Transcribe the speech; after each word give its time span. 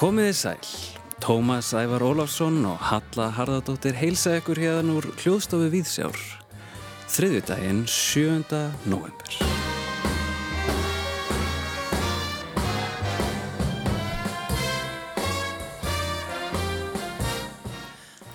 Komiði 0.00 0.32
sæl. 0.32 0.68
Tómas 1.20 1.74
Ævar 1.76 2.00
Ólafsson 2.00 2.62
og 2.64 2.78
Halla 2.88 3.26
Harðardóttir 3.36 3.92
heilsa 4.00 4.38
ykkur 4.38 4.56
hérna 4.56 4.94
úr 4.96 5.10
hljóðstofu 5.20 5.66
Víðsjár. 5.74 6.16
Þriðjudaginn 7.12 7.82
7. 7.84 8.62
november. 8.88 9.36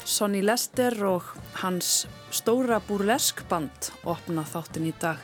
Sonny 0.05 0.45
Lester 0.45 0.93
og 1.09 1.34
hans 1.63 2.05
stóra 2.29 2.77
burleskband 2.85 3.89
opna 4.05 4.45
þáttin 4.53 4.91
í 4.91 4.93
dag 5.01 5.17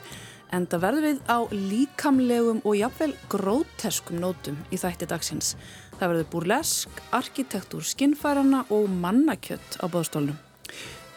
en 0.51 0.65
það 0.67 0.83
verður 0.87 1.07
við 1.07 1.21
á 1.31 1.39
líkamlegum 1.53 2.65
og 2.65 2.75
jafnvel 2.81 3.13
gróteskum 3.31 4.19
nótum 4.25 4.57
í 4.73 4.81
þætti 4.81 5.07
dagsins. 5.13 5.53
Það 6.01 6.09
verður 6.09 6.29
burlesk, 6.31 7.01
arkitektúr 7.13 7.83
skinnfærana 7.85 8.63
og 8.73 8.87
mannakjött 8.89 9.75
á 9.77 9.85
bóðstólnum. 9.85 10.39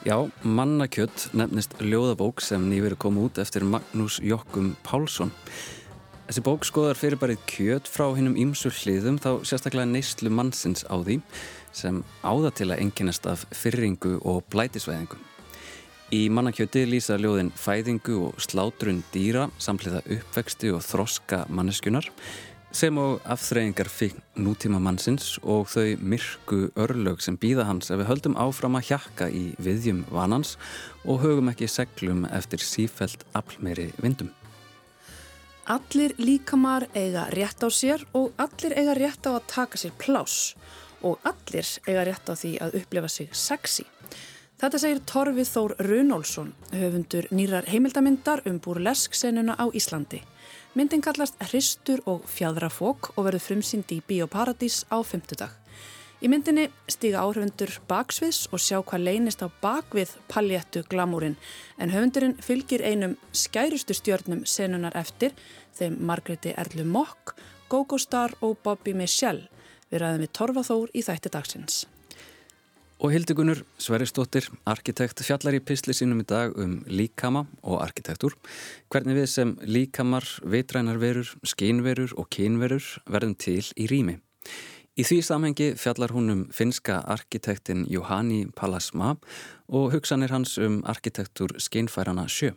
Já, 0.05 0.19
Mannakjött 0.45 1.31
nefnist 1.33 1.79
ljóðabók 1.81 2.43
sem 2.45 2.67
nýverið 2.69 3.01
kom 3.01 3.17
út 3.23 3.41
eftir 3.41 3.65
Magnús 3.65 4.19
Jokkum 4.21 4.75
Pálsson. 4.85 5.33
Þessi 6.29 6.45
bók 6.45 6.69
skoðar 6.69 7.01
fyrirbærið 7.01 7.41
kjött 7.49 7.89
frá 7.89 8.11
hinnum 8.13 8.37
ímsu 8.37 8.69
hliðum 8.83 9.17
þá 9.25 9.31
sérstaklega 9.49 9.89
neyslu 9.89 10.29
mannsins 10.29 10.85
á 10.85 11.01
því 11.01 11.23
sem 11.73 12.05
áða 12.21 12.53
til 12.53 12.69
að 12.69 12.85
enginnast 12.85 13.25
af 13.25 13.49
fyrringu 13.57 14.19
og 14.21 14.45
blætisvæðingu. 14.53 15.17
Í 16.13 16.27
Mannakjötti 16.29 16.85
lýsa 16.85 17.17
ljóðin 17.17 17.55
fæðingu 17.57 18.21
og 18.29 18.37
slátrun 18.37 19.01
dýra 19.17 19.49
samtliða 19.57 20.05
uppvexti 20.05 20.77
og 20.77 20.85
þroska 20.85 21.47
manneskunar 21.49 22.13
sem 22.75 22.97
á 22.99 23.07
afþreyingar 23.31 23.87
fyrir 23.87 24.19
nútíma 24.35 24.81
mannsins 24.83 25.37
og 25.43 25.69
þau 25.71 25.95
myrku 26.03 26.59
örlög 26.75 27.23
sem 27.23 27.37
býða 27.39 27.69
hans 27.69 27.93
ef 27.95 28.01
við 28.01 28.09
höldum 28.09 28.35
áfram 28.41 28.75
að 28.79 28.89
hjakka 28.89 29.29
í 29.31 29.45
viðjum 29.63 30.01
vanans 30.11 30.57
og 31.05 31.23
högum 31.23 31.53
ekki 31.53 31.69
seglum 31.71 32.25
eftir 32.35 32.65
sífælt 32.65 33.23
aflmeiri 33.39 33.93
vindum. 34.03 34.33
Allir 35.71 36.17
líkamar 36.19 36.89
eiga 36.99 37.29
rétt 37.31 37.63
á 37.63 37.71
sér 37.71 38.03
og 38.13 38.35
allir 38.43 38.75
eiga 38.75 38.99
rétt 38.99 39.31
á 39.31 39.39
að 39.39 39.47
taka 39.55 39.79
sér 39.79 39.95
plás 39.95 40.53
og 41.01 41.23
allir 41.23 41.71
eiga 41.87 42.05
rétt 42.11 42.27
á 42.27 42.35
því 42.35 42.53
að 42.59 42.79
upplifa 42.83 43.09
sig 43.09 43.31
sexy. 43.33 43.87
Þetta 44.59 44.79
segir 44.81 45.01
Torfið 45.07 45.49
Þór 45.51 45.73
Runólfsson, 45.79 46.55
höfundur 46.75 47.27
nýrar 47.31 47.67
heimildamindar 47.71 48.43
um 48.51 48.59
burlesk-senuna 48.59 49.55
á 49.59 49.67
Íslandi. 49.71 50.25
Myndin 50.75 51.05
kallast 51.07 51.37
Hristur 51.39 52.01
og 52.11 52.25
fjadrafók 52.27 53.13
og 53.15 53.29
verður 53.29 53.45
frumsýnd 53.45 53.93
í 53.95 54.01
Bíóparadís 54.03 54.81
á 54.91 54.99
fymtudag. 55.07 55.53
Í 56.19 56.27
myndinni 56.27 56.65
stiga 56.91 57.23
áhrifundur 57.23 57.71
baksviðs 57.87 58.49
og 58.51 58.59
sjá 58.59 58.81
hvað 58.81 59.05
leynist 59.07 59.47
á 59.47 59.55
bakvið 59.63 60.17
paljettu 60.27 60.83
glamúrin 60.91 61.39
en 61.79 61.95
höfundurinn 61.95 62.35
fylgir 62.43 62.83
einum 62.83 63.15
skærustu 63.31 63.95
stjörnum 63.95 64.43
senunar 64.51 64.99
eftir 64.99 65.39
þeim 65.79 66.01
Margreti 66.03 66.57
Erlu 66.59 66.83
Mokk, 66.83 67.37
Gogo 67.71 67.95
Star 68.03 68.35
og 68.43 68.59
Bobby 68.67 68.99
Michelle 68.99 69.47
við 69.93 70.03
ræðum 70.03 70.27
við 70.27 70.35
Torfaþór 70.41 70.91
í 70.91 71.07
þætti 71.07 71.37
dagsins. 71.39 71.85
Og 73.05 73.13
Hildegunur 73.13 73.59
Sveristóttir, 73.77 74.47
arkitekt, 74.65 75.21
fjallar 75.21 75.53
í 75.53 75.61
pisli 75.61 75.93
sínum 75.93 76.23
í 76.23 76.25
dag 76.25 76.55
um 76.57 76.79
líkama 76.89 77.43
og 77.61 77.83
arkitektur. 77.85 78.33
Hvernig 78.89 79.19
við 79.19 79.27
sem 79.29 79.51
líkamar, 79.61 80.25
vitrænar 80.41 80.97
verur, 81.03 81.29
skínverur 81.45 82.15
og 82.17 82.31
kínverur 82.33 82.87
verðum 83.05 83.35
til 83.37 83.61
í 83.77 83.91
rými. 83.93 84.15
Í 84.97 85.05
því 85.05 85.19
samhengi 85.21 85.69
fjallar 85.77 86.17
hún 86.17 86.33
um 86.33 86.43
finska 86.49 87.03
arkitektin 87.05 87.85
Juhani 87.93 88.47
Palasma 88.57 89.19
og 89.69 89.93
hugsanir 89.93 90.33
hans 90.33 90.57
um 90.57 90.81
arkitektur 90.89 91.59
skínfærana 91.61 92.25
sjö. 92.25 92.55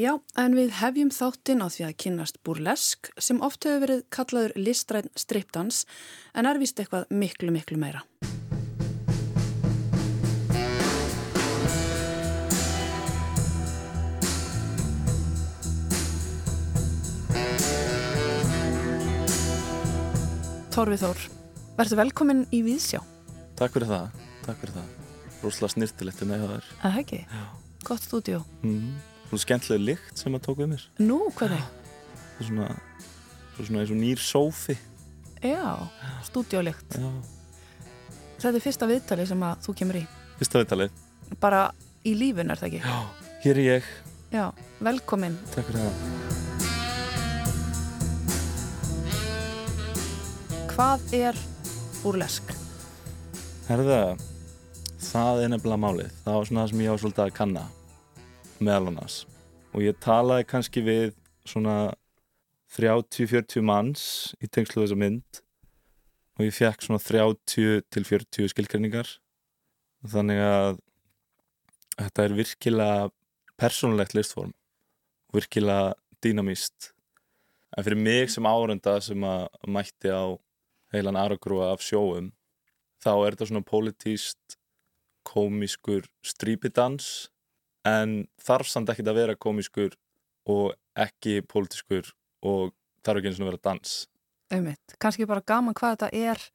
Já, 0.00 0.14
en 0.40 0.56
við 0.56 0.72
hefjum 0.80 1.12
þáttinn 1.12 1.60
á 1.60 1.68
því 1.68 1.90
að 1.90 1.96
kynast 2.00 2.40
burlesk 2.48 3.12
sem 3.20 3.44
oft 3.44 3.68
hefur 3.68 3.84
verið 3.84 4.04
kallaður 4.08 4.56
listræn 4.56 5.12
striptans 5.20 5.84
en 6.32 6.48
er 6.48 6.62
vist 6.62 6.80
eitthvað 6.80 7.10
miklu 7.12 7.52
miklu 7.52 7.76
meira. 7.76 8.06
Þorfið 20.78 21.00
Þór, 21.02 21.22
verður 21.74 21.98
velkomin 21.98 22.40
í 22.54 22.58
Víðsjá. 22.62 23.00
Takk 23.58 23.72
fyrir 23.74 23.88
það, 23.90 24.20
takk 24.44 24.60
fyrir 24.60 24.76
það. 24.76 24.90
Róslega 25.42 25.72
snirtilegt 25.72 26.20
en 26.22 26.34
eiga 26.36 26.50
þar. 26.52 26.68
Það 26.84 26.98
ekki? 27.00 27.18
Já. 27.26 27.40
Gott 27.88 28.06
stúdjó. 28.06 28.38
Mm. 28.62 28.92
Svona 29.24 29.42
skemmtileg 29.42 29.82
lykt 29.88 30.22
sem 30.22 30.36
að 30.38 30.44
tók 30.46 30.60
við 30.60 30.70
mér. 30.76 30.84
Nú, 31.02 31.16
hvernig? 31.40 31.64
Það 32.28 32.44
er 32.44 32.48
svona, 32.52 32.68
svona 33.56 33.82
eins 33.82 33.90
og 33.96 34.00
nýr 34.04 34.22
sófi. 34.22 34.78
Já, 35.42 35.74
stúdjólykt. 36.30 37.00
Þetta 38.38 38.54
er 38.54 38.66
fyrsta 38.68 38.90
viðtali 38.92 39.26
sem 39.32 39.44
að 39.50 39.66
þú 39.66 39.76
kemur 39.82 39.98
í. 39.98 40.04
Fyrsta 40.38 40.62
viðtalið. 40.62 41.02
Bara 41.42 41.64
í 42.06 42.14
lífun 42.22 42.54
er 42.54 42.62
það 42.62 42.70
ekki? 42.70 42.84
Já, 42.86 43.34
hér 43.48 43.64
er 43.64 43.70
ég. 43.72 43.92
Já, 44.30 44.46
velkomin. 44.78 45.42
Takk 45.56 45.72
fyrir 45.72 45.88
það. 45.88 46.17
Hvað 50.78 51.12
er 51.16 51.38
burlesk? 52.04 52.52
Herða, 53.66 54.12
það 55.02 55.40
er 55.42 55.50
nefnilega 55.50 55.82
málið. 55.82 56.12
Það 56.22 56.36
var 56.36 56.46
svona 56.46 56.62
það 56.62 56.70
sem 56.70 56.82
ég 56.84 56.94
á 56.94 57.00
svolítið 57.02 57.22
að 57.24 57.32
kanna 57.34 57.64
meðal 58.62 58.92
annars. 58.92 59.16
Og 59.74 59.82
ég 59.82 59.98
talaði 59.98 60.46
kannski 60.52 60.84
við 60.86 61.18
svona 61.50 61.74
30-40 62.78 63.66
manns 63.66 64.06
í 64.38 64.46
tengslu 64.46 64.84
þessa 64.84 65.02
mynd 65.02 65.42
og 66.38 66.46
ég 66.46 66.54
fekk 66.54 66.86
svona 66.86 67.02
30-40 67.02 68.54
skilkrenningar. 68.54 69.10
Þannig 70.06 70.46
að 70.46 70.82
þetta 71.98 72.28
er 72.28 72.40
virkilega 72.44 73.06
persónulegt 73.58 74.14
listform 74.14 74.54
virkilega 75.34 75.96
dýnamíst. 76.22 76.92
En 77.74 77.82
fyrir 77.82 77.98
mig 77.98 78.30
sem 78.30 78.46
árunda 78.46 79.00
sem 79.02 79.26
að 79.26 79.48
mætti 79.66 80.14
á 80.14 80.38
heilan 80.94 81.18
aragrúa 81.20 81.72
af 81.72 81.84
sjóum 81.84 82.32
þá 83.02 83.12
er 83.14 83.34
þetta 83.34 83.48
svona 83.50 83.66
pólitíst 83.66 84.58
komískur 85.28 86.06
strípidans 86.24 87.28
en 87.86 88.22
þarf 88.42 88.70
samt 88.70 88.90
ekki 88.92 89.04
að 89.06 89.20
vera 89.20 89.36
komískur 89.38 89.96
og 90.48 90.72
ekki 90.98 91.42
pólitískur 91.46 92.12
og 92.46 92.72
þarf 93.04 93.20
ekki 93.20 93.32
eins 93.32 93.42
og 93.42 93.50
vera 93.50 93.62
dans. 93.68 93.98
Ummitt, 94.54 94.96
kannski 95.00 95.28
bara 95.28 95.44
gaman 95.44 95.76
hvað 95.76 95.98
þetta 95.98 96.08
er 96.16 96.46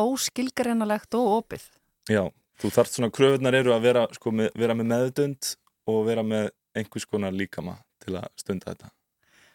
óskilgarinnalegt 0.00 1.14
og 1.18 1.30
opið. 1.38 1.68
Já, 2.10 2.24
þú 2.60 2.70
þarf 2.74 2.92
svona 2.92 3.12
kröfunar 3.14 3.56
eru 3.56 3.74
að 3.74 3.84
vera, 3.84 4.06
sko, 4.16 4.32
með, 4.34 4.50
vera 4.58 4.76
með 4.76 4.90
meðdund 4.90 5.50
og 5.90 6.00
vera 6.08 6.24
með 6.26 6.50
einhvers 6.74 7.06
konar 7.06 7.36
líkama 7.36 7.76
til 8.02 8.16
að 8.18 8.30
stunda 8.40 8.72
þetta. 8.72 8.90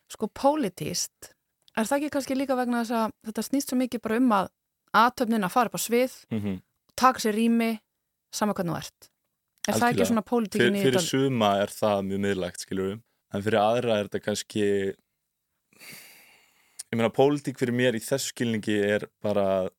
Sko 0.10 0.30
pólitíst 0.34 1.34
Er 1.78 1.86
það 1.86 2.00
ekki 2.00 2.14
kannski 2.16 2.38
líka 2.38 2.58
vegna 2.58 2.82
þess 2.84 2.96
að 2.98 3.14
þetta 3.30 3.46
snýst 3.46 3.72
svo 3.72 3.78
mikið 3.80 4.02
bara 4.06 4.18
um 4.20 4.34
að 4.36 4.50
aðtöfnin 5.00 5.46
að 5.46 5.54
fara 5.54 5.70
upp 5.70 5.78
á 5.78 5.82
svið, 5.82 6.16
mm 6.32 6.40
-hmm. 6.40 6.62
taka 6.96 7.20
sér 7.20 7.36
rými, 7.38 7.72
sama 8.34 8.54
hvernig 8.54 8.74
þú 8.74 8.80
ert. 8.80 9.10
Er 9.68 9.74
Alkjörlega. 9.74 9.80
það 9.80 9.94
ekki 9.94 10.10
svona 10.10 10.30
pólitíkin 10.32 10.76
í 10.76 10.82
þetta? 10.82 10.90
Fyrir 10.90 11.06
suma 11.06 11.50
er 11.62 11.70
það 11.70 12.06
mjög 12.10 12.20
miðlægt, 12.26 12.60
skiljurum. 12.66 13.02
En 13.34 13.44
fyrir 13.46 13.60
aðra 13.62 14.00
er 14.00 14.08
þetta 14.08 14.20
kannski... 14.26 14.66
Ég 16.90 16.98
meina, 16.98 17.12
pólitík 17.14 17.60
fyrir 17.60 17.76
mér 17.78 17.94
í 17.94 18.02
þessu 18.02 18.34
skilningi 18.34 18.80
er 18.82 19.06
bara 19.22 19.44
að 19.60 19.70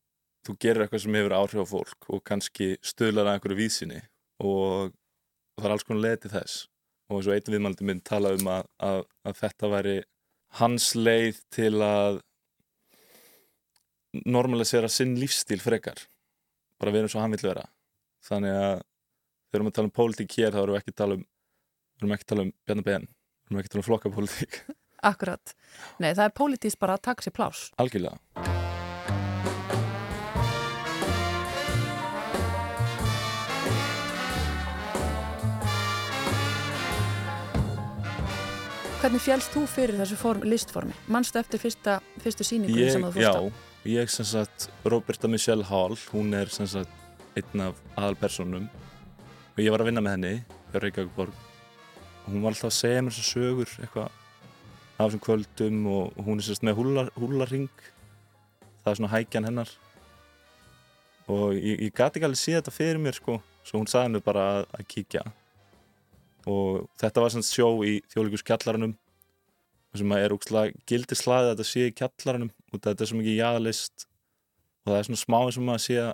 þú 0.46 0.56
gerir 0.62 0.84
eitthvað 0.84 1.02
sem 1.02 1.16
hefur 1.18 1.34
áhrif 1.34 1.64
á 1.66 1.66
fólk 1.66 2.06
og 2.14 2.22
kannski 2.24 2.76
stöðlar 2.86 3.26
að 3.26 3.34
einhverju 3.34 3.58
vísinni 3.58 3.98
og, 4.38 4.94
og 4.94 5.58
það 5.58 5.66
er 5.66 5.74
alls 5.74 5.86
konar 5.88 6.04
leið 6.04 6.20
til 6.22 6.32
þess. 6.36 6.68
Og 7.10 7.18
eins 7.18 7.26
og 7.26 7.34
einn 7.34 7.54
viðmældi 7.56 7.88
minn 7.88 8.00
tala 8.06 8.30
um 8.36 8.46
að, 8.46 8.68
að, 8.78 9.02
að 9.26 9.38
þetta 9.42 9.72
væri 9.74 9.96
hans 10.58 10.90
leið 10.98 11.38
til 11.54 11.74
að 11.84 12.20
normalisera 14.26 14.90
sinn 14.90 15.14
lífstíl 15.20 15.60
frekar. 15.62 16.02
Bara 16.80 16.94
verðum 16.94 17.12
svo 17.12 17.22
hann 17.22 17.34
vil 17.36 17.44
vera. 17.44 17.68
Þannig 18.26 18.56
að 18.56 18.76
við 18.80 19.58
erum 19.58 19.70
að 19.70 19.76
tala 19.78 19.90
um 19.90 19.96
pólitík 20.00 20.36
hér 20.38 20.54
þá 20.54 20.62
erum 20.64 20.74
við 20.74 20.82
ekki 20.82 20.94
að 20.94 21.00
tala 21.02 21.18
um 21.18 21.24
við 21.24 22.04
erum 22.04 22.14
ekki 22.16 22.26
að 22.26 22.32
tala 22.32 22.46
um 22.46 22.54
bjarnar 22.66 22.88
ben. 22.90 23.08
Við 23.10 23.50
erum 23.50 23.62
ekki 23.62 23.70
að 23.70 23.74
tala 23.74 23.84
um 23.84 23.88
flokkapólitík. 23.90 24.62
Akkurat, 25.10 25.54
nei 25.96 26.10
það 26.12 26.26
er 26.26 26.34
pólitísk 26.36 26.80
bara 26.82 26.98
að 26.98 27.06
taka 27.08 27.24
sér 27.24 27.36
plás 27.36 27.68
Algjörlega 27.80 28.59
Hvernig 39.00 39.22
fjálst 39.24 39.54
þú 39.54 39.62
fyrir 39.64 39.96
þessu 39.96 40.16
form, 40.20 40.42
listformi? 40.44 40.92
Manstu 41.08 41.38
eftir 41.40 41.60
fyrsta, 41.62 41.94
fyrstu 42.20 42.44
síningu 42.44 42.82
sem 42.84 43.00
þú 43.06 43.12
fórst 43.14 43.30
á? 43.32 43.40
Já, 43.48 43.94
ég 43.94 44.10
sem 44.12 44.26
sagt 44.28 44.66
Roberta 44.84 45.30
Michelle 45.32 45.64
Hall 45.64 45.96
hún 46.10 46.36
er 46.36 46.52
sem 46.52 46.68
sagt 46.68 46.92
einn 47.32 47.62
af 47.64 47.78
aðalpersonum 47.96 48.66
og 48.68 49.62
ég 49.64 49.72
var 49.72 49.80
að 49.80 49.88
vinna 49.88 50.04
með 50.04 50.16
henni 50.18 50.34
hjá 50.42 50.76
Reykjavík 50.84 51.16
borg 51.16 51.32
og 51.32 52.28
hún 52.28 52.44
var 52.44 52.52
alltaf 52.52 52.68
að 52.68 52.76
segja 52.76 53.00
mér 53.06 53.16
þessar 53.16 53.30
sögur 53.30 53.72
eitthvað 53.80 54.10
af 54.10 55.00
þessum 55.06 55.24
kvöldum 55.30 55.80
og 55.94 56.22
hún 56.26 56.44
er 56.44 56.48
sérst 56.50 56.68
með 56.68 56.80
húlar, 56.82 57.12
húlarring 57.16 57.72
það 58.84 58.92
er 58.92 59.00
svona 59.00 59.14
hækjan 59.16 59.48
hennar 59.48 59.76
og 61.24 61.56
ég, 61.56 61.86
ég 61.86 61.96
gati 61.96 62.20
ekki 62.20 62.28
alveg 62.28 62.44
séð 62.44 62.60
þetta 62.60 62.76
fyrir 62.82 63.00
mér 63.00 63.16
sko 63.16 63.40
svo 63.64 63.80
hún 63.80 63.88
sagði 63.88 64.18
mér 64.18 64.28
bara 64.28 64.48
að, 64.58 64.68
að 64.76 64.90
kíkja 64.92 65.24
og 66.48 66.88
þetta 67.00 67.24
var 67.24 67.34
svona 67.34 67.48
sjó 67.48 67.68
í 67.84 67.98
þjóðleikus 68.12 68.46
kjallaranum 68.46 68.96
sem 69.98 70.12
að 70.14 70.24
er 70.24 70.34
úkslega 70.36 70.84
gildi 70.88 71.18
slaðið 71.18 71.48
að 71.48 71.54
þetta 71.56 71.68
sé 71.68 71.86
í 71.88 71.94
kjallaranum 71.98 72.50
og 72.70 72.82
þetta 72.84 73.04
er 73.04 73.10
svo 73.10 73.18
mikið 73.18 73.40
jáðlist 73.40 74.06
og 74.80 74.92
það 74.92 74.98
er 74.98 75.08
svona 75.08 75.22
smá 75.24 75.38
eins 75.40 75.58
og 75.58 75.66
maður 75.66 75.84
sé 75.84 75.96
að 76.04 76.12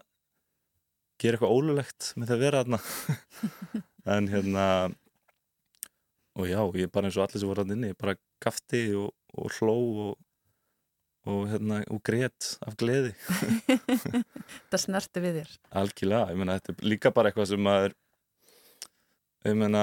gera 1.23 1.39
eitthvað 1.39 1.57
ólulegt 1.57 2.13
með 2.17 2.31
það 2.31 2.37
að 2.37 2.45
vera 2.47 2.63
þarna. 2.63 2.81
En 4.07 4.29
hérna 4.31 4.65
og 6.39 6.47
já, 6.47 6.61
ég 6.79 6.91
bara 6.95 7.09
eins 7.09 7.17
og 7.19 7.25
allir 7.25 7.43
sem 7.43 7.51
voru 7.51 7.65
hann 7.65 7.75
inni 7.75 7.89
ég 7.91 7.99
bara 7.99 8.15
gafti 8.45 8.83
og, 8.95 9.09
og 9.35 9.57
hló 9.57 9.75
og, 10.05 10.13
og 11.27 11.41
hérna 11.51 11.81
og 11.91 12.03
grétt 12.07 12.53
af 12.63 12.77
gleði. 12.79 13.17
Það 14.71 14.83
snerti 14.85 15.25
við 15.25 15.41
þér. 15.41 15.57
algjörlega, 15.83 16.29
ég 16.31 16.39
meina 16.39 16.59
þetta 16.61 16.77
er 16.77 16.91
líka 16.93 17.13
bara 17.17 17.33
eitthvað 17.33 17.51
sem 17.51 17.67
maður 17.67 17.97
ég 19.47 19.59
meina 19.59 19.83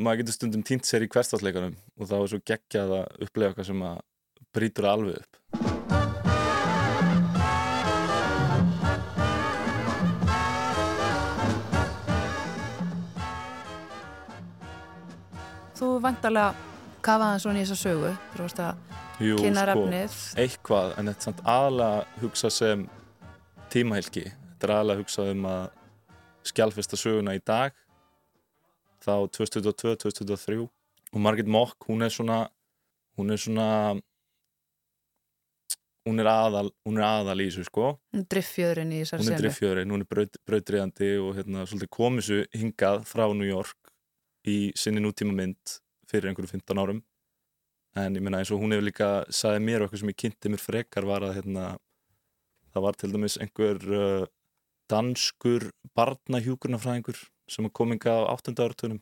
maður 0.00 0.22
getur 0.22 0.36
stundum 0.38 0.62
týnt 0.64 0.88
sér 0.88 1.04
í 1.04 1.08
hverstafleikunum 1.12 1.74
og 2.00 2.08
þá 2.08 2.14
er 2.16 2.30
svo 2.32 2.40
geggjað 2.48 2.94
að 2.96 3.24
upplega 3.26 3.52
eitthvað 3.52 3.68
sem 3.68 3.82
að 3.84 3.98
brýtur 4.56 4.88
það 4.88 4.94
alveg 4.96 5.20
upp 5.20 5.40
Þú 15.82 15.88
vantarlega 15.98 16.52
kafaði 17.02 17.38
svona 17.42 17.58
í 17.58 17.62
þessa 17.64 17.76
sögu. 17.80 18.10
Þú 18.36 18.44
veist 18.44 18.60
að 18.62 18.76
kynna 19.18 19.64
sko, 19.64 19.70
refnið. 19.72 20.18
eitthvað, 20.38 20.92
en 20.94 21.10
þetta 21.10 21.18
er 21.18 21.26
samt 21.26 21.40
aðalega 21.50 22.20
hugsa 22.22 22.50
sem 22.54 22.84
tímahylki 23.72 24.24
þetta 24.28 24.68
er 24.68 24.74
aðalega 24.76 25.02
hugsa 25.02 25.26
um 25.32 25.48
að 25.50 25.64
skjálfesta 26.52 26.98
söguna 27.00 27.34
í 27.34 27.42
dag 27.42 27.74
þá 29.02 29.14
2022-2023 29.36 30.62
og 31.12 31.20
Margit 31.20 31.50
Mock, 31.50 31.88
hún 31.88 32.04
er 32.06 32.12
svona 32.14 32.46
hún 33.18 33.32
er 33.34 33.40
svona 33.40 33.68
hún 36.08 36.18
er 36.22 36.28
aðal 36.30 36.72
hún 36.86 36.98
er 36.98 37.06
aðal 37.06 37.44
í 37.44 37.48
þessu 37.50 37.68
sko. 37.68 37.92
Hún 38.14 38.26
driffjöðurinn 38.32 38.94
í 38.96 39.02
þessar 39.02 39.22
hún 39.22 39.28
er 39.28 39.36
senu. 39.36 39.44
driffjörin, 39.44 39.94
hún 39.94 40.04
er 40.04 40.10
braut, 40.10 40.40
brautriðandi 40.48 41.12
og 41.22 41.38
hérna 41.38 41.66
svolítið 41.68 41.92
komið 41.98 42.26
þessu 42.26 42.62
hingað 42.62 43.06
frá 43.10 43.24
New 43.30 43.48
York 43.48 43.94
í 44.48 44.58
sinni 44.78 45.02
nútíma 45.04 45.34
mynd 45.36 45.78
fyrir 46.10 46.30
einhverju 46.30 46.56
15 46.56 46.82
árum. 46.82 47.02
En 47.98 48.16
ég 48.16 48.24
meina 48.24 48.40
eins 48.40 48.50
og 48.50 48.62
hún 48.62 48.72
hefur 48.72 48.88
líka 48.88 49.10
sagði 49.28 49.64
mér 49.66 49.82
og 49.82 49.86
eitthvað 49.88 50.02
sem 50.02 50.12
ég 50.14 50.20
kynnti 50.24 50.52
mér 50.52 50.62
frekar 50.62 51.06
var 51.06 51.26
að 51.26 51.36
hérna 51.40 51.66
það 52.72 52.86
var 52.86 52.98
til 52.98 53.12
dæmis 53.12 53.36
einhver 53.42 53.82
uh, 53.92 54.24
danskur 54.90 55.68
barnahjúkurnafræðingur 55.96 57.20
sem 57.52 57.68
kom 57.70 57.92
hingað 57.94 58.24
á 58.26 58.32
8. 58.34 58.54
áratunum 58.64 59.00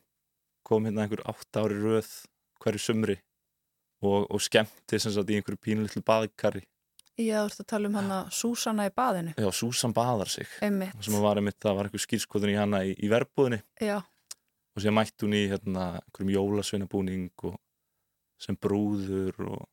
kom 0.67 0.85
hérna 0.87 1.05
einhver 1.05 1.23
8 1.31 1.61
ári 1.63 1.77
röð 1.81 2.09
hverju 2.61 2.83
sumri 2.83 3.15
og, 4.01 4.27
og 4.29 4.41
skemmti 4.43 4.99
sem 5.01 5.13
sagt 5.15 5.31
í 5.31 5.39
einhverju 5.39 5.61
pínulitlu 5.63 6.03
baðkari 6.05 6.65
Já, 7.19 7.41
þú 7.43 7.49
ert 7.51 7.59
að 7.61 7.67
tala 7.69 7.89
um 7.89 7.95
hana 7.99 8.17
Súsanna 8.33 8.85
í 8.87 8.91
baðinu. 8.95 9.33
Já, 9.37 9.49
Susan 9.53 9.91
baðar 9.93 10.29
sig 10.31 10.47
Einmitt. 10.63 10.95
sem 11.03 11.17
var 11.21 11.37
einmitt, 11.37 11.57
það 11.61 11.75
var 11.77 11.89
einhver 11.89 12.01
skýrskotun 12.01 12.53
í 12.53 12.55
hana 12.57 12.79
í, 12.87 12.93
í 12.97 13.09
verbúðinni 13.11 13.59
Já, 13.83 13.97
og 13.99 14.81
síðan 14.81 14.95
mætti 14.97 15.27
hún 15.27 15.35
í 15.37 15.43
hérna 15.51 15.83
einhverjum 15.99 16.31
jólasveinabúning 16.37 17.45
og 17.51 17.59
sem 18.41 18.57
brúður 18.57 19.35
og, 19.43 19.67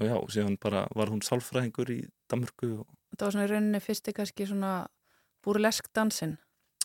og 0.00 0.04
já, 0.10 0.14
og 0.18 0.28
síðan 0.34 0.58
bara 0.60 0.82
var 0.98 1.12
hún 1.14 1.22
sálfræðingur 1.24 1.94
í 1.94 2.00
Danmörku 2.28 2.72
og 2.82 2.90
þetta 3.14 3.28
var 3.28 3.36
svona 3.36 3.46
í 3.46 3.52
rauninni 3.54 3.80
fyrsti 3.86 4.12
kannski 4.18 4.48
svona 4.50 4.72
búrlesk 5.46 5.88
dansinn. 5.94 6.36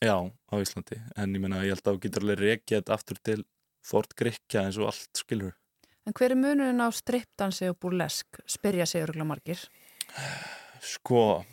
Já, 0.02 0.18
á 0.18 0.54
Íslandi. 0.58 1.00
En 1.16 1.36
ég 1.36 1.42
meina, 1.44 1.64
ég 1.66 1.76
held 1.76 1.86
að 1.86 1.98
þú 1.98 2.04
getur 2.06 2.26
alveg 2.26 2.42
rekið 2.42 2.78
þetta 2.80 2.96
aftur 2.98 3.20
til 3.24 3.42
Fort 3.86 4.14
Grikja 4.18 4.66
eins 4.68 4.78
og 4.78 4.92
allt 4.92 5.18
skilur 5.18 5.56
En 6.06 6.16
hver 6.18 6.34
er 6.34 6.40
munurinn 6.40 6.82
á 6.82 6.90
strippdansi 6.90 7.70
og 7.70 7.78
búrlesk? 7.82 8.42
Spyrja 8.50 8.88
sig 8.90 9.04
örgulega 9.06 9.28
margir. 9.30 9.60
Sko 10.82 11.44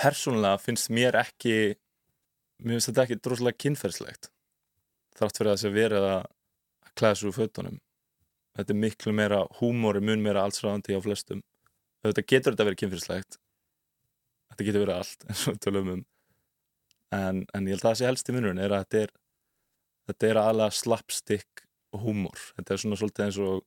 persónulega 0.00 0.60
finnst 0.60 0.88
mér 0.88 1.18
ekki 1.20 1.76
mér 2.64 2.78
finnst 2.78 2.88
þetta 2.88 3.04
ekki 3.04 3.20
droslega 3.20 3.60
kynferðslegt 3.60 4.30
þrátt 5.20 5.36
fyrir 5.36 5.50
að 5.50 5.58
það 5.58 5.62
sé 5.62 5.72
verið 5.74 6.06
að 6.08 6.22
klæða 6.96 7.18
svo 7.20 7.30
úr 7.30 7.36
fötunum. 7.36 7.76
Þetta 8.56 8.72
er 8.72 8.80
miklu 8.80 9.12
meira 9.12 9.42
húmóri 9.60 10.00
mun 10.00 10.24
meira 10.24 10.46
allsráðandi 10.46 10.96
á 10.96 11.00
flestum. 11.04 11.44
Þetta 12.00 12.24
getur 12.24 12.54
þetta 12.54 12.68
verið 12.70 12.82
kynferðslegt 12.84 13.40
þetta 14.50 14.66
getur 14.66 14.84
verið 14.86 14.96
allt 14.96 15.24
eins 15.28 15.44
og 15.50 15.60
tölum 15.60 15.92
um 15.96 16.02
en, 17.16 17.42
en 17.54 17.66
ég 17.68 17.74
held 17.74 17.84
að 17.84 17.88
það 17.88 17.98
sé 18.00 18.08
helst 18.08 18.30
í 18.30 18.36
munurinn 18.36 18.62
er 18.62 18.74
að 18.74 18.84
þetta 18.84 19.02
er 19.04 19.14
þetta 20.10 20.30
er 20.30 20.40
aðalega 20.42 20.78
slapstick 20.78 21.64
húmór 22.04 22.46
þetta 22.56 22.74
er 22.74 22.82
svona 22.84 23.00
svolítið 23.00 23.26
eins 23.26 23.40
og 23.44 23.64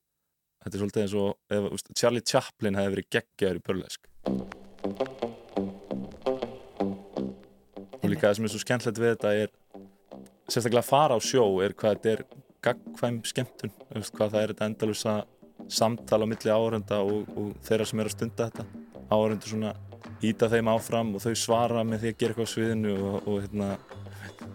þetta 0.64 0.74
er 0.74 0.84
svolítið 0.84 1.04
eins 1.04 1.18
og 1.24 1.58
ef, 1.58 1.70
úst, 1.78 1.92
Charlie 2.00 2.24
Chaplin 2.24 2.80
hefði 2.80 2.96
verið 2.96 3.12
geggjaður 3.18 3.60
í 3.60 3.66
burlesk 3.68 4.02
og 8.04 8.08
líka 8.12 8.30
það 8.30 8.40
sem 8.40 8.48
er 8.48 8.54
svo 8.54 8.64
skemmtilegt 8.64 9.04
við 9.04 9.14
þetta 9.16 9.36
er 9.44 9.54
sérstaklega 10.52 10.84
að 10.84 10.90
fara 10.90 11.18
á 11.18 11.20
sjó 11.24 11.46
er 11.64 11.76
hvað 11.78 11.96
þetta 11.98 12.14
er 12.14 12.26
gagkvæm 12.64 13.22
skemmtun. 13.28 13.72
Veist, 13.94 14.14
hvað 14.16 14.36
það 14.36 14.44
er 14.44 14.54
þetta 14.54 14.68
endalusa 14.70 15.16
samtala 15.72 16.28
á 16.28 16.32
milli 16.32 16.52
áhörenda 16.52 17.00
og, 17.04 17.30
og 17.40 17.52
þeirra 17.66 17.88
sem 17.88 18.02
er 18.02 18.10
að 18.10 18.16
stunda 18.16 18.48
þetta. 18.50 18.66
Áhörenda 19.12 19.50
svona 19.50 19.74
íta 20.24 20.50
þeim 20.52 20.70
áfram 20.72 21.16
og 21.18 21.24
þau 21.24 21.36
svara 21.36 21.84
með 21.88 22.04
því 22.04 22.12
að 22.14 22.20
gera 22.20 22.34
eitthvað 22.34 22.48
á 22.48 22.54
sviðinu 22.54 22.94
og, 23.00 23.16
og 23.28 23.42
hérna, 23.44 23.70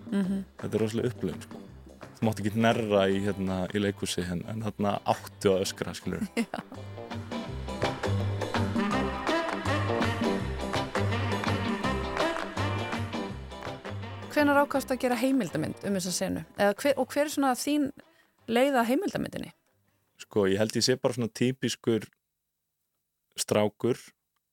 Mm 0.09 0.45
þetta 0.59 0.75
er 0.75 0.83
rosalega 0.83 1.11
upplifun 1.13 1.43
sko. 1.45 1.57
þú 2.19 2.27
mátt 2.27 2.41
ekki 2.43 2.63
nærra 2.65 3.03
í, 3.13 3.19
hérna, 3.27 3.57
í 3.75 3.83
leikhúsi 3.83 4.25
en, 4.25 4.41
en 4.49 4.65
þarna 4.65 4.91
áttu 5.05 5.53
að 5.53 5.63
öskra 5.67 5.95
skilur 5.97 6.25
Hvenar 14.33 14.61
ákast 14.63 14.93
að 14.95 15.01
gera 15.03 15.17
heimildamind 15.19 15.83
um 15.89 15.97
þessa 15.99 16.13
senu? 16.15 16.45
Eða 16.57 16.75
Hver, 16.79 16.95
og 17.01 17.09
hver 17.11 17.25
er 17.27 17.33
svona 17.33 17.55
þín 17.59 17.89
leiða 18.47 18.85
heimildamindinni? 18.87 19.51
sko, 20.19 20.47
ég 20.51 20.59
held 20.61 20.75
ég 20.77 20.85
sé 20.85 20.97
bara 20.99 21.15
svona 21.17 21.31
típiskur 21.31 22.07
strákur 23.39 23.99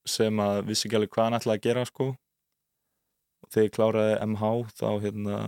sem 0.06 0.42
að 0.42 0.62
vissi 0.70 0.88
ekki 0.88 1.00
alveg 1.00 1.14
hvað 1.16 1.28
hann 1.28 1.38
ætlaði 1.40 1.60
að 1.60 1.68
gera 1.68 1.86
sko. 1.90 2.08
Og 3.46 3.54
þegar 3.54 3.68
ég 3.68 3.76
kláraði 3.76 4.18
MH 4.26 4.52
þá 4.80 4.90
hérna 5.06 5.40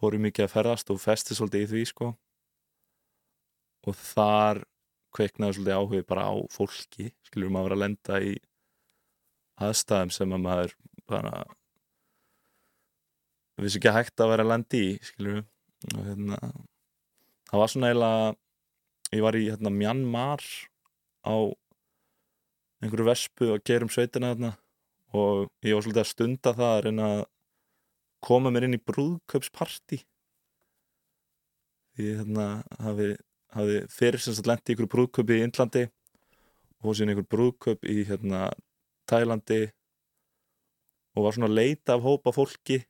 fór 0.00 0.16
ég 0.18 0.24
mikið 0.26 0.46
að 0.46 0.54
ferðast 0.54 0.92
og 0.92 1.02
festi 1.02 1.36
svolítið 1.36 1.66
í 1.66 1.70
því 1.72 1.84
sko. 1.92 2.12
Og 3.84 3.98
þar 4.00 4.64
kveiknaði 5.14 5.58
svolítið 5.58 5.78
áhugi 5.78 6.06
bara 6.08 6.26
á 6.26 6.34
fólki 6.52 7.10
skilur 7.28 7.52
maður 7.52 7.68
vera 7.68 7.78
að 7.78 7.84
lenda 7.84 8.20
í 8.24 8.32
aðstæðum 9.64 10.12
sem 10.14 10.34
að 10.34 10.44
maður 10.48 10.74
bara 11.10 11.34
vissi 13.62 13.78
ekki 13.78 13.90
að 13.92 13.98
hægt 14.00 14.22
að 14.22 14.32
vera 14.32 14.46
að 14.46 14.50
lenda 14.50 14.80
í 14.80 14.88
skilur 15.06 15.42
og 15.94 16.00
hérna 16.08 16.38
það 17.50 17.60
var 17.60 17.72
svona 17.72 17.90
eiginlega 17.92 18.32
ég 19.14 19.24
var 19.26 19.38
í 19.38 19.44
hérna 19.46 19.74
Myanmar 19.74 20.42
á 21.22 21.34
einhverju 22.84 23.08
vespu 23.08 23.50
og 23.54 23.64
gerum 23.66 23.90
sveitina 23.92 24.34
þarna. 24.34 24.52
Og 25.14 25.46
ég 25.64 25.76
var 25.76 25.84
svolítið 25.84 26.02
að 26.02 26.10
stunda 26.10 26.54
það 26.56 26.72
að 26.72 26.82
reyna 26.86 27.10
að 27.12 27.22
koma 28.24 28.50
mér 28.52 28.66
inn 28.68 28.76
í 28.78 28.82
brúðkaupsparti 28.82 30.00
því 31.94 32.14
hérna 32.18 32.46
hafi, 32.82 33.12
hafi 33.54 33.82
fyrir 33.92 34.22
sem 34.22 34.34
sagt 34.34 34.48
lendi 34.50 34.72
einhverju 34.72 34.90
brúðkaupi 34.90 35.38
í 35.38 35.44
Indlandi 35.46 35.84
og 36.82 36.96
síðan 36.96 37.14
einhverju 37.14 37.30
brúðkaup 37.34 37.86
í 37.86 38.02
hérna 38.08 38.48
Tælandi 39.10 39.62
og 41.14 41.26
var 41.26 41.36
svona 41.36 41.50
að 41.52 41.58
leita 41.60 41.94
af 41.94 42.02
hópa 42.02 42.32
fólki. 42.34 42.80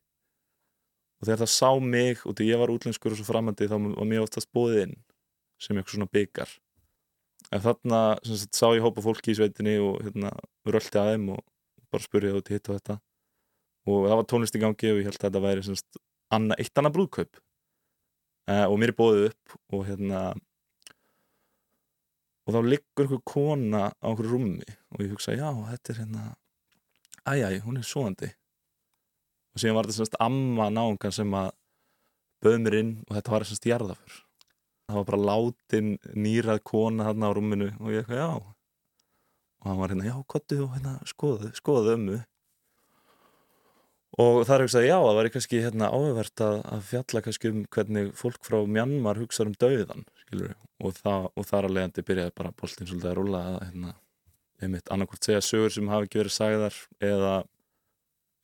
Og 1.20 1.26
þegar 1.26 1.42
það 1.44 1.52
sá 1.52 1.70
mig 1.80 2.22
og 2.24 2.36
því 2.36 2.48
ég 2.48 2.60
var 2.62 2.72
útlenskur 2.72 3.12
og 3.12 3.20
svo 3.20 3.28
framandi 3.28 3.68
þá 3.68 3.76
var 3.76 4.08
mér 4.08 4.24
oftast 4.24 4.50
bóðið 4.54 4.86
inn 4.86 4.96
sem 5.60 5.76
eitthvað 5.76 5.98
svona 5.98 6.12
byggar 6.14 6.54
en 7.52 7.64
þarna 7.64 8.00
sagt, 8.24 8.54
sá 8.56 8.68
ég 8.72 8.84
hópa 8.84 9.04
fólki 9.04 9.34
í 9.34 9.38
sveitinni 9.38 9.76
og 9.82 10.00
hérna 10.04 10.32
rölti 10.68 11.00
að 11.00 11.10
þeim 11.12 11.28
og 11.36 11.42
bara 11.92 12.06
spurði 12.06 12.32
út 12.38 12.50
hitt 12.52 12.70
og 12.70 12.78
þetta. 12.78 12.98
Og 13.90 14.06
það 14.08 14.18
var 14.20 14.28
tónlist 14.30 14.56
í 14.56 14.62
gangi 14.62 14.92
og 14.92 15.00
ég 15.00 15.08
held 15.10 15.18
að 15.18 15.26
þetta 15.26 15.44
væri 15.44 15.66
sagt, 15.66 16.00
anna, 16.32 16.56
eitt 16.58 16.80
annað 16.80 16.96
brúðkaup. 16.96 17.42
Uh, 18.44 18.66
og 18.68 18.76
mér 18.80 18.92
bóðið 18.96 19.30
upp 19.30 19.54
og 19.72 19.86
hérna 19.88 20.24
og 22.44 22.52
þá 22.52 22.60
liggur 22.66 23.06
einhver 23.06 23.22
kona 23.24 23.86
á 23.88 24.06
einhverju 24.10 24.34
rúmi 24.34 24.66
og 24.92 25.00
ég 25.00 25.12
hugsa, 25.14 25.32
já, 25.32 25.48
þetta 25.70 25.92
er 25.92 26.00
hérna 26.02 26.24
æjæj, 27.24 27.60
hún 27.64 27.80
er 27.80 27.86
svoandi 27.88 28.30
og 29.54 29.62
síðan 29.62 29.78
var 29.78 29.88
þetta 29.88 30.00
semst 30.02 30.18
amma 30.20 30.68
náungan 30.72 31.14
sem 31.14 31.36
að 31.38 31.50
bauð 32.44 32.58
mér 32.66 32.78
inn 32.82 32.92
og 33.06 33.16
þetta 33.16 33.34
var 33.34 33.46
semst 33.48 33.68
jarðafur 33.70 34.20
það 34.88 34.98
var 34.98 35.08
bara 35.08 35.24
látin 35.30 35.94
nýrað 36.12 36.60
kona 36.68 37.08
þarna 37.08 37.30
á 37.30 37.36
rúminu 37.36 37.70
og 37.80 37.90
ég 37.92 38.04
eitthvað, 38.04 38.20
já. 38.20 38.54
Og 39.64 39.68
hann 39.70 39.80
var 39.80 39.92
hérna, 39.94 40.06
já, 40.10 40.16
kottu 40.28 40.60
og 40.66 40.76
hérna 40.76 40.94
skoðu, 41.08 41.50
skoðu 41.56 41.94
ömmu. 41.96 42.20
Og 44.20 44.44
það 44.46 44.54
er 44.54 44.64
ekki 44.64 44.78
að 44.78 44.86
já, 44.86 44.96
það 45.00 45.16
var 45.18 45.28
kannski 45.34 45.62
hérna 45.64 45.90
áhugavert 45.90 46.42
að, 46.46 46.58
að 46.70 46.84
fjalla 46.90 47.22
kannski 47.24 47.50
um 47.50 47.64
hvernig 47.74 48.12
fólk 48.18 48.44
frá 48.46 48.60
Mjanmar 48.76 49.18
hugsaður 49.18 49.50
um 49.50 49.56
dauðan 49.64 50.04
og, 50.84 50.92
það, 51.00 51.26
og 51.34 51.48
þar 51.48 51.66
að 51.66 51.74
leiðandi 51.74 52.04
byrjaði 52.06 52.34
bara 52.38 52.52
boltin 52.60 52.90
svolítið 52.90 53.10
að 53.10 53.16
rúla 53.18 53.40
að 53.48 53.56
hérna, 53.64 53.96
einmitt 54.62 54.92
annarkvæmt 54.94 55.26
segja 55.26 55.42
sögur 55.42 55.74
sem 55.74 55.90
hafi 55.90 56.06
ekki 56.06 56.20
verið 56.20 56.36
sagðar 56.36 56.78
eða 57.10 57.34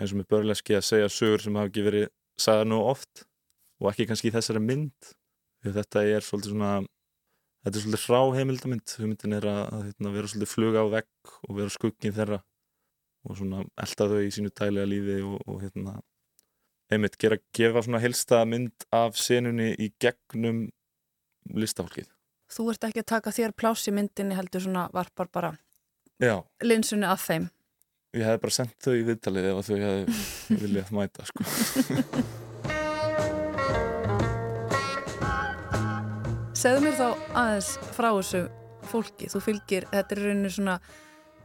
eins 0.00 0.14
og 0.14 0.18
með 0.18 0.30
börleski 0.34 0.78
að 0.78 0.86
segja 0.88 1.12
sögur 1.12 1.44
sem 1.44 1.60
hafi 1.60 1.70
ekki 1.70 1.86
verið 1.86 2.06
sagðar 2.40 2.70
nú 2.72 2.82
oft 2.90 3.24
og 3.78 3.92
ekki 3.92 4.08
kannski 4.10 4.32
í 4.32 4.34
þessari 4.34 4.64
mynd 4.64 5.12
þetta 5.64 6.02
er 6.08 6.24
svolítið 6.24 6.54
svona 6.54 6.70
þetta 7.64 7.76
er 7.76 7.82
svolítið 7.84 8.04
frá 8.06 8.20
heimildamind 8.38 8.94
hugmyndin 8.98 9.36
er 9.36 9.48
að, 9.50 9.60
að 9.76 9.82
hérna, 9.90 10.12
vera 10.14 10.30
svolítið 10.32 10.52
fluga 10.54 10.84
á 10.84 10.86
vegg 10.96 11.34
og 11.48 11.58
vera 11.58 11.74
skuggin 11.74 12.16
þeirra 12.16 12.40
og 13.28 13.36
svona 13.36 13.64
elda 13.84 14.06
þau 14.08 14.20
í 14.24 14.30
sínu 14.32 14.52
tælega 14.56 14.88
lífi 14.88 15.18
og, 15.20 15.36
og 15.44 15.60
hérna 15.60 15.98
einmitt 16.90 17.18
gera, 17.20 17.36
gefa 17.54 17.82
svona 17.84 18.00
helsta 18.02 18.40
mynd 18.48 18.86
af 18.96 19.18
senunni 19.20 19.68
í 19.78 19.90
gegnum 20.02 20.64
listafólkið. 21.54 22.08
Þú 22.50 22.66
ert 22.72 22.86
ekki 22.88 23.04
að 23.04 23.10
taka 23.12 23.30
þér 23.36 23.52
pláss 23.54 23.86
í 23.86 23.94
myndinni 23.94 24.34
heldur 24.34 24.64
svona 24.64 24.88
varpar 24.94 25.28
bara 25.30 25.52
Já, 26.20 26.40
linsunni 26.66 27.06
að 27.06 27.22
þeim. 27.28 27.46
ég 28.18 28.26
hef 28.26 28.40
bara 28.42 28.56
sendt 28.56 28.74
þau 28.82 28.96
í 28.98 29.04
viðtalið 29.06 29.50
ef 29.52 29.68
þau 29.68 29.76
hefði 29.84 30.20
viljað 30.64 30.90
mæta 30.96 31.28
sko. 31.28 31.46
Segðu 36.60 36.80
mér 36.84 36.96
þá 36.98 37.06
aðeins 37.40 37.68
frá 37.96 38.06
þessu 38.10 38.40
fólki. 38.90 39.28
Þú 39.32 39.40
fylgir, 39.40 39.84
þetta 39.88 40.12
er 40.12 40.18
rauninni 40.20 40.48
svona 40.52 40.74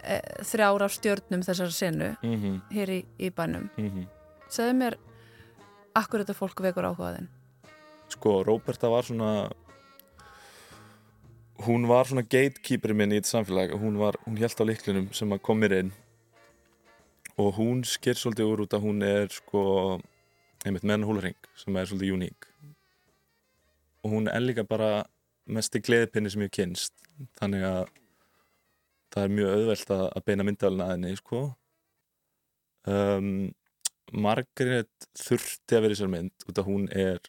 e, 0.03 0.17
þrjár 0.49 0.83
af 0.83 0.91
stjörnum 0.91 1.43
þessar 1.45 1.71
senu 1.71 2.09
mm 2.17 2.33
-hmm, 2.41 2.57
hér 2.75 2.89
í, 2.91 2.97
í 3.15 3.29
bænum. 3.31 3.69
mm 3.77 3.89
-hmm. 3.89 4.07
Segðu 4.49 4.73
mér, 4.73 4.97
akkur 5.95 6.19
þetta 6.19 6.35
fólk 6.35 6.59
vekur 6.61 6.83
áhugaðin? 6.89 7.29
Sko, 8.09 8.43
Róberta 8.43 8.89
var 8.89 9.03
svona 9.03 9.49
hún 11.63 11.87
var 11.87 12.05
svona 12.05 12.21
gatekeeper 12.21 12.93
minn 12.93 13.11
í 13.11 13.15
þetta 13.15 13.29
samfélag 13.29 13.71
hún, 13.71 13.97
var, 13.97 14.15
hún 14.25 14.37
held 14.37 14.59
á 14.59 14.63
liklunum 14.67 15.13
sem 15.13 15.31
að 15.31 15.41
kom 15.41 15.59
mér 15.59 15.79
inn 15.79 15.91
og 17.37 17.55
hún 17.55 17.83
sker 17.83 18.15
svolítið 18.15 18.51
úr 18.51 18.61
út 18.61 18.73
að 18.73 18.83
hún 18.83 19.01
er 19.01 19.27
sko 19.31 20.01
einmitt 20.65 20.83
menn 20.83 21.03
húlaring 21.03 21.37
sem 21.55 21.75
er 21.77 21.85
svolítið 21.85 22.13
uník 22.13 22.54
og 24.05 24.13
hún 24.13 24.29
er 24.29 24.43
líka 24.43 24.65
bara 24.67 25.03
mest 25.49 25.75
í 25.77 25.81
gleðipinni 25.81 26.29
sem 26.29 26.45
ég 26.45 26.53
kynst 26.53 26.93
þannig 27.39 27.65
að 27.65 27.83
það 29.13 29.23
er 29.23 29.35
mjög 29.37 29.53
auðvelt 29.55 29.93
að, 29.95 30.05
að 30.11 30.25
beina 30.27 30.45
myndalina 30.45 30.87
að 30.87 30.93
henni 30.93 31.13
sko. 31.19 31.41
Um, 32.85 33.29
Margaret 34.13 35.07
þurfti 35.17 35.77
að 35.77 35.85
vera 35.85 35.95
í 35.95 35.99
sér 35.99 36.11
mynd 36.11 36.45
út 36.45 36.59
að 36.61 36.67
hún 36.67 36.87
er 36.93 37.21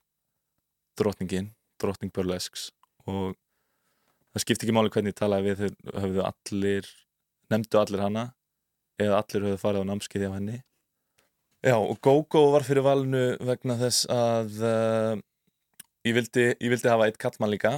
drottningin, 0.99 1.53
drottning 1.81 2.13
burlesks. 2.15 2.71
Og 3.07 3.37
það 4.35 4.45
skipti 4.45 4.67
ekki 4.67 4.77
máli 4.77 4.93
hvernig 4.93 5.15
ég 5.15 5.21
talaði 5.21 5.53
við 5.53 5.63
þau 5.63 6.01
höfðu 6.03 6.25
allir, 6.27 6.91
nefndu 7.53 7.81
allir 7.81 8.05
hana 8.05 8.27
eða 9.01 9.23
allir 9.23 9.47
höfðu 9.49 9.63
farið 9.63 9.87
á 9.87 9.89
námskeiði 9.93 10.33
á 10.33 10.37
henni. 10.37 10.59
Já, 11.67 11.77
og 11.79 11.97
GóGó 12.05 12.51
var 12.53 12.67
fyrir 12.67 12.85
valinu 12.85 13.25
vegna 13.47 13.79
þess 13.81 14.05
að 14.13 14.61
uh, 14.61 15.15
ég, 16.07 16.15
vildi, 16.17 16.49
ég 16.55 16.73
vildi 16.73 16.91
hafa 16.93 17.09
eitt 17.09 17.21
kallmann 17.21 17.53
líka 17.53 17.73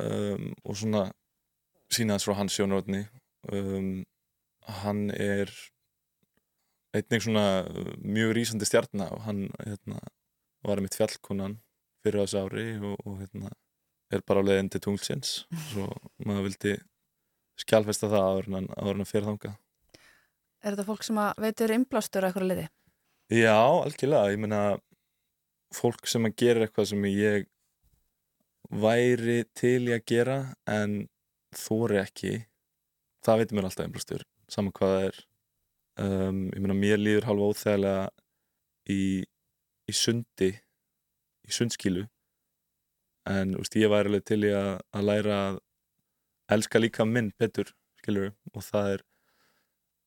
um, 0.00 0.50
og 0.66 0.78
svona 0.78 1.06
sína 1.92 2.16
þess 2.16 2.28
frá 2.28 2.38
hans 2.40 2.56
sjónrótni 2.56 3.04
um, 3.52 4.02
hann 4.82 5.08
er 5.14 5.52
einnig 6.92 7.24
svona 7.24 7.46
mjög 8.04 8.34
rýsandi 8.36 8.68
stjarnar 8.68 9.14
og 9.16 9.24
hann 9.26 9.46
hérna, 9.62 10.00
var 10.66 10.82
mitt 10.84 10.96
fjallkonan 10.98 11.58
fyrir 12.04 12.24
þessu 12.24 12.42
ári 12.44 12.66
og, 12.82 12.98
og 13.06 13.18
hérna, 13.22 13.52
er 14.12 14.24
bara 14.28 14.42
á 14.44 14.46
leiðin 14.46 14.70
til 14.72 14.82
tunglsins. 14.84 15.34
Svo 15.70 15.88
maður 16.26 16.50
vildi 16.50 16.76
skjálfesta 17.62 18.10
það 18.12 18.28
áður 18.28 18.50
en 18.60 18.72
að 18.76 19.04
fyrir 19.08 19.28
þanga 19.30 19.56
Er 20.62 20.76
þetta 20.76 20.86
fólk 20.86 21.02
sem 21.02 21.18
að 21.18 21.42
veitur 21.42 21.72
innblástur 21.74 22.22
að 22.22 22.28
eitthvað 22.30 22.48
liði? 22.52 22.64
Já, 23.32 23.56
algjörlega, 23.58 24.30
ég 24.30 24.42
meina 24.42 24.60
fólk 25.76 26.08
sem 26.10 26.28
að 26.28 26.36
gera 26.42 26.66
eitthvað 26.66 26.90
sem 26.92 27.08
ég 27.10 27.48
væri 28.72 29.42
til 29.58 29.88
í 29.90 29.94
að 29.96 30.06
gera 30.08 30.38
en 30.70 31.02
þóri 31.56 32.00
ekki 32.00 32.34
það 33.24 33.42
veitir 33.42 33.58
mér 33.58 33.68
alltaf 33.68 33.86
einblástur 33.86 34.24
saman 34.52 34.74
hvað 34.76 34.94
það 34.96 35.06
er. 35.08 35.20
Um, 36.02 36.40
ég 36.54 36.62
meina 36.62 36.76
mér 36.76 37.00
líður 37.00 37.28
halva 37.28 37.50
óþægilega 37.52 38.06
í, 38.90 39.02
í 39.88 39.94
sundi 39.96 40.50
í 40.52 41.52
sundskilu. 41.52 42.06
En 43.28 43.54
úst, 43.60 43.76
ég 43.78 43.92
væri 43.92 44.10
alveg 44.10 44.24
til 44.26 44.40
í 44.48 44.52
að, 44.56 44.72
að 44.96 45.06
læra 45.08 45.38
að 45.48 45.60
elska 46.56 46.80
líka 46.80 47.06
minn 47.08 47.30
betur 47.38 47.70
skilur 48.00 48.32
og 48.52 48.64
það 48.66 48.96
er 48.96 49.04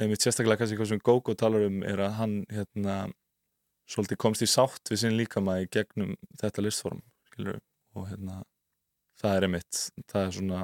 einmitt 0.02 0.26
sérstaklega 0.26 0.60
kannski 0.62 0.78
hvað 0.80 0.92
sem 0.92 1.04
Gógo 1.06 1.36
talar 1.40 1.64
um 1.70 1.80
er 1.88 2.02
að 2.04 2.18
hann 2.20 2.36
hérna 2.52 2.98
svolítið 3.90 4.22
komst 4.22 4.44
í 4.46 4.50
sátt 4.50 4.92
við 4.92 5.04
sinn 5.04 5.18
líkama 5.20 5.60
í 5.64 5.70
gegnum 5.72 6.16
þetta 6.42 6.66
listform 6.66 7.04
skilur 7.30 7.62
og 7.96 8.10
hérna 8.10 8.42
það 9.22 9.38
er 9.38 9.48
einmitt 9.48 9.82
það 10.12 10.22
er 10.22 10.36
svona 10.40 10.64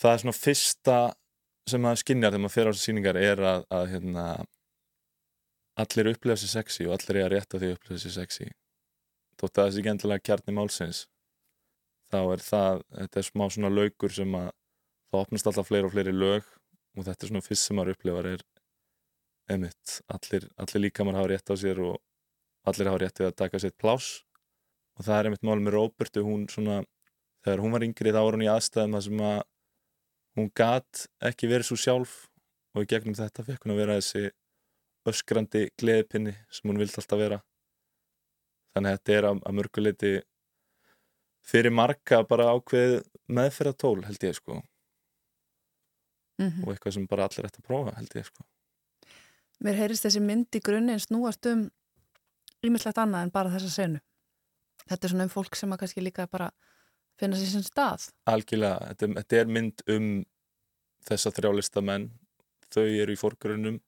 það 0.00 0.12
er 0.12 0.22
svona 0.24 0.36
fyrsta 0.36 0.98
sem 1.70 1.82
maður 1.84 2.02
skinjar 2.02 2.32
þegar 2.32 2.44
maður 2.44 2.56
fer 2.56 2.68
á 2.68 2.72
þessu 2.72 2.88
síningar 2.88 3.20
er 3.20 3.44
að, 3.44 3.64
að 3.70 3.86
hérna 3.94 4.26
allir 5.80 6.12
upplefa 6.12 6.42
sér 6.42 6.52
sexy 6.54 6.86
og 6.86 6.96
allir 6.96 7.20
er 7.20 7.26
að 7.26 7.32
rétta 7.34 7.60
því 7.60 7.70
að 7.70 7.76
upplefa 7.76 8.02
sér 8.02 8.16
sexy. 8.16 8.48
Þótt 9.40 9.58
að 9.58 9.68
þessi 9.68 9.82
ekki 9.82 9.92
endilega 9.94 10.26
kjarni 10.28 10.56
málsins 10.56 11.04
þá 12.10 12.18
er 12.20 12.42
það, 12.44 12.82
þetta 12.96 13.20
er 13.20 13.28
smá 13.28 13.44
svona 13.48 13.72
laukur 13.72 14.14
sem 14.14 14.34
að 14.36 14.48
það 15.10 15.20
opnast 15.24 15.50
alltaf 15.50 15.68
fleiri 15.70 15.88
og 15.88 15.94
fleiri 15.94 16.14
lög 16.14 16.48
og 16.98 17.06
þetta 17.06 17.26
er 17.26 17.32
svona 17.32 17.46
fyrst 17.46 17.68
sem 17.68 17.78
maður 17.78 17.94
upplifar 17.94 18.30
er 18.32 18.44
emitt, 19.50 20.00
allir, 20.12 20.46
allir 20.60 20.84
líka 20.86 21.04
maður 21.04 21.20
hafa 21.20 21.30
rétt 21.32 21.52
á 21.52 21.54
sér 21.58 21.82
og 21.84 21.98
allir 22.70 22.90
hafa 22.90 23.02
rétt 23.02 23.20
við 23.20 23.30
að 23.30 23.38
taka 23.42 23.60
sér 23.62 23.74
plás 23.80 24.08
og 24.98 25.06
það 25.06 25.18
er 25.18 25.28
emitt 25.30 25.46
mál 25.46 25.60
með 25.60 25.76
Róbertu, 25.76 26.24
hún 26.26 26.46
svona 26.52 26.82
þegar 27.44 27.62
hún 27.64 27.74
var 27.74 27.86
yngri 27.86 28.12
þá 28.12 28.20
var 28.20 28.36
hún 28.36 28.44
í 28.44 28.50
aðstæðum 28.52 28.98
að 28.98 29.06
sem 29.06 29.22
að 29.24 29.38
hún 30.38 30.50
gat 30.60 31.04
ekki 31.30 31.50
verið 31.50 31.70
svo 31.70 31.78
sjálf 31.80 32.16
og 32.76 32.84
í 32.84 32.90
gegnum 32.90 33.16
þetta 33.18 33.46
fekk 33.46 33.64
hún 33.64 33.74
að 33.74 33.80
vera 33.82 33.98
þessi 33.98 34.30
öskrandi 35.10 35.64
gleðipinni 35.80 36.34
sem 36.52 36.70
hún 36.70 36.80
vildi 36.80 37.00
alltaf 37.00 37.18
vera. 37.18 37.40
Þannig 38.76 38.92
að 38.92 38.98
þetta 38.98 39.16
er 39.16 39.28
að, 39.30 39.40
að 39.48 39.56
mörguleiti 39.58 40.12
fyrir 41.50 41.74
marga 41.74 42.20
bara 42.28 42.52
ákveð 42.52 43.00
meðferðatól 43.32 44.04
held 44.06 44.28
ég 44.28 44.36
sko. 44.36 44.60
Mm 46.40 46.46
-hmm. 46.46 46.64
og 46.64 46.72
eitthvað 46.72 46.94
sem 46.94 47.08
bara 47.08 47.26
allir 47.26 47.48
ætti 47.48 47.60
að 47.60 47.66
prófa 47.66 47.96
held 47.96 48.14
ég 48.16 48.28
sko 48.28 48.49
Mér 49.64 49.76
heyrist 49.82 50.06
þessi 50.06 50.22
mynd 50.24 50.56
í 50.56 50.62
grunninn 50.64 51.02
snúast 51.02 51.46
um 51.50 51.66
ýmislegt 52.64 53.00
annað 53.00 53.26
en 53.26 53.34
bara 53.34 53.52
þessa 53.52 53.72
senu. 53.74 54.00
Þetta 54.86 55.06
er 55.06 55.12
svona 55.12 55.26
um 55.28 55.32
fólk 55.32 55.56
sem 55.56 55.72
að 55.72 55.82
kannski 55.82 56.04
líka 56.04 56.26
bara 56.30 56.50
finna 57.20 57.36
sér 57.36 57.52
sem 57.52 57.64
stað. 57.64 58.08
algjörlega, 58.30 58.92
þetta, 58.92 59.12
þetta 59.20 59.40
er 59.40 59.52
mynd 59.56 59.84
um 59.92 60.08
þessa 61.08 61.32
þrjálista 61.36 61.82
menn 61.84 62.08
þau 62.70 62.84
eru 62.86 63.14
í 63.14 63.18
fórgrunum 63.20 63.78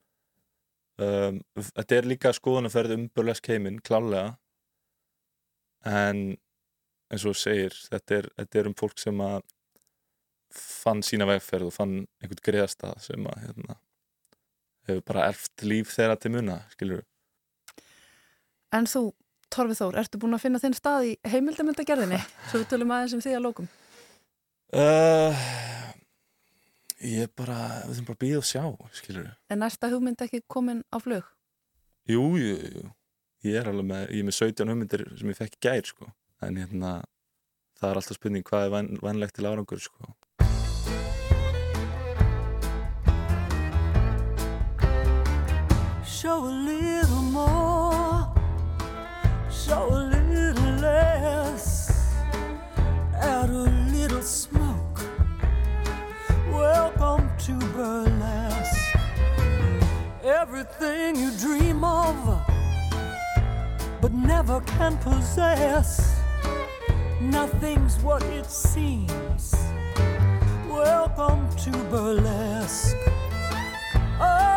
um, 1.01 1.41
þetta 1.57 1.99
er 1.99 2.09
líka 2.09 2.33
skoðanaferð 2.37 2.97
um 2.97 3.09
burlesk 3.15 3.49
heiminn, 3.53 3.81
klálega 3.85 4.37
en 5.89 6.37
eins 7.13 7.25
og 7.29 7.37
segir, 7.37 7.75
þetta 7.91 8.21
er, 8.21 8.29
þetta 8.41 8.61
er 8.61 8.71
um 8.71 8.77
fólk 8.79 9.01
sem 9.01 9.25
að 9.25 9.43
fann 10.53 11.03
sína 11.05 11.27
vegferð 11.29 11.71
og 11.71 11.75
fann 11.75 11.95
einhvern 12.21 12.45
greiðastað 12.45 13.01
sem 13.07 13.29
að 13.29 13.47
hérna, 13.47 13.79
hefur 14.89 15.03
bara 15.13 15.27
erft 15.31 15.65
líf 15.67 15.93
þeirra 15.97 16.17
til 16.21 16.33
muna, 16.35 16.61
skilur 16.75 17.03
En 18.73 18.87
þú, 18.89 19.11
Torfi 19.53 19.75
Þór, 19.77 19.99
ertu 20.01 20.17
búin 20.21 20.33
að 20.33 20.45
finna 20.47 20.61
þinn 20.63 20.75
stað 20.79 21.11
í 21.11 21.13
heimildamundagerðinni? 21.29 22.19
Svo 22.49 22.63
við 22.63 22.71
tölum 22.71 22.95
aðeins 22.97 23.13
um 23.19 23.21
því 23.21 23.35
að 23.37 23.43
lókum. 23.45 23.69
uh, 24.73 25.45
ég 27.05 27.27
er 27.27 27.31
bara 27.37 27.59
við 27.85 27.99
þurfum 27.99 28.09
bara 28.09 28.17
að 28.17 28.23
býða 28.25 28.41
og 28.41 28.49
sjá, 28.49 28.63
skilur 28.97 29.29
En 29.53 29.61
næsta 29.61 29.91
hugmynd 29.93 30.25
ekki 30.25 30.41
komin 30.49 30.81
á 30.89 30.97
flug? 31.05 31.29
Jú, 32.09 32.25
jú, 32.41 32.57
jú. 32.79 32.89
Ég 33.45 33.59
er 33.61 33.69
alveg 33.69 33.87
með, 33.91 34.03
ég 34.15 34.23
er 34.23 34.27
með 34.31 34.39
17 34.39 34.71
hugmyndir 34.73 35.05
sem 35.19 35.31
ég 35.33 35.39
fekk 35.39 35.59
í 35.59 35.63
gær, 35.67 35.85
sko. 35.93 36.09
En 36.43 36.57
hérna, 36.59 36.93
það 37.79 37.89
er 37.93 38.01
alltaf 38.01 38.17
spurning 38.19 38.47
hvað 38.47 38.65
er 38.67 38.73
væn, 38.77 38.91
vænlegt 39.03 39.35
til 39.37 39.47
árangur, 39.51 39.83
sko. 39.83 40.13
Show 46.23 46.45
a 46.45 46.55
little 46.71 47.23
more, 47.33 48.33
show 49.51 49.89
a 49.91 50.03
little 50.15 50.73
less, 50.75 52.15
add 53.21 53.51
a 53.51 53.65
little 53.91 54.23
smoke. 54.23 55.01
Welcome 56.53 57.29
to 57.39 57.55
burlesque. 57.75 58.97
Everything 60.23 61.17
you 61.17 61.33
dream 61.41 61.83
of, 61.83 62.15
but 64.01 64.13
never 64.13 64.61
can 64.61 64.97
possess. 64.99 66.21
Nothing's 67.21 67.99
what 67.99 68.23
it 68.27 68.47
seems. 68.47 69.57
Welcome 70.71 71.49
to 71.65 71.71
burlesque. 71.91 72.97
Oh, 74.21 74.52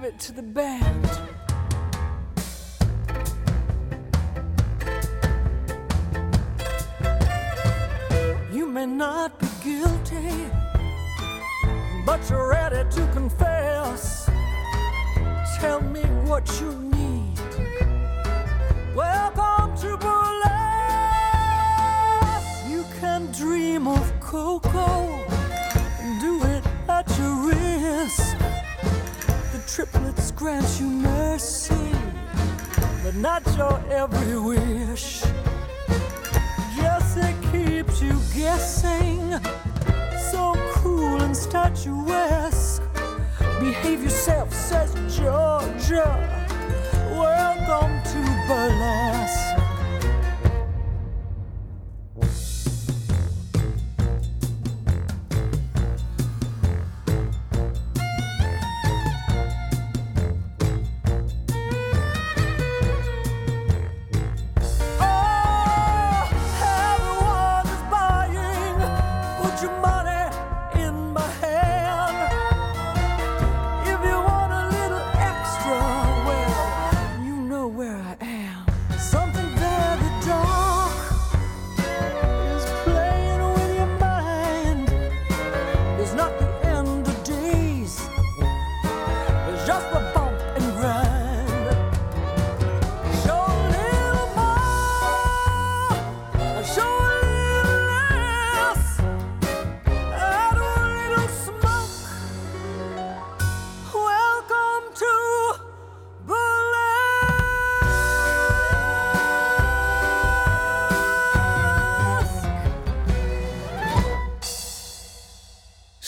give 0.00 0.08
it 0.08 0.18
to 0.18 0.32
the 0.32 0.42
band. 0.42 1.10
You 8.52 8.66
may 8.66 8.86
not 8.86 9.38
be 9.38 9.46
guilty, 9.62 10.46
but 12.06 12.20
you're 12.30 12.48
ready 12.48 12.88
to 12.90 13.06
confess. 13.12 14.30
Tell 15.58 15.82
me 15.82 16.02
what 16.28 16.48
you 16.60 16.72
need. 16.96 17.38
Welcome 18.94 19.76
to 19.78 19.96
burlesque. 19.98 20.50
You 22.70 22.84
can 23.00 23.30
dream 23.32 23.86
of 23.86 24.20
cocoa, 24.20 25.26
do 26.20 26.42
it 26.44 26.64
at 26.88 27.08
your 27.18 27.48
risk. 27.48 28.39
Triplets 29.72 30.32
grant 30.32 30.80
you 30.80 30.86
mercy, 30.86 31.92
but 33.04 33.14
not 33.14 33.46
your 33.56 33.80
every 33.88 34.36
wish. 34.36 35.22
Yes, 36.76 37.16
it 37.16 37.36
keeps 37.52 38.02
you 38.02 38.18
guessing. 38.34 39.38
So 40.32 40.54
cool 40.72 41.22
and 41.22 41.36
statuesque. 41.36 42.82
Behave 43.60 44.02
yourself, 44.02 44.52
says 44.52 44.92
Georgia. 45.16 46.18
Welcome 47.12 48.02
to 48.10 48.44
burlesque. 48.48 49.49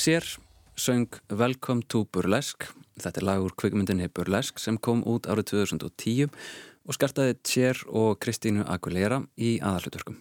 Sér 0.03 0.25
söng 0.75 1.07
Welcome 1.31 1.85
to 1.87 2.01
Burlesque. 2.11 2.67
Þetta 2.99 3.21
er 3.21 3.25
lag 3.29 3.43
úr 3.45 3.53
kvikmyndinni 3.55 4.09
Burlesque 4.11 4.59
sem 4.59 4.75
kom 4.75 5.05
út 5.07 5.29
árið 5.31 5.53
2010 5.53 6.33
og 6.83 6.97
skartaði 6.97 7.37
Sér 7.47 7.79
og 7.87 8.17
Kristínu 8.19 8.65
Aguilera 8.67 9.21
í 9.39 9.61
aðalhuturkum. 9.63 10.17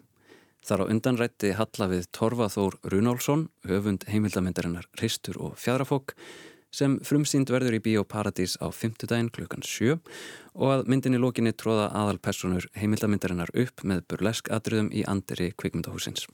Þar 0.62 0.84
á 0.86 0.90
undanrætti 0.94 1.56
Halla 1.58 1.88
við 1.90 2.06
Torfa 2.14 2.52
Þór 2.54 2.78
Runálsson, 2.94 3.48
höfund 3.66 4.06
heimildamindarinnar 4.06 4.86
Ristur 5.02 5.40
og 5.42 5.56
Fjadrafók, 5.58 6.14
sem 6.70 7.00
frumsýnd 7.02 7.50
verður 7.50 7.80
í 7.80 7.82
Bíóparadís 7.88 8.60
á 8.62 8.70
5. 8.70 9.08
daginn 9.10 9.32
klukkan 9.34 9.66
7 9.66 9.96
og 10.62 10.76
að 10.76 10.86
myndinni 10.94 11.18
lókinni 11.18 11.56
tróða 11.58 11.90
aðalpersonur 11.90 12.70
heimildamindarinnar 12.78 13.50
upp 13.58 13.82
með 13.82 14.06
burlesk 14.14 14.54
atriðum 14.54 14.94
í 14.94 15.02
andiri 15.10 15.50
kvikmyndahúsins. 15.58 16.28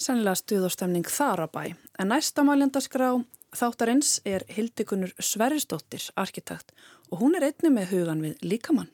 Sennilega 0.00 0.38
stuð 0.38 0.64
og 0.64 0.72
stemning 0.72 1.04
þar 1.04 1.44
á 1.44 1.46
bæ. 1.52 1.64
En 2.00 2.08
næsta 2.08 2.40
málendaskrá 2.46 3.12
þáttarins 3.52 4.20
er 4.24 4.46
Hildikunur 4.48 5.12
Sverrisdóttir, 5.20 6.06
arkitekt, 6.16 6.72
og 7.12 7.20
hún 7.20 7.36
er 7.36 7.50
einni 7.50 7.72
með 7.74 7.92
hugan 7.92 8.22
við 8.24 8.40
líkamann. 8.40 8.88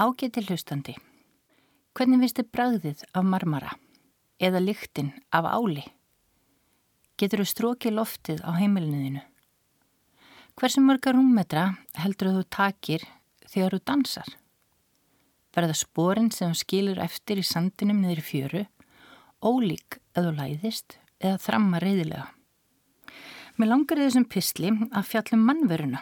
Ágæti 0.00 0.46
hlustandi. 0.46 0.94
Hvernig 1.92 2.32
þið 2.32 2.48
bragðið 2.48 3.02
af 3.12 3.26
marmara 3.28 3.74
eða 4.40 4.62
lyktin 4.64 5.12
af 5.28 5.44
áli? 5.44 5.84
Getur 7.20 7.42
þú 7.42 7.48
strókið 7.50 7.98
loftið 7.98 8.40
á 8.48 8.50
heimilinuðinu? 8.56 9.20
Hversu 10.56 10.80
mörga 10.80 11.12
rúmmetra 11.12 11.66
heldur 12.00 12.32
þú 12.32 12.46
takir 12.48 13.04
þegar 13.44 13.76
þú 13.76 13.82
dansar? 13.90 14.30
Verða 15.52 15.76
spórin 15.76 16.32
sem 16.32 16.54
skilur 16.56 16.96
eftir 17.04 17.42
í 17.42 17.44
sandinum 17.44 18.00
niður 18.00 18.24
fjöru, 18.24 18.64
ólík 19.42 19.98
þú 20.14 20.30
læðist 20.36 20.96
eða 21.18 21.40
þramma 21.42 21.80
reyðilega? 21.82 22.28
Mér 23.58 23.68
langar 23.68 24.00
í 24.00 24.06
þessum 24.06 24.26
písli 24.30 24.70
að 24.72 25.08
fjallum 25.10 25.42
mannveruna 25.44 26.00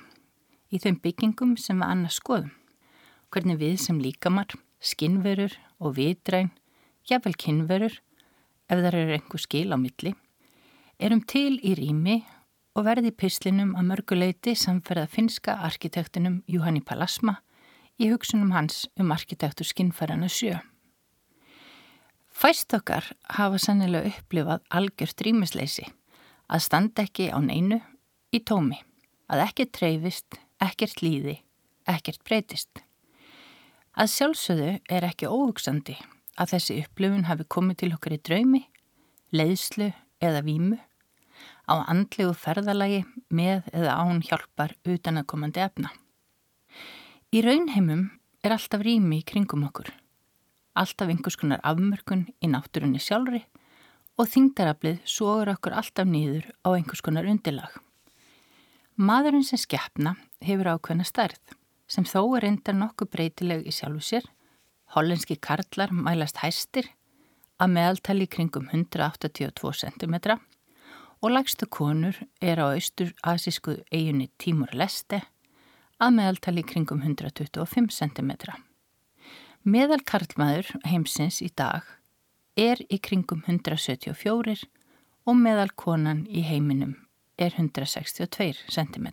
í 0.71 0.79
þeim 0.79 1.01
byggingum 1.03 1.57
sem 1.59 1.81
við 1.81 1.89
annars 1.89 2.21
skoðum. 2.21 2.53
Hvernig 3.31 3.59
við 3.59 3.77
sem 3.83 3.99
líkamar, 4.03 4.55
skinnverur 4.79 5.57
og 5.83 5.97
vitræn, 5.99 6.53
jafnvel 7.09 7.35
kinnverur, 7.39 7.97
ef 8.71 8.83
þar 8.85 8.99
eru 9.01 9.17
einhver 9.17 9.43
skil 9.43 9.75
á 9.75 9.79
milli, 9.81 10.15
erum 10.99 11.23
til 11.27 11.59
í 11.59 11.75
rými 11.79 12.21
og 12.77 12.87
verði 12.87 13.11
í 13.11 13.19
pislinum 13.19 13.75
að 13.79 13.89
mörguleiti 13.91 14.55
samferða 14.59 15.09
finska 15.11 15.59
arkitektinum 15.67 16.43
Juhani 16.47 16.83
Palasma 16.87 17.41
í 17.99 18.13
hugsunum 18.13 18.55
hans 18.55 18.85
um 19.01 19.11
arkitektur 19.15 19.67
skinnfærana 19.67 20.31
sjö. 20.31 20.61
Fæst 22.41 22.73
okkar 22.73 23.05
hafa 23.37 23.59
sannilega 23.61 24.09
upplifað 24.09 24.63
algjört 24.73 25.21
rýmisleysi 25.27 25.83
að 26.49 26.63
standa 26.65 27.05
ekki 27.05 27.27
á 27.29 27.37
neinu 27.45 27.77
í 28.33 28.41
tómi, 28.41 28.79
að 29.29 29.43
ekkert 29.45 29.75
treyfist, 29.77 30.39
ekkert 30.57 31.03
líði, 31.05 31.35
ekkert 31.85 32.25
breytist. 32.25 32.81
Að 33.93 34.09
sjálfsögðu 34.15 34.71
er 34.89 35.09
ekki 35.11 35.29
óhugsandi 35.29 35.99
að 36.41 36.55
þessi 36.55 36.79
upplifun 36.81 37.29
hafi 37.29 37.45
komið 37.45 37.83
til 37.83 37.93
okkar 37.99 38.17
í 38.17 38.23
draumi, 38.31 38.65
leiðslu 39.37 39.93
eða 40.25 40.41
vímu, 40.49 40.81
á 41.69 41.75
andlegu 41.93 42.33
ferðalagi 42.33 43.05
með 43.29 43.69
eða 43.69 44.01
án 44.01 44.25
hjálpar 44.25 44.79
utan 44.89 45.21
að 45.21 45.29
komandi 45.35 45.61
efna. 45.61 45.93
Í 47.37 47.45
raunheimum 47.45 48.09
er 48.41 48.57
alltaf 48.57 48.81
rými 48.81 49.21
í 49.21 49.27
kringum 49.29 49.69
okkur, 49.69 49.93
alltaf 50.79 51.11
einhvers 51.11 51.39
konar 51.41 51.63
afmörkun 51.67 52.27
í 52.43 52.51
náttúrunni 52.51 53.01
sjálfri 53.03 53.43
og 54.21 54.29
þingdaraflið 54.29 55.01
sogur 55.09 55.51
okkur 55.55 55.77
alltaf 55.81 56.09
nýður 56.09 56.51
á 56.67 56.69
einhvers 56.75 57.03
konar 57.05 57.29
undirlag. 57.31 57.73
Maðurinn 59.01 59.47
sem 59.47 59.61
skeppna 59.61 60.15
hefur 60.45 60.75
ákveðna 60.75 61.07
stærð, 61.09 61.41
sem 61.89 62.05
þó 62.05 62.37
er 62.37 62.45
reyndar 62.45 62.77
nokkuð 62.77 63.13
breytileg 63.15 63.65
í 63.65 63.73
sjálfu 63.73 64.03
sér. 64.05 64.27
Hollenski 64.93 65.39
karlar 65.41 65.93
mælast 65.95 66.43
hæstir 66.43 66.91
að 67.61 67.75
meðaltali 67.77 68.27
kringum 68.29 68.69
182 68.73 69.73
cm 69.81 70.17
og 71.21 71.33
lagstu 71.33 71.69
konur 71.69 72.17
er 72.41 72.61
á 72.61 72.73
austur-asísku 72.73 73.79
eiginni 73.93 74.31
Tímur 74.41 74.73
Leste 74.77 75.23
að 76.01 76.17
meðaltali 76.17 76.65
kringum 76.65 77.03
125 77.05 77.93
cm. 77.93 78.33
Meðal 79.61 80.01
karlmaður 80.09 80.71
heimsins 80.89 81.43
í 81.45 81.51
dag 81.53 81.85
er 82.57 82.81
í 82.89 82.97
kringum 82.97 83.43
174 83.45 84.55
og 85.29 85.37
meðal 85.37 85.69
konan 85.77 86.23
í 86.33 86.41
heiminum 86.49 86.95
er 87.37 87.53
162 87.59 88.57
cm. 88.73 89.11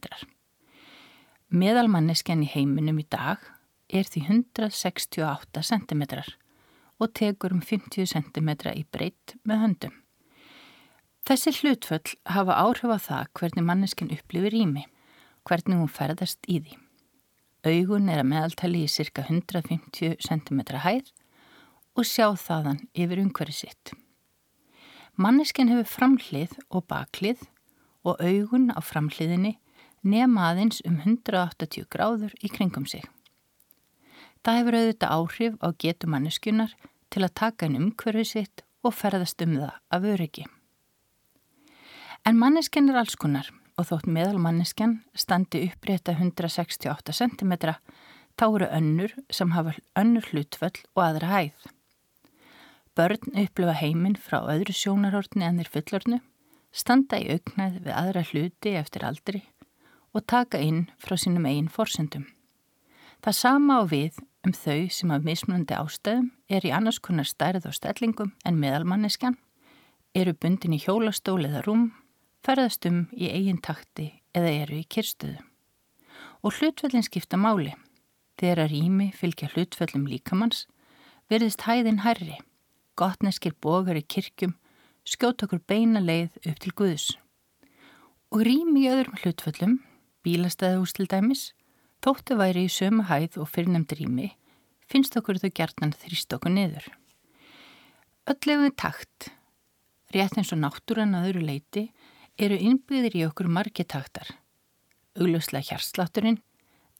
Meðal 1.51 1.91
manneskjan 1.91 2.45
í 2.45 2.47
heiminum 2.47 2.95
í 2.95 3.05
dag 3.11 3.43
er 3.91 4.07
því 4.07 4.23
168 4.39 5.67
cm 5.67 6.07
og 6.95 7.11
tekur 7.11 7.51
um 7.51 7.59
50 7.59 8.07
cm 8.07 8.49
í 8.71 8.87
breytt 8.87 9.35
með 9.43 9.63
höndum. 9.65 9.95
Þessi 11.27 11.57
hlutföll 11.59 12.15
hafa 12.23 12.55
áhrif 12.55 12.87
á 12.87 12.99
það 13.03 13.31
hvernig 13.35 13.67
manneskjan 13.67 14.15
upplifir 14.15 14.55
rými, 14.55 14.87
hvernig 15.43 15.75
hún 15.75 15.91
ferðast 15.91 16.39
í 16.47 16.61
því. 16.63 16.86
Augun 17.65 18.09
er 18.11 18.21
að 18.21 18.29
meðaltali 18.29 18.83
í 18.85 18.91
cirka 18.91 19.23
150 19.25 20.19
cm 20.21 20.59
hæð 20.83 21.09
og 21.97 22.05
sjá 22.05 22.29
þaðan 22.37 22.83
yfir 22.93 23.21
umhverju 23.23 23.55
sitt. 23.57 23.93
Manneskjan 25.17 25.71
hefur 25.73 25.89
framhlið 25.89 26.53
og 26.69 26.85
baklið 26.91 27.41
og 28.05 28.21
augun 28.21 28.69
á 28.69 28.79
framhliðinni 28.85 29.55
nema 30.05 30.51
aðeins 30.51 30.83
um 30.85 30.99
180 31.01 31.89
gráður 31.89 32.35
í 32.45 32.51
kringum 32.53 32.85
sig. 32.85 33.01
Það 34.45 34.59
hefur 34.59 34.77
auðvitað 34.77 35.15
áhrif 35.17 35.57
á 35.65 35.67
getu 35.81 36.07
manneskunar 36.13 36.75
til 37.09 37.25
að 37.25 37.35
taka 37.41 37.65
einn 37.65 37.79
umhverfið 37.81 38.29
sitt 38.29 38.63
og 38.85 38.93
ferðast 38.93 39.41
um 39.41 39.57
það 39.57 39.73
af 39.97 40.05
öryggi. 40.13 40.45
En 42.27 42.37
manneskjan 42.37 42.91
er 42.91 43.01
alls 43.01 43.17
konar 43.17 43.49
og 43.77 43.87
þótt 43.91 44.09
meðal 44.09 44.39
manneskjan 44.41 44.99
standi 45.13 45.61
upprétta 45.67 46.15
168 46.17 47.13
cm 47.13 47.53
þá 48.37 48.45
eru 48.47 48.69
önnur 48.73 49.13
sem 49.33 49.53
hafa 49.53 49.75
önnur 49.97 50.25
hlutvöll 50.31 50.79
og 50.95 51.03
aðra 51.03 51.29
hæð. 51.33 51.67
Börn 52.97 53.37
upplifa 53.37 53.75
heiminn 53.77 54.17
frá 54.17 54.39
öðru 54.49 54.73
sjónarhortni 54.73 55.45
en 55.45 55.59
þeir 55.61 55.69
fullornu, 55.75 56.17
standa 56.73 57.19
í 57.21 57.29
auknæð 57.35 57.77
við 57.85 57.93
aðra 57.93 58.23
hluti 58.31 58.73
eftir 58.79 59.05
aldri 59.05 59.43
og 60.17 60.25
taka 60.25 60.57
inn 60.57 60.87
frá 60.97 61.13
sínum 61.19 61.45
eigin 61.45 61.69
forsendum. 61.69 62.25
Það 63.21 63.37
sama 63.37 63.81
á 63.81 63.83
við 63.85 64.17
um 64.45 64.53
þau 64.53 64.89
sem 64.93 65.13
af 65.13 65.25
mismunandi 65.25 65.77
ástæðum 65.77 66.31
er 66.49 66.65
í 66.65 66.73
annars 66.73 66.97
konar 67.03 67.27
stærð 67.29 67.69
og 67.69 67.77
stellingum 67.77 68.33
en 68.45 68.57
meðalmanneskjan, 68.61 69.37
eru 70.17 70.33
bundin 70.33 70.73
í 70.73 70.81
hjólastól 70.81 71.43
eða 71.45 71.61
rúm, 71.67 71.91
ferðast 72.47 72.87
um 72.87 73.03
í 73.11 73.27
eigin 73.27 73.59
takti 73.59 74.09
eða 74.31 74.55
eru 74.63 74.79
í 74.79 74.87
kyrstuðu. 74.87 75.37
Og 76.47 76.55
hlutfellin 76.55 77.03
skipta 77.03 77.35
máli. 77.35 77.75
Þegar 78.39 78.63
að 78.63 78.73
rými 78.73 79.11
fylgja 79.11 79.51
hlutfellum 79.51 80.07
líkamanns 80.07 80.65
verðist 81.27 81.65
hæðin 81.67 82.05
hærri 82.05 82.37
gotneskir 82.97 83.53
bogar 83.61 83.97
í 83.99 84.03
kirkjum 84.03 84.55
skjóta 85.07 85.45
okkur 85.45 85.61
beina 85.69 86.01
leið 86.03 86.33
upp 86.49 86.59
til 86.63 86.73
Guðs. 86.79 87.07
Og 88.33 88.43
rými 88.43 88.85
í 88.85 88.89
öðrum 88.91 89.15
hlutföllum, 89.21 89.77
bílastæðahús 90.25 90.95
til 90.97 91.07
dæmis, 91.07 91.43
þóttu 92.03 92.35
væri 92.39 92.65
í 92.67 92.73
sömu 92.73 93.05
hæð 93.07 93.39
og 93.43 93.51
fyrirnemd 93.53 93.93
rými, 93.95 94.31
finnst 94.89 95.15
okkur 95.19 95.39
þau 95.39 95.51
gertan 95.55 95.95
þrýst 95.95 96.35
okkur 96.35 96.53
niður. 96.53 96.89
Öllegu 98.27 98.73
takt, 98.75 99.29
rétt 100.11 100.35
eins 100.35 100.51
og 100.51 100.59
náttúran 100.59 101.15
að 101.15 101.29
öðru 101.29 101.45
leiti, 101.47 101.87
eru 102.37 102.57
innbyggðir 102.61 103.15
í 103.17 103.23
okkur 103.25 103.49
margitaktar, 103.49 104.29
augljóslega 105.17 105.71
hjarslátturinn, 105.71 106.37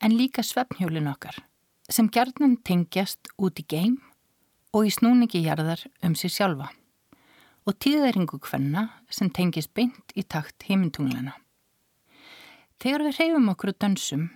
en 0.02 0.14
líka 0.14 0.42
svefnhjólin 0.42 1.10
okkar, 1.10 1.36
sem 1.90 2.10
gerðnan 2.10 2.58
tengjast 2.66 3.30
út 3.38 3.58
í 3.62 3.64
geim 3.66 3.96
og 4.74 4.88
í 4.88 4.92
snúningi 4.94 5.42
jarðar 5.46 5.86
um 6.04 6.14
sér 6.18 6.34
sjálfa 6.34 6.72
og 7.68 7.76
tíðæringu 7.84 8.38
hvenna 8.40 8.86
sem 9.12 9.28
tengist 9.28 9.74
beint 9.76 10.14
í 10.16 10.24
takt 10.24 10.64
heimintunglana. 10.68 11.34
Þegar 12.80 13.04
við 13.04 13.18
reyfum 13.18 13.50
okkur 13.52 13.74
og 13.74 13.78
dansum 13.82 14.28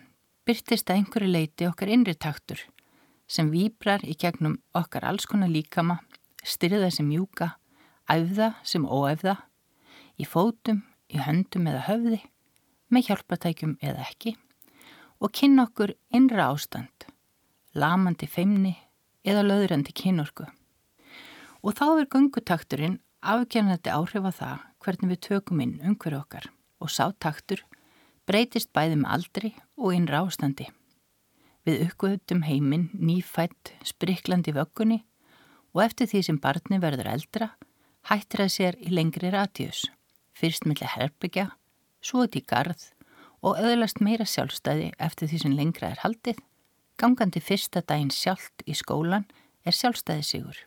byrtist 0.44 0.90
að 0.90 1.00
einhverju 1.00 1.30
leiti 1.30 1.68
okkar 1.68 1.92
innri 1.94 2.14
taktur 2.18 2.60
sem 3.30 3.48
výbrar 3.48 4.04
í 4.04 4.16
gegnum 4.18 4.58
okkar 4.76 5.06
alls 5.08 5.24
konar 5.30 5.48
líkama, 5.48 6.00
styrða 6.44 6.90
sem 6.92 7.06
mjúka, 7.08 7.54
æfða 8.10 8.52
sem 8.66 8.84
óæfða, 8.84 9.38
í 10.20 10.26
fótum, 10.28 10.82
í 11.12 11.20
höndum 11.20 11.68
eða 11.70 11.84
höfði, 11.88 12.20
með 12.92 13.08
hjálpatækjum 13.08 13.76
eða 13.80 14.08
ekki 14.08 14.36
og 15.22 15.30
kynna 15.38 15.68
okkur 15.68 15.92
innra 16.10 16.48
ástand, 16.50 17.06
lamandi 17.78 18.26
feimni, 18.26 18.72
eða 19.22 19.44
löðrandi 19.46 19.94
kynorku. 19.94 20.48
Og 21.62 21.76
þá 21.78 21.84
er 21.92 22.08
gungutakturinn 22.10 22.98
afgjörnandi 23.22 23.92
áhrif 23.94 24.26
á 24.26 24.32
það 24.34 24.64
hvernig 24.82 25.12
við 25.12 25.20
tökum 25.28 25.62
inn 25.62 25.76
umhverju 25.86 26.18
okkar 26.18 26.48
og 26.82 26.90
sátaktur 26.90 27.62
breytist 28.26 28.72
bæði 28.74 28.98
með 28.98 29.12
aldri 29.14 29.52
og 29.78 29.94
innra 29.94 30.24
ástandi. 30.26 30.66
Við 31.62 31.84
uppgöðum 31.86 32.42
heiminn 32.48 32.88
nýfætt 32.98 33.76
spriklandi 33.86 34.54
vöggunni 34.56 35.04
og 35.72 35.84
eftir 35.86 36.10
því 36.10 36.22
sem 36.26 36.40
barni 36.42 36.80
verður 36.82 37.12
eldra 37.14 37.52
hættir 38.10 38.42
að 38.42 38.54
sér 38.56 38.78
í 38.82 38.90
lengri 38.90 39.30
ratíus, 39.30 39.86
fyrst 40.36 40.66
millir 40.66 40.94
herbyggja, 40.96 41.50
svo 42.02 42.26
til 42.26 42.44
garð 42.46 42.90
og 43.42 43.58
öðlast 43.58 44.00
meira 44.00 44.24
sjálfstæði 44.28 44.92
eftir 44.98 45.30
því 45.30 45.42
sem 45.44 45.56
lengra 45.58 45.92
er 45.92 46.02
haldið 46.02 46.40
Gangandi 47.00 47.40
fyrsta 47.42 47.80
daginn 47.82 48.12
sjálft 48.14 48.62
í 48.68 48.74
skólan 48.78 49.24
er 49.66 49.74
sjálfstæði 49.74 50.26
sigur 50.26 50.58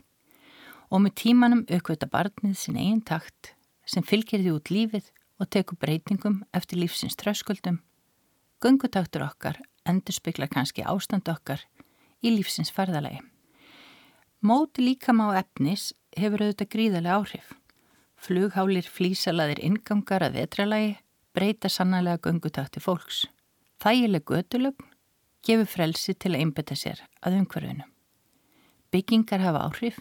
og 0.90 1.02
með 1.04 1.14
tímanum 1.22 1.62
aukvita 1.72 2.10
barnið 2.12 2.58
sin 2.60 2.80
eigin 2.80 3.04
takt 3.06 3.54
sem 3.90 4.04
fylgir 4.06 4.42
því 4.42 4.56
út 4.58 4.72
lífið 4.74 5.08
og 5.42 5.50
tekur 5.52 5.80
breytingum 5.82 6.42
eftir 6.56 6.80
lífsins 6.80 7.18
tröskuldum. 7.20 7.82
Gungutaktur 8.62 9.26
okkar 9.26 9.60
endur 9.86 10.16
spekla 10.16 10.48
kannski 10.52 10.86
ástand 10.86 11.28
okkar 11.30 11.64
í 12.24 12.32
lífsins 12.34 12.72
ferðalagi. 12.74 13.22
Móti 14.46 14.86
líkama 14.86 15.32
á 15.34 15.42
efnis 15.42 15.92
hefur 16.18 16.46
auðvitað 16.46 16.72
gríðarlega 16.76 17.20
áhrif. 17.20 17.54
Flughálir 18.22 18.88
flísalaðir 18.90 19.62
ingangar 19.64 20.24
að 20.26 20.40
vetralagi 20.40 20.94
breyta 21.36 21.70
sannlega 21.70 22.22
gungutakti 22.24 22.82
fólks. 22.82 23.26
Þægileg 23.84 24.24
gödulögn 24.30 24.92
gefur 25.46 25.70
frelsi 25.70 26.16
til 26.16 26.34
að 26.34 26.42
einbeta 26.42 26.78
sér 26.80 27.02
að 27.22 27.42
umhverfinu. 27.42 27.86
Byggingar 28.92 29.44
hafa 29.44 29.66
áhrif, 29.68 30.00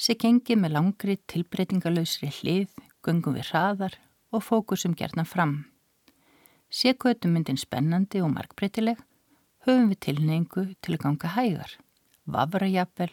sé 0.00 0.14
gengið 0.14 0.62
með 0.62 0.76
langri 0.76 1.16
tilbreytingalösri 1.28 2.30
hlið, 2.38 2.70
gungum 3.04 3.36
við 3.36 3.50
hraðar 3.50 3.98
og 4.30 4.44
fókusum 4.46 4.94
gerna 4.96 5.26
fram. 5.26 5.64
Sé 6.70 6.94
gödumyndin 6.94 7.58
spennandi 7.58 8.22
og 8.22 8.30
markbreytileg, 8.36 9.00
höfum 9.66 9.90
við 9.90 10.00
tilneingu 10.06 10.68
til 10.80 10.94
að 10.94 11.02
ganga 11.04 11.34
hægar, 11.34 11.74
vafra 12.24 12.70
jafnvel 12.70 13.10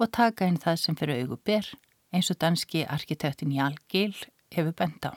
og 0.00 0.10
taka 0.16 0.48
inn 0.48 0.58
það 0.60 0.82
sem 0.82 0.98
fyrir 0.98 1.22
augu 1.22 1.38
ber 1.46 1.70
eins 2.12 2.30
og 2.32 2.38
danski 2.42 2.84
arkitektin 2.86 3.52
Jál 3.54 3.76
Gil 3.88 4.16
hefur 4.54 4.74
bent 4.76 5.06
á. 5.06 5.12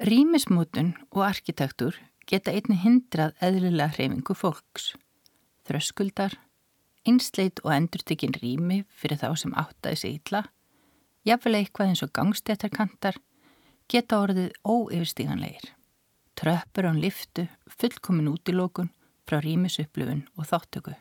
Rýmismútun 0.00 0.94
og 1.10 1.26
arkitektur 1.26 1.98
geta 2.30 2.54
einni 2.54 2.78
hindrað 2.80 3.34
eðlilega 3.44 3.90
hreyfingu 3.96 4.36
fólks. 4.38 4.94
Þröskuldar, 5.68 6.38
einsleit 7.04 7.60
og 7.64 7.74
endurtekinn 7.74 8.36
rými 8.40 8.84
fyrir 8.88 9.20
þá 9.20 9.34
sem 9.42 9.52
áttaði 9.58 10.00
sig 10.00 10.16
ítla, 10.20 10.44
jafnvel 11.28 11.58
eitthvað 11.58 11.92
eins 11.92 12.04
og 12.06 12.14
gangstéttarkantar, 12.16 13.20
geta 13.90 14.22
orðið 14.24 14.54
óyfirstíganleir. 14.64 15.68
Tröppur 16.38 16.88
án 16.88 17.00
liftu, 17.02 17.44
fullkomin 17.68 18.30
útilókun 18.32 18.88
frá 19.28 19.42
rýmisupplöfun 19.44 20.24
og 20.38 20.48
þáttöku. 20.48 20.96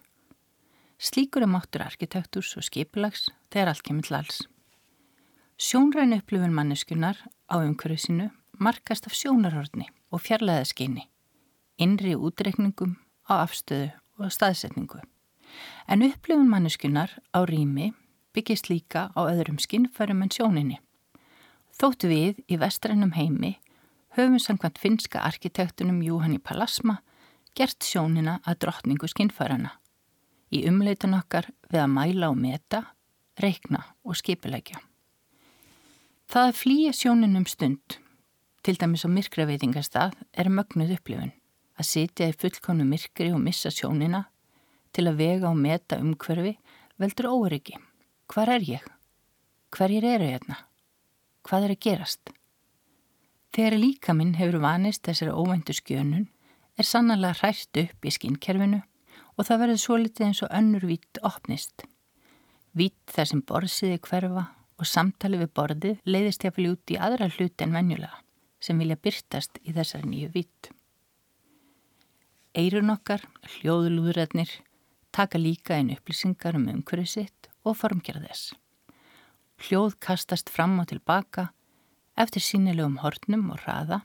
Slíkur 0.99 1.45
er 1.45 1.47
máttur 1.47 1.85
arkitektúrs 1.85 2.57
og 2.59 2.65
skipilags 2.67 3.29
þegar 3.53 3.71
allt 3.71 3.85
kemur 3.87 4.03
til 4.03 4.17
alls. 4.17 4.41
Sjónræn 5.55 6.11
upplöfun 6.17 6.51
manneskunar 6.51 7.15
á 7.47 7.55
umhverju 7.63 7.97
sinu 8.03 8.27
markast 8.59 9.07
af 9.07 9.15
sjónarhortni 9.15 9.87
og 10.11 10.19
fjarlæðaskyni 10.25 11.07
innri 11.79 12.17
útreikningum 12.19 12.97
á 13.31 13.39
afstöðu 13.47 13.93
og 14.19 14.35
staðsetningu. 14.35 14.99
En 15.87 16.03
upplifun 16.03 16.51
manneskunar 16.51 17.15
á 17.31 17.39
rými 17.47 17.93
byggist 18.35 18.67
líka 18.67 19.07
á 19.15 19.19
öðrum 19.23 19.59
skinnfærum 19.63 20.23
en 20.27 20.35
sjóninni. 20.35 20.77
Þóttu 21.79 22.11
við 22.11 22.43
í 22.51 22.59
vestrænum 22.59 23.15
heimi 23.15 23.55
höfum 24.17 24.39
samkvæmt 24.39 24.83
finska 24.83 25.23
arkitektunum 25.23 26.03
Júhanni 26.03 26.43
Palasma 26.43 26.99
gert 27.55 27.87
sjónina 27.87 28.41
að 28.43 28.65
drottningu 28.65 29.07
skinnfærana. 29.07 29.79
Í 30.49 30.63
umleitun 30.69 31.13
okkar 31.17 31.49
við 31.69 31.83
að 31.83 31.91
mæla 31.93 32.29
og 32.31 32.37
meta, 32.39 32.83
reikna 33.39 33.83
og 34.03 34.17
skipilegja. 34.17 34.81
Það 36.29 36.47
að 36.47 36.57
flýja 36.59 36.93
sjóninum 36.93 37.45
stund, 37.49 37.97
til 38.65 38.75
dæmis 38.77 39.05
á 39.05 39.09
myrkraveitingastað, 39.09 40.17
er 40.33 40.49
mögnuð 40.49 40.97
upplifun 40.97 41.33
að 41.79 41.87
sitja 41.87 42.27
í 42.29 42.35
fullkonu 42.35 42.85
myrkri 42.85 43.29
og 43.31 43.41
missa 43.41 43.71
sjónina, 43.71 44.25
til 44.91 45.07
að 45.07 45.21
vega 45.21 45.49
og 45.49 45.57
meta 45.57 45.99
umhverfi 46.01 46.57
veldur 46.99 47.29
óryggi. 47.31 47.77
Hvar 48.29 48.51
er 48.51 48.65
ég? 48.65 48.83
Hverjir 49.73 50.05
eru 50.05 50.27
hérna? 50.27 50.57
Hvað 51.45 51.65
er 51.67 51.73
að 51.75 51.81
gerast? 51.85 52.31
Þegar 53.53 53.79
líka 53.81 54.13
minn 54.17 54.35
hefur 54.37 54.59
vanist 54.61 55.05
þessari 55.05 55.33
óvæntu 55.33 55.73
skjönun 55.77 56.27
er 56.77 56.85
sannlega 56.85 57.37
hrært 57.39 57.79
upp 57.81 58.05
í 58.05 58.13
skinnkerfinu 58.13 58.81
og 59.39 59.47
það 59.47 59.61
verður 59.63 59.81
svo 59.81 59.97
litið 60.01 60.25
eins 60.27 60.41
og 60.43 60.51
önnur 60.51 60.85
vitt 60.89 61.19
opnist. 61.23 61.85
Vitt 62.75 63.13
þar 63.13 63.29
sem 63.31 63.43
borðsiði 63.47 64.01
hverfa 64.03 64.49
og 64.79 64.87
samtali 64.87 65.39
við 65.39 65.53
borðið 65.55 66.01
leiðist 66.03 66.43
fylgja 66.43 66.73
út 66.75 66.93
í 66.93 66.99
aðra 66.99 67.29
hluti 67.31 67.65
en 67.65 67.75
venjulega 67.75 68.19
sem 68.59 68.79
vilja 68.81 68.99
byrtast 68.99 69.61
í 69.63 69.71
þessari 69.75 70.09
nýju 70.11 70.33
vitt. 70.33 70.69
Eirun 72.59 72.91
okkar, 72.91 73.23
hljóðlúðrætnir, 73.55 74.49
taka 75.15 75.39
líka 75.39 75.77
einn 75.77 75.93
upplýsingar 75.95 76.57
um 76.59 76.67
umhverju 76.67 77.07
sitt 77.07 77.49
og 77.63 77.77
formgjara 77.79 78.25
þess. 78.25 78.51
Hljóð 79.63 79.95
kastast 80.03 80.51
fram 80.51 80.75
og 80.83 80.89
tilbaka 80.91 81.49
eftir 82.19 82.43
sínilegum 82.43 82.99
hornum 83.03 83.51
og 83.53 83.63
hraða 83.63 84.01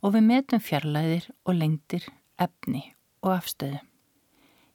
og 0.00 0.16
við 0.16 0.26
metum 0.28 0.64
fjarlæðir 0.64 1.30
og 1.44 1.56
lengdir, 1.56 2.04
efni 2.36 2.90
og 3.24 3.38
afstöðu. 3.38 3.80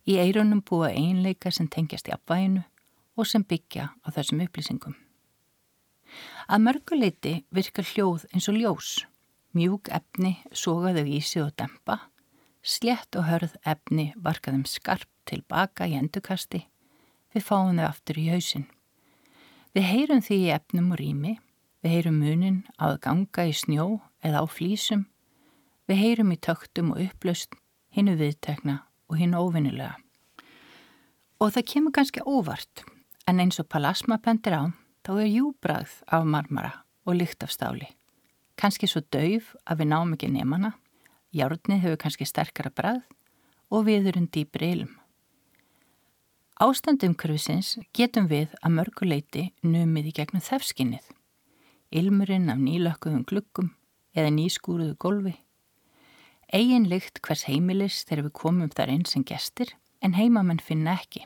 Í 0.06 0.20
eirunum 0.22 0.60
búa 0.62 0.92
einleika 0.94 1.50
sem 1.50 1.66
tengjast 1.66 2.12
í 2.12 2.14
apvæinu 2.14 2.62
og 3.18 3.26
sem 3.26 3.42
byggja 3.42 3.88
á 4.06 4.08
þessum 4.14 4.44
upplýsingum. 4.46 4.94
Að 6.46 6.62
mörguleiti 6.62 7.34
virkar 7.50 7.88
hljóð 7.90 8.28
eins 8.30 8.46
og 8.52 8.60
ljós, 8.60 8.92
mjúk 9.58 9.90
efni 9.90 10.36
sogaðu 10.54 11.08
í 11.10 11.24
sig 11.26 11.42
og 11.42 11.56
dempa, 11.58 11.98
slett 12.62 13.18
og 13.18 13.26
hörð 13.32 13.58
efni 13.66 14.12
varkaðum 14.22 14.68
skarp 14.70 15.10
tilbaka 15.26 15.90
í 15.90 15.98
endukasti, 15.98 16.62
við 17.34 17.50
fáum 17.50 17.74
þau 17.74 17.90
aftur 17.90 18.22
í 18.22 18.30
hausin. 18.30 18.70
Við 19.74 19.90
heyrum 19.90 20.22
því 20.22 20.42
í 20.46 20.54
efnum 20.54 20.94
og 20.94 21.02
rými, 21.02 21.38
við 21.82 21.98
heyrum 21.98 22.22
munin 22.22 22.62
að 22.78 23.00
ganga 23.10 23.50
í 23.50 23.58
snjó 23.58 23.88
eða 24.22 24.46
á 24.46 24.46
flísum, 24.46 25.08
við 25.90 26.04
heyrum 26.04 26.36
í 26.36 26.44
töktum 26.46 26.94
og 26.94 27.08
upplaust, 27.10 27.58
hinnu 27.90 28.20
viðtekna 28.22 28.84
og 29.10 29.20
hinn 29.20 29.36
óvinnilega. 29.38 29.96
Og 31.42 31.52
það 31.52 31.68
kemur 31.72 31.96
kannski 31.96 32.24
óvart, 32.24 32.86
en 33.28 33.42
eins 33.44 33.60
og 33.60 33.68
Palasma 33.70 34.18
bendir 34.24 34.56
á, 34.56 34.64
þá 35.06 35.12
er 35.20 35.30
júbrað 35.30 35.92
af 36.08 36.26
marmara 36.26 36.72
og 37.06 37.20
lykt 37.20 37.44
af 37.44 37.54
stáli. 37.54 37.90
Kannski 38.56 38.88
svo 38.88 39.04
dauf 39.12 39.52
að 39.68 39.82
við 39.82 39.92
náum 39.92 40.14
ekki 40.16 40.32
nefnana, 40.32 40.72
járnið 41.36 41.84
hefur 41.84 42.02
kannski 42.02 42.28
sterkara 42.28 42.72
brað 42.72 43.02
og 43.70 43.86
viðurinn 43.90 44.30
dýpri 44.32 44.72
ilm. 44.78 44.94
Ástandum 46.64 47.18
kurvisins 47.20 47.76
getum 47.92 48.30
við 48.32 48.54
að 48.64 48.78
mörguleiti 48.78 49.50
numið 49.68 50.12
í 50.14 50.14
gegnum 50.16 50.44
þefskinnið, 50.46 51.04
ilmurinn 51.92 52.48
af 52.54 52.62
nýlökkuðum 52.64 53.26
glukkum 53.28 53.74
eða 54.16 54.32
nýskúruðu 54.32 54.96
golfi, 54.96 55.36
Egin 56.56 56.86
lykt 56.88 57.20
hvers 57.20 57.42
heimilis 57.50 58.06
þegar 58.08 58.30
við 58.30 58.34
komum 58.40 58.70
þar 58.72 58.92
einn 58.94 59.02
sem 59.10 59.26
gestir 59.28 59.74
en 60.00 60.14
heimamenn 60.16 60.62
finna 60.64 60.94
ekki. 60.96 61.26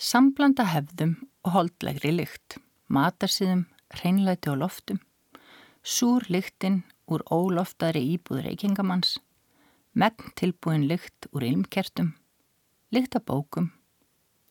Samblanda 0.00 0.64
hefðum 0.70 1.18
og 1.44 1.52
holdlegri 1.52 2.14
lykt, 2.14 2.56
matarsýðum, 2.88 3.66
hreinlæti 3.92 4.48
og 4.48 4.62
loftum, 4.62 5.02
súr 5.84 6.24
lyktin 6.32 6.78
úr 7.12 7.26
óloftaðri 7.28 8.00
íbúð 8.14 8.46
reykingamanns, 8.46 9.18
megn 9.92 10.32
tilbúin 10.40 10.88
lykt 10.88 11.28
úr 11.34 11.44
ilmkertum, 11.44 12.14
lykt 12.94 13.20
af 13.20 13.26
bókum, 13.28 13.68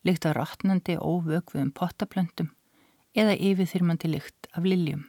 lykt 0.06 0.30
af 0.30 0.38
rótnandi 0.38 0.94
óvögviðum 0.94 1.74
pottaplöntum 1.74 2.52
eða 3.18 3.34
yfirþyrmandi 3.34 4.14
lykt 4.14 4.46
af 4.54 4.62
liljum. 4.62 5.08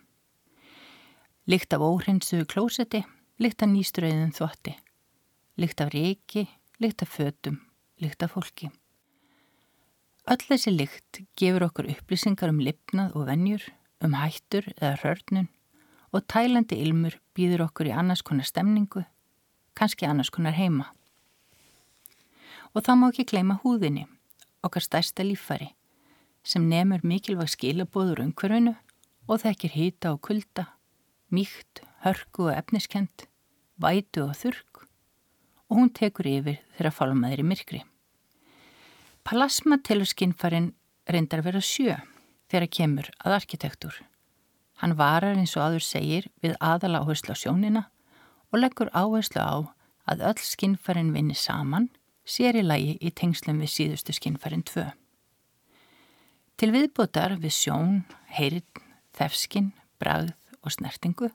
Lykt 1.45 1.78
af 1.78 1.86
óhreinsuðu 1.86 2.49
klósetti 2.49 3.06
lykt 3.39 3.63
af 3.63 3.69
nýströðum 3.71 4.34
þvotti, 4.36 4.73
lykt 5.63 5.80
af 5.80 5.93
reiki, 5.93 6.41
lykt 6.84 7.06
af 7.06 7.12
fötum, 7.13 7.62
lykt 8.04 8.23
af 8.25 8.34
fólki. 8.36 8.67
Öll 10.28 10.43
þessi 10.43 10.73
lykt 10.75 11.21
gefur 11.39 11.69
okkur 11.69 11.88
upplýsingar 11.93 12.52
um 12.52 12.60
lipnað 12.60 13.15
og 13.15 13.30
vennjur, 13.30 13.63
um 14.04 14.17
hættur 14.19 14.67
eða 14.75 14.99
hörnun 15.06 15.47
og 16.12 16.25
tælandi 16.28 16.82
ilmur 16.84 17.15
býður 17.38 17.67
okkur 17.69 17.88
í 17.88 17.95
annars 17.95 18.25
konar 18.28 18.47
stemningu, 18.47 19.06
kannski 19.78 20.08
annars 20.10 20.32
konar 20.34 20.58
heima. 20.58 20.89
Og 22.75 22.84
það 22.84 22.99
má 22.99 23.10
ekki 23.10 23.30
gleyma 23.32 23.60
húðinni, 23.63 24.08
okkar 24.65 24.84
stærsta 24.84 25.23
líffæri, 25.23 25.71
sem 26.43 26.67
nefnur 26.67 27.06
mikilvæg 27.08 27.54
skilabóður 27.56 28.25
umhverfinu 28.25 28.75
og 29.30 29.45
þekkir 29.45 29.78
hýta 29.78 30.12
og 30.12 30.25
kulda, 30.28 30.73
mýkt, 31.32 31.86
hörku 32.03 32.47
og 32.47 32.55
efniskend, 32.55 33.27
vætu 33.79 34.25
og 34.27 34.35
þurrk 34.39 34.85
og 35.69 35.77
hún 35.77 35.91
tekur 35.93 36.27
yfir 36.27 36.59
þegar 36.77 36.95
fálmaður 36.95 37.43
í 37.43 37.45
myrkri. 37.45 37.81
Palasma 39.23 39.77
telur 39.85 40.09
skinnfærin 40.09 40.71
reyndar 41.09 41.43
vera 41.45 41.62
sjö 41.62 41.99
þegar 42.49 42.71
kemur 42.73 43.09
að 43.21 43.35
arkitektur. 43.38 43.93
Hann 44.81 44.95
varar 44.97 45.38
eins 45.38 45.55
og 45.57 45.67
aður 45.67 45.85
segir 45.85 46.29
við 46.41 46.55
aðala 46.63 47.03
áherslu 47.03 47.35
á 47.35 47.41
sjónina 47.41 47.83
og 48.49 48.63
leggur 48.63 48.89
áherslu 48.95 49.43
á 49.43 49.55
að 50.09 50.23
öll 50.31 50.41
skinnfærin 50.41 51.13
vinni 51.13 51.38
saman 51.38 51.89
sér 52.25 52.57
í 52.57 52.65
lagi 52.65 52.95
í 53.01 53.12
tengslum 53.13 53.62
við 53.62 53.73
síðustu 53.75 54.15
skinnfærin 54.15 54.65
tvö. 54.65 54.88
Til 56.57 56.71
viðbútar 56.73 57.38
við 57.39 57.53
sjón, 57.55 58.01
heyrinn, 58.35 58.65
þefskinn, 59.15 59.71
bragð 60.01 60.33
og 60.63 60.73
snertingu 60.73 61.29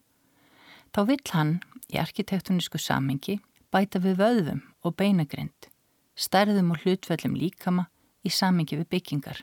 þá 0.95 1.01
vill 1.09 1.31
hann 1.35 1.57
í 1.91 1.99
arkitektonísku 1.99 2.79
samengi 2.79 3.41
bæta 3.75 3.99
við 3.99 4.21
vöðvum 4.21 4.61
og 4.87 4.95
beinagrind, 4.95 5.67
stærðum 6.15 6.71
og 6.71 6.85
hlutfellum 6.85 7.35
líkama 7.35 7.89
í 8.23 8.31
samengi 8.31 8.79
við 8.79 8.91
byggingar, 8.95 9.41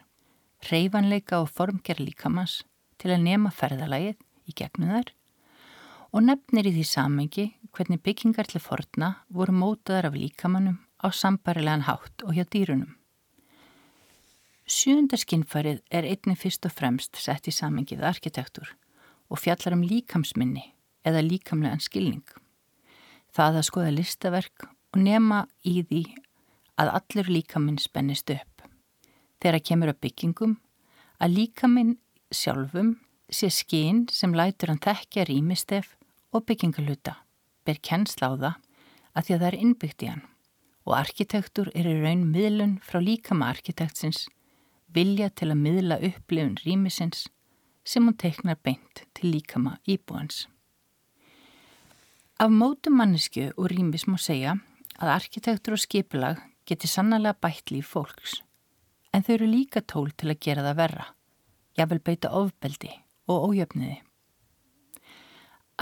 reyfanleika 0.71 1.41
og 1.43 1.51
formgerð 1.51 2.05
líkamans 2.07 2.61
til 3.01 3.11
að 3.11 3.25
nema 3.27 3.51
ferðalagið 3.51 4.15
í 4.47 4.55
gegnum 4.55 4.95
þær 4.95 5.11
og 6.11 6.25
nefnir 6.27 6.71
í 6.71 6.75
því 6.77 6.87
samengi 6.87 7.45
hvernig 7.75 8.01
byggingar 8.05 8.47
til 8.47 8.63
forna 8.63 9.13
voru 9.27 9.55
mótaðar 9.55 10.11
af 10.11 10.17
líkamannum 10.19 10.79
á 11.03 11.07
sambarilegan 11.11 11.87
hátt 11.87 12.23
og 12.23 12.35
hjá 12.35 12.45
dýrunum. 12.47 12.95
Sjúndar 14.67 15.19
skinnfærið 15.19 15.81
er 15.91 16.07
einni 16.07 16.37
fyrst 16.39 16.63
og 16.67 16.71
fremst 16.75 17.17
sett 17.19 17.49
í 17.49 17.55
samengið 17.55 18.05
arkitektur 18.07 18.69
og 19.31 19.39
fjallar 19.39 19.75
um 19.75 19.83
líkamsminni 19.83 20.69
eða 21.07 21.23
líkamlegan 21.25 21.83
skilning. 21.83 22.25
Það 23.31 23.61
að 23.61 23.67
skoða 23.67 23.93
listaverk 23.95 24.67
og 24.67 24.99
nema 25.01 25.45
í 25.63 25.81
því 25.87 26.03
að 26.81 26.93
allur 26.97 27.31
líkaminn 27.31 27.79
spennist 27.81 28.31
upp. 28.33 28.65
Þegar 29.41 29.65
kemur 29.65 29.93
að 29.93 30.01
byggingum 30.05 30.57
að 31.21 31.37
líkaminn 31.37 31.95
sjálfum 32.33 32.95
sé 33.31 33.49
skinn 33.53 34.05
sem 34.11 34.33
lætur 34.35 34.71
hann 34.71 34.83
þekkja 34.83 35.25
rýmistef 35.29 35.95
og 36.31 36.45
byggingaluta, 36.47 37.15
ber 37.65 37.79
kennsla 37.83 38.31
á 38.31 38.33
það 38.35 38.59
að 39.15 39.25
því 39.25 39.33
að 39.33 39.41
það 39.41 39.49
er 39.49 39.59
innbyggt 39.61 40.05
í 40.05 40.11
hann 40.11 40.27
og 40.87 40.95
arkitektur 40.97 41.69
er 41.77 41.87
í 41.87 41.97
raun 42.01 42.23
miðlun 42.33 42.77
frá 42.83 42.99
líkama 43.03 43.51
arkitektsins 43.53 44.25
vilja 44.95 45.29
til 45.29 45.51
að 45.51 45.61
miðla 45.61 45.99
upplifun 46.07 46.57
rýmisins 46.65 47.27
sem 47.85 48.05
hún 48.05 48.17
teiknar 48.17 48.59
beint 48.63 49.05
til 49.17 49.31
líkama 49.35 49.77
íbúans. 49.89 50.47
Af 52.41 52.49
mótum 52.49 52.95
mannesku 52.97 53.51
og 53.53 53.67
rýmis 53.69 54.07
má 54.09 54.15
segja 54.17 54.55
að 54.97 55.11
arkitektur 55.13 55.75
og 55.75 55.81
skipilag 55.83 56.39
geti 56.65 56.87
sannlega 56.89 57.35
bætt 57.37 57.69
líf 57.69 57.91
fólks, 57.93 58.39
en 59.13 59.21
þau 59.21 59.35
eru 59.35 59.49
líka 59.51 59.83
tól 59.85 60.09
til 60.17 60.31
að 60.33 60.39
gera 60.47 60.63
það 60.65 60.79
verra, 60.79 61.05
jável 61.77 61.99
beita 62.01 62.31
ofbeldi 62.33 62.89
og 63.29 63.45
ójöfniði. 63.51 63.99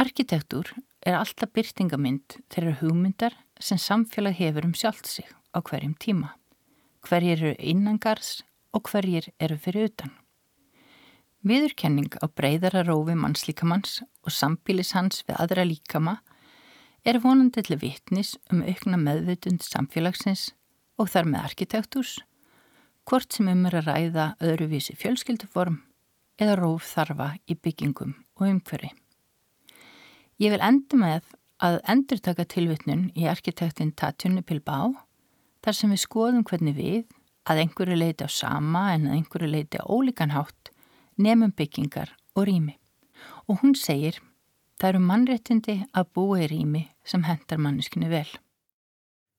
Arkitektur 0.04 0.74
er 1.08 1.22
alltaf 1.22 1.56
byrtingamind 1.56 2.42
þeirra 2.52 2.76
hugmyndar 2.82 3.40
sem 3.56 3.80
samfélag 3.80 4.36
hefur 4.36 4.68
um 4.68 4.76
sjálft 4.76 5.08
sig 5.08 5.32
á 5.56 5.64
hverjum 5.64 5.96
tíma. 5.96 6.34
Hverjir 7.08 7.40
eru 7.40 7.56
innangars 7.56 8.42
og 8.76 8.92
hverjir 8.92 9.32
eru 9.40 9.56
fyrir 9.56 9.94
utan. 9.94 10.12
Viðurkenning 11.40 12.20
á 12.20 12.28
breyðara 12.28 12.84
rófi 12.84 13.16
mannslíkamanns 13.16 14.02
og 14.28 14.36
sambílis 14.36 14.92
hans 14.92 15.24
við 15.24 15.40
aðra 15.40 15.64
líkama 15.64 16.20
er 17.06 17.20
vonandi 17.24 17.64
til 17.64 17.80
vittnis 17.80 18.36
um 18.52 18.64
aukna 18.64 19.00
meðvitund 19.00 19.64
samfélagsins 19.64 20.50
og 21.00 21.12
þar 21.14 21.30
með 21.32 21.46
arkitektúrs, 21.50 22.16
hvort 23.08 23.34
sem 23.34 23.48
um 23.50 23.66
er 23.70 23.80
að 23.80 23.90
ræða 23.90 24.26
öðruvísi 24.44 24.96
fjölskylduform 25.00 25.80
eða 26.40 26.58
róf 26.60 26.88
þarfa 26.94 27.34
í 27.50 27.56
byggingum 27.56 28.16
og 28.40 28.48
umhverfi. 28.48 28.92
Ég 30.40 30.54
vil 30.54 30.64
endur 30.64 31.02
með 31.02 31.32
að 31.60 31.80
endur 31.92 32.22
taka 32.24 32.46
tilvittnun 32.48 33.10
í 33.20 33.26
arkitektin 33.28 33.92
Tatjunni 33.92 34.44
Pilbá 34.48 34.78
þar 35.66 35.76
sem 35.76 35.92
við 35.92 36.04
skoðum 36.06 36.46
hvernig 36.48 36.78
við, 36.78 37.02
að 37.50 37.64
einhverju 37.64 37.98
leiti 37.98 38.28
á 38.28 38.30
sama 38.32 38.92
en 38.94 39.10
að 39.10 39.18
einhverju 39.18 39.50
leiti 39.50 39.82
á 39.82 39.90
ólíkan 39.90 40.36
hátt, 40.36 40.72
nefnum 41.18 41.52
byggingar 41.52 42.14
og 42.38 42.48
rými. 42.48 42.78
Og 43.50 43.60
hún 43.64 43.76
segir, 43.76 44.22
það 44.80 44.94
eru 44.94 45.02
mannréttindi 45.04 45.76
að 45.92 46.14
búa 46.16 46.44
í 46.44 46.48
rými 46.52 46.86
sem 47.08 47.26
hendar 47.28 47.60
manneskinu 47.62 48.10
vel. 48.12 48.28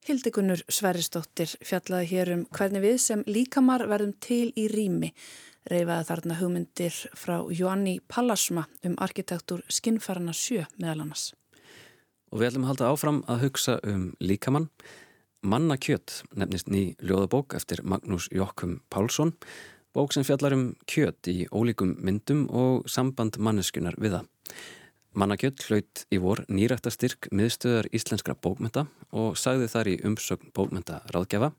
Hildigunnur 0.08 0.62
Sverrisdóttir 0.72 1.50
fjallaði 1.60 2.08
hér 2.14 2.32
um 2.34 2.46
hvernig 2.56 2.84
við 2.84 2.96
sem 3.04 3.24
líkamar 3.28 3.84
verðum 3.88 4.14
til 4.24 4.48
í 4.56 4.64
rými, 4.72 5.10
reyfaði 5.68 6.06
þarna 6.08 6.38
hugmyndir 6.38 6.96
frá 7.20 7.34
Joanni 7.52 7.98
Pallasma 8.08 8.64
um 8.86 8.96
arkitektur 8.96 9.60
skinnfærarna 9.68 10.32
sjö 10.36 10.64
meðal 10.78 11.04
annars. 11.04 11.26
Og 12.32 12.40
við 12.40 12.50
ætlum 12.50 12.64
að 12.64 12.72
halda 12.72 12.90
áfram 12.94 13.20
að 13.28 13.44
hugsa 13.44 13.76
um 13.84 14.08
líkamann. 14.24 14.70
Manna 15.40 15.76
kjött 15.80 16.22
nefnist 16.36 16.68
ný 16.72 16.94
ljóðabók 17.00 17.56
eftir 17.56 17.80
Magnús 17.84 18.28
Jokkum 18.32 18.80
Pálsson, 18.92 19.34
bók 19.92 20.12
sem 20.12 20.24
fjallar 20.24 20.56
um 20.56 20.66
kjött 20.88 21.28
í 21.28 21.44
ólíkum 21.52 21.96
myndum 22.00 22.46
og 22.48 22.88
samband 22.88 23.36
manneskunar 23.40 23.96
við 24.00 24.18
það. 24.18 24.28
Mannakjöld 25.10 25.58
hlaut 25.66 26.04
í 26.14 26.20
vor 26.22 26.44
nýrækta 26.46 26.92
styrk 26.94 27.26
miðstöðar 27.34 27.88
íslenskra 27.90 28.36
bókmynda 28.38 28.84
og 29.10 29.34
sagði 29.40 29.66
þar 29.72 29.88
í 29.90 29.94
umsögn 30.06 30.52
bókmynda 30.54 31.00
ráðgjafa. 31.10 31.50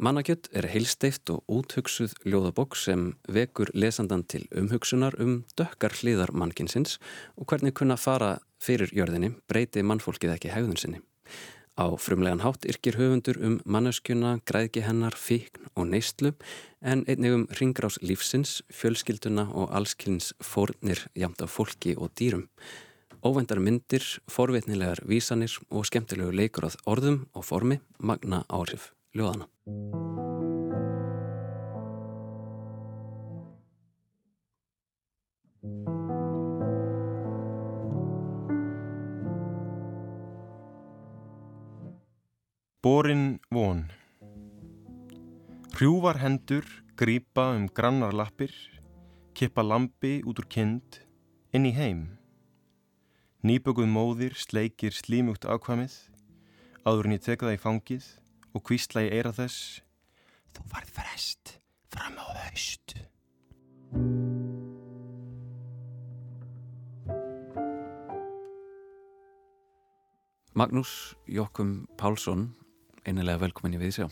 Mannakjöld 0.00 0.48
er 0.56 0.68
heilsteift 0.72 1.28
og 1.32 1.44
úthugsuð 1.52 2.14
ljóðabók 2.24 2.78
sem 2.80 3.10
vekur 3.28 3.68
lesandan 3.76 4.24
til 4.24 4.46
umhugsunar 4.56 5.18
um 5.20 5.42
dökkar 5.56 5.92
hliðar 6.00 6.32
mannkinsins 6.32 6.96
og 7.36 7.48
hvernig 7.48 7.76
kunna 7.76 7.98
fara 8.00 8.38
fyrir 8.56 8.92
jörðinni 8.92 9.34
breyti 9.48 9.84
mannfólkið 9.84 10.34
ekki 10.38 10.52
hegðun 10.56 10.80
sinni. 10.80 11.02
Á 11.76 11.92
frumlegan 12.00 12.40
hátt 12.40 12.64
yrkir 12.64 12.96
höfundur 12.96 13.36
um 13.44 13.58
manneskjuna, 13.68 14.38
græðki 14.48 14.80
hennar, 14.80 15.12
fíkn 15.12 15.68
og 15.76 15.90
neistlu 15.90 16.32
en 16.80 17.04
einnig 17.04 17.34
um 17.36 17.44
ringrás 17.60 17.98
lífsins, 18.00 18.62
fjölskylduna 18.72 19.44
og 19.52 19.68
allskilins 19.76 20.32
fórnir 20.40 21.04
jamt 21.12 21.44
af 21.44 21.52
fólki 21.52 21.92
og 22.00 22.14
dýrum. 22.16 22.48
Óvendar 23.20 23.60
myndir, 23.60 24.04
forvitnilegar 24.24 25.04
vísanir 25.04 25.52
og 25.68 25.84
skemmtilegu 25.84 26.32
leikur 26.32 26.70
að 26.70 26.80
orðum 26.88 27.26
og 27.36 27.44
formi 27.44 27.80
magna 28.00 28.44
áhrif 28.48 28.94
ljóðana. 29.12 29.50
Borin 42.86 43.40
von 43.50 43.80
Hrjúvar 45.74 46.20
hendur 46.22 46.62
grýpa 46.94 47.48
um 47.56 47.64
grannar 47.66 48.14
lappir, 48.14 48.52
kippa 49.34 49.64
lampi 49.66 50.20
út 50.22 50.38
úr 50.38 50.46
kind, 50.46 51.00
inn 51.50 51.66
í 51.66 51.72
heim. 51.74 52.04
Nýbökuð 53.42 53.90
móðir 53.90 54.36
sleikir 54.38 54.94
slímugt 54.94 55.48
ákvamið, 55.50 55.96
áður 56.86 57.08
en 57.08 57.16
ég 57.16 57.24
teka 57.24 57.48
það 57.48 57.56
í 57.56 57.62
fangið 57.64 58.06
og 58.54 58.62
kvísla 58.70 59.02
í 59.02 59.10
eira 59.16 59.32
þess. 59.34 59.80
Þú 60.54 60.66
varð 60.70 60.92
frest 61.00 61.56
fram 61.90 62.14
á 62.22 62.26
haust. 62.44 62.94
Magnús 70.54 70.94
Jokkum 71.26 71.74
Pálsson, 71.98 72.46
einilega 73.06 73.40
velkomin 73.44 73.76
í 73.76 73.80
Viðsjá. 73.80 74.08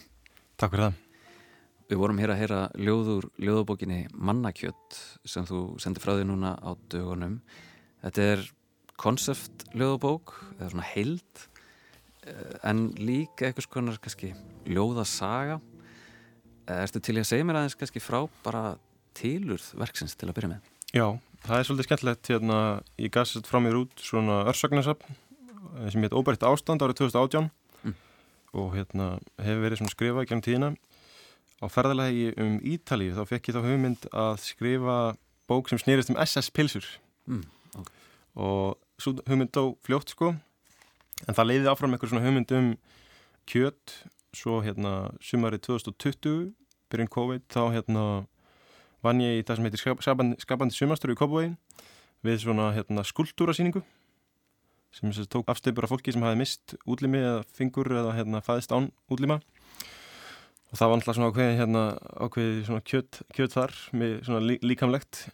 Takk 0.61 0.75
fyrir 0.75 0.87
það. 0.89 1.01
Við 1.91 2.01
vorum 2.01 2.21
hér 2.23 2.33
að 2.33 2.41
heyra 2.41 2.61
ljóður 2.81 3.27
ljóðabókinni 3.45 3.99
Mannakjött 4.17 4.99
sem 5.29 5.47
þú 5.49 5.65
sendir 5.83 6.03
frá 6.05 6.15
því 6.17 6.29
núna 6.31 6.55
á 6.57 6.71
dögunum. 6.93 7.41
Þetta 8.05 8.29
er 8.35 8.45
konsept 9.01 9.67
ljóðabók, 9.75 10.33
eða 10.57 10.71
svona 10.73 10.87
heild, 10.95 11.45
en 12.65 12.87
líka 12.97 13.49
eitthvað 13.49 13.67
skonar 13.67 13.99
kannski 14.01 14.31
ljóðasaga. 14.71 15.59
Erstu 16.73 17.03
til 17.05 17.19
að 17.21 17.29
segja 17.29 17.45
mér 17.45 17.61
aðeins 17.61 17.77
kannski 17.77 18.01
frá 18.01 18.23
bara 18.47 18.79
tilurð 19.19 19.67
verksins 19.77 20.17
til 20.17 20.31
að 20.31 20.39
byrja 20.39 20.53
með? 20.55 20.71
Já, 20.95 21.07
það 21.45 21.59
er 21.59 21.69
svolítið 21.69 21.89
skemmtilegt 21.91 22.31
hérna, 22.33 22.61
ég 23.03 23.13
gasi 23.13 23.37
þetta 23.37 23.51
frá 23.51 23.61
mér 23.61 23.83
út 23.83 24.01
svona 24.01 24.41
örsagnarsapn 24.49 25.21
sem 25.91 26.07
heit 26.07 26.17
Óbært 26.17 26.47
ástand 26.47 26.81
árið 26.87 27.03
2018 27.03 27.51
Mm. 27.51 27.64
Og 28.55 28.75
hérna 28.77 29.19
hefur 29.43 29.63
verið 29.67 29.83
skrifað 29.93 30.29
gennum 30.31 30.45
tíðina. 30.47 30.69
Á 31.63 31.67
ferðalagi 31.71 32.33
um 32.41 32.57
Ítalíu 32.63 33.15
þá 33.17 33.23
fekk 33.31 33.49
ég 33.51 33.57
þá 33.57 33.63
hugmynd 33.67 34.07
að 34.13 34.35
skrifa 34.43 34.97
bók 35.49 35.69
sem 35.71 35.79
snýrist 35.81 36.11
um 36.13 36.19
SS 36.21 36.51
pilsur 36.55 36.85
Mm, 37.27 37.45
ok. 37.79 37.89
og 38.37 38.79
svo 39.01 39.15
hugmynd 39.27 39.57
á 39.57 39.65
fljótt 39.87 40.11
sko. 40.13 40.35
En 41.29 41.35
það 41.35 41.47
leiði 41.49 41.71
áfram 41.73 41.95
eitthvað 41.95 42.11
svona 42.13 42.25
hugmynd 42.27 42.53
um 42.53 42.69
kjöt. 43.49 43.95
Svo 44.35 44.59
hérna 44.65 45.13
sumarið 45.23 45.63
2020 45.71 46.53
byrjun 46.91 47.09
COVID 47.15 47.45
þá 47.49 47.61
hérna 47.73 48.05
vann 49.05 49.21
ég 49.23 49.39
í 49.41 49.45
það 49.47 49.57
sem 49.57 49.65
heitir 49.69 49.81
skap- 49.83 50.03
skapandi, 50.03 50.37
skapandi 50.43 50.75
sumastur 50.75 51.13
í 51.13 51.17
Kópavogi 51.17 51.53
við 52.25 52.41
svona 52.43 52.73
hérna 52.75 53.05
skultúrasýningu 53.07 53.83
sem 54.95 55.11
þess 55.11 55.25
að 55.25 55.33
tók 55.35 55.51
afstöpur 55.51 55.87
af 55.87 55.93
fólki 55.93 56.15
sem 56.15 56.23
hafi 56.25 56.39
mist 56.39 56.77
útlimi 56.87 57.21
eða 57.21 57.43
fingur 57.57 57.91
eða 57.91 58.15
hérna 58.15 58.43
fæðist 58.45 58.75
án 58.75 58.91
útlima. 59.11 59.41
Og 60.71 60.79
það 60.79 60.91
var 60.91 60.99
alltaf 60.99 61.17
svona 61.19 61.31
ákveði 61.31 61.59
hérna 61.59 61.83
ákveði 62.19 62.63
svona 62.69 62.85
kjöt, 62.91 63.21
kjöt 63.35 63.55
þar 63.55 63.75
með 63.95 64.15
svona 64.27 64.43
lí, 64.43 64.59
líkamlegt. 64.63 65.25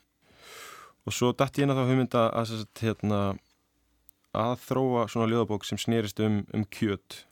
Og 1.08 1.16
svo 1.16 1.32
dætt 1.32 1.60
ég 1.60 1.64
inn 1.64 1.72
að 1.72 1.80
þá 1.80 1.90
hugmynda 1.90 2.24
að 2.36 2.50
sagt, 2.50 2.82
hérna 2.84 3.20
að 4.36 4.54
þróa 4.66 5.06
svona 5.10 5.28
ljóðabók 5.30 5.64
sem 5.66 5.80
snerist 5.80 6.20
um, 6.24 6.42
um 6.56 6.64
kjöt. 6.68 7.24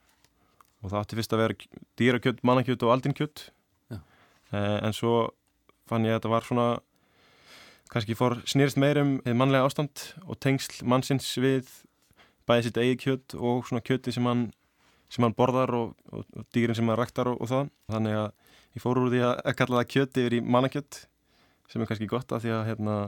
Og 0.82 0.92
það 0.92 1.00
átti 1.02 1.18
fyrst 1.18 1.34
að 1.34 1.42
vera 1.42 1.58
dýrakjöt, 2.00 2.44
mannakjöt 2.46 2.84
og 2.86 2.94
aldinkjöt. 2.94 3.48
Já. 3.92 3.98
eh, 4.52 4.78
en 4.88 4.96
svo 4.96 5.30
fann 5.88 6.06
ég 6.06 6.16
að 6.16 6.20
þetta 6.20 6.32
var 6.32 6.48
svona 6.48 6.68
kannski 7.92 8.16
fór 8.18 8.36
snerist 8.48 8.80
meir 8.80 9.00
um 9.00 9.14
hið 9.24 9.36
mannlega 9.36 9.68
ástand 9.68 10.02
og 10.26 10.36
tengsl 10.44 10.84
mannsins 10.88 11.28
við 11.40 11.70
bæði 12.48 12.66
sitt 12.68 12.80
eigið 12.80 12.98
kjöt 13.04 13.36
og 13.38 13.68
svona 13.68 13.84
kjöti 13.84 14.14
sem 14.16 14.26
hann, 14.28 14.46
sem 15.12 15.24
hann 15.26 15.36
borðar 15.36 15.74
og, 15.76 15.94
og, 16.12 16.24
og 16.36 16.48
dýrin 16.54 16.76
sem 16.78 16.88
hann 16.88 16.98
ræktar 16.98 17.30
og, 17.32 17.38
og 17.44 17.50
það. 17.52 17.70
Þannig 17.92 18.18
að 18.22 18.28
ég 18.78 18.84
fór 18.84 19.00
úr 19.02 19.12
því 19.12 19.22
að, 19.28 19.34
að 19.44 19.56
kalla 19.60 19.80
það 19.82 19.90
kjöt 19.94 20.20
yfir 20.22 20.36
í 20.38 20.42
mannakjöt 20.44 21.00
sem 21.68 21.84
er 21.84 21.90
kannski 21.90 22.08
gott 22.10 22.32
af 22.32 22.44
því 22.44 22.54
að 22.56 22.66
hérna 22.70 22.98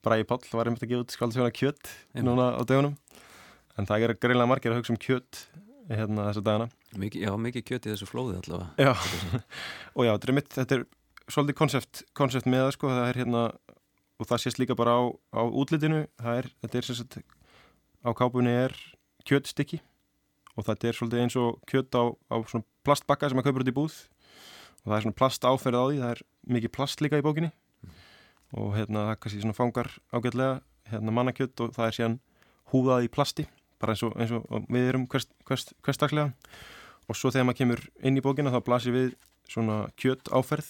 Bræði 0.00 0.24
Páll 0.30 0.54
var 0.56 0.68
einmitt 0.70 0.84
að 0.86 0.92
gefa 0.94 1.04
út 1.04 1.14
skaldasjóna 1.14 1.52
kjöt 1.52 1.90
Einmitt. 1.90 2.24
núna 2.24 2.46
á 2.56 2.62
dögunum. 2.64 2.94
En 3.76 3.88
það 3.88 4.06
er 4.06 4.14
greinlega 4.16 4.48
margir 4.48 4.72
að 4.72 4.80
hugsa 4.80 4.94
um 4.94 5.00
kjöt 5.00 5.42
hérna 5.90 6.28
þessu 6.30 6.42
dagana. 6.46 6.68
Mikið, 7.00 7.26
já, 7.26 7.32
mikið 7.44 7.66
kjöt 7.68 7.86
í 7.86 7.92
þessu 7.92 8.08
flóði 8.08 8.38
allavega. 8.40 8.70
Já, 8.80 8.94
og 9.96 10.06
já, 10.08 10.12
þetta 10.14 10.30
er 10.30 10.36
mitt 10.38 10.56
þetta 10.56 10.78
er 10.78 10.86
svolítið 11.30 11.58
konsept, 11.60 12.02
konsept 12.16 12.48
með 12.50 12.64
það 12.64 12.72
sko, 12.78 12.94
það 12.96 13.10
er 13.10 13.20
hérna 13.20 13.42
og 14.20 14.28
það 14.30 14.42
sést 14.44 14.60
líka 14.62 14.76
bara 14.78 14.96
á, 14.96 15.02
á 15.36 15.42
útlitinu. 15.46 16.00
Það 16.20 16.40
er, 16.40 16.50
þetta 16.64 16.80
er 16.80 16.88
sagt 16.90 17.20
á 18.04 18.10
kápunni 18.16 18.52
er 18.66 18.74
kjötstykki 19.28 19.80
og 20.56 20.66
þetta 20.66 20.88
er 20.88 20.96
svolítið 20.96 21.24
eins 21.24 21.36
og 21.40 21.60
kjöt 21.70 21.94
á, 21.96 22.02
á 22.32 22.36
plastbakka 22.86 23.28
sem 23.28 23.38
maður 23.38 23.52
kaupir 23.52 23.64
út 23.64 23.72
í 23.72 23.76
búð. 23.76 23.96
Og 24.80 24.88
það 24.88 24.96
er 24.96 25.04
svona 25.04 25.18
plast 25.20 25.44
áferð 25.44 25.80
á 25.80 25.84
því 25.84 26.00
það 26.00 26.12
er 26.14 26.22
mikið 26.56 26.74
plast 26.74 27.04
líka 27.04 27.20
í 27.20 27.24
bókinni. 27.24 27.52
Og 28.56 28.74
hérna 28.74 29.06
það 29.10 29.18
kannski 29.22 29.42
svona 29.44 29.56
fangar 29.56 29.90
ágætlega 30.10 30.60
hérna 30.90 31.14
mannakjöt 31.14 31.64
og 31.64 31.74
það 31.76 31.86
er 31.86 31.96
síðan 31.96 32.18
húðað 32.72 33.06
í 33.06 33.10
plasti 33.12 33.46
bara 33.80 33.94
eins 33.94 34.04
og, 34.04 34.14
eins 34.20 34.32
og 34.34 34.68
við 34.68 34.90
erum 34.90 35.06
hverst, 35.10 35.30
hverst, 35.48 35.74
hverstaklega 35.84 36.32
og 37.08 37.16
svo 37.16 37.32
þegar 37.32 37.48
maður 37.48 37.60
kemur 37.62 37.82
inn 38.06 38.18
í 38.18 38.24
bókina 38.24 38.52
þá 38.52 38.60
blasir 38.66 38.94
við 38.94 39.14
svona 39.50 39.82
kjöt 39.98 40.30
áferð 40.34 40.68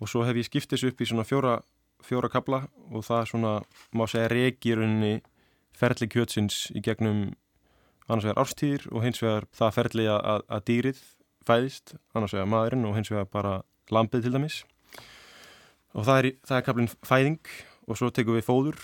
og 0.00 0.10
svo 0.10 0.22
hef 0.26 0.38
ég 0.38 0.48
skipt 0.48 0.72
þessu 0.72 0.92
upp 0.92 1.02
í 1.02 1.08
svona 1.08 1.26
fjóra, 1.26 1.56
fjóra 2.04 2.30
kabla 2.32 2.62
og 2.92 3.04
það 3.06 3.26
svona 3.32 3.52
má 3.96 4.06
segja 4.10 4.30
rauninni 4.30 5.20
ferli 5.76 6.08
kjötsins 6.10 6.66
í 6.76 6.82
gegnum 6.84 7.32
annars 8.08 8.26
vegar 8.26 8.42
árstíðir 8.42 8.86
og 8.92 9.04
hins 9.06 9.22
vegar 9.22 9.46
það 9.56 9.76
ferli 9.78 10.06
að, 10.10 10.44
að 10.48 10.64
dýrið 10.68 11.00
fæðist, 11.46 11.94
annars 12.14 12.34
vegar 12.36 12.50
maðurinn 12.50 12.88
og 12.88 12.96
hins 12.98 13.10
vegar 13.12 13.28
bara 13.32 13.54
lambið 13.92 14.26
til 14.26 14.34
dæmis. 14.34 14.58
Og 15.92 16.06
það 16.08 16.20
er, 16.20 16.28
er 16.56 16.66
kablin 16.66 16.90
fæðing 17.04 17.40
og 17.88 17.98
svo 17.98 18.10
tekum 18.14 18.38
við 18.38 18.46
fóður 18.46 18.78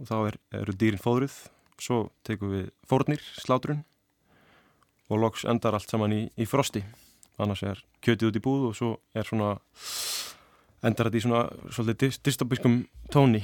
og 0.00 0.08
þá 0.08 0.16
er, 0.30 0.38
eru 0.60 0.76
dýrin 0.78 1.02
fóðruð. 1.02 1.36
Svo 1.82 2.04
tekum 2.26 2.52
við 2.54 2.68
fórnir, 2.86 3.22
slátrun 3.42 3.82
og 5.10 5.20
loks 5.20 5.44
endar 5.50 5.76
allt 5.76 5.90
saman 5.90 6.14
í, 6.14 6.22
í 6.38 6.46
frosti. 6.48 6.84
Annars 7.42 7.64
er 7.66 7.82
kjötið 8.04 8.30
út 8.30 8.38
í 8.38 8.44
búð 8.44 8.68
og 8.70 8.76
svo 8.78 8.90
er 9.14 9.26
svona 9.26 9.56
endar 10.84 11.10
þetta 11.10 11.18
í 11.18 11.24
svona 11.24 11.44
svolítið 11.74 12.02
dys- 12.04 12.20
dystopískum 12.24 12.82
tóni. 13.12 13.42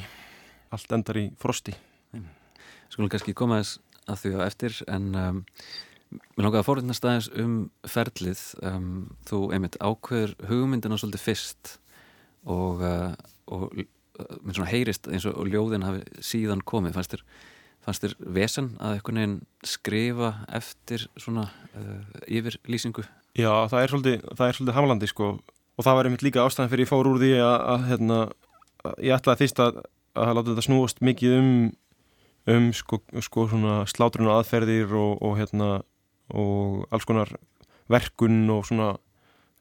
Allt 0.70 0.92
endar 0.94 1.18
í 1.18 1.30
frosti 1.40 1.74
Skulum 2.90 3.10
kannski 3.12 3.36
koma 3.38 3.60
þess 3.60 3.78
að 4.10 4.20
því 4.24 4.34
á 4.34 4.40
eftir 4.48 4.82
en 4.90 5.08
um, 5.14 5.40
Mér 6.10 6.46
langaði 6.48 6.58
að 6.58 6.66
fórhundast 6.66 7.04
aðeins 7.06 7.28
um 7.38 7.54
ferlið. 7.86 8.40
Um, 8.66 8.86
þú 9.28 9.40
einmitt 9.54 9.78
ákveður 9.78 10.32
hugmyndina 10.48 10.98
svolítið 10.98 11.22
fyrst 11.22 11.76
og, 12.50 12.82
uh, 12.82 13.12
og 13.46 13.68
uh, 13.78 13.84
mér 14.42 14.56
svona 14.56 14.72
heyrist 14.72 15.06
eins 15.06 15.28
og, 15.30 15.38
ljóðin 15.46 15.86
hafi 15.86 16.02
síðan 16.32 16.64
komið. 16.66 16.96
Fannst 16.96 17.14
þér, 17.14 17.22
fannst 17.86 18.06
þér 18.06 18.16
vesen 18.40 18.72
að 18.82 18.96
einhvern 18.96 19.22
veginn 19.22 19.38
skrifa 19.76 20.32
eftir 20.58 21.06
svona 21.14 21.46
uh, 21.78 22.02
yfir 22.26 22.58
lýsingu 22.66 23.06
Já, 23.38 23.52
það 23.70 23.80
er 23.80 23.92
svolítið, 23.92 24.22
það 24.34 24.48
er 24.48 24.56
svolítið 24.58 24.76
hamlandi 24.80 25.08
sko. 25.10 25.28
Og 25.78 25.86
það 25.86 25.96
var 25.96 26.08
einmitt 26.08 26.24
líka 26.26 26.42
ástæðan 26.42 26.72
fyrir 26.72 26.88
ég 26.88 26.90
fór 26.90 27.06
úr 27.06 27.20
því 27.22 27.30
að, 27.38 27.54
að 27.72 27.84
hérna, 27.92 28.16
að 28.82 29.04
ég 29.06 29.14
ætlaði 29.14 29.44
fyrst 29.44 29.62
að, 29.62 29.78
að 30.18 30.32
láta 30.34 30.50
þetta 30.50 30.64
snúast 30.66 31.04
mikið 31.06 31.36
um 31.38 31.52
um 32.48 32.70
sko, 32.72 33.00
sko 33.20 33.46
svona 33.50 33.82
slátrun 33.90 34.30
og 34.30 34.40
aðferðir 34.40 34.94
og, 34.96 35.20
og 35.20 35.36
hérna 35.40 35.70
og 36.30 36.86
alls 36.94 37.06
konar 37.08 37.32
verkun 37.90 38.44
og 38.54 38.64
svona 38.68 38.94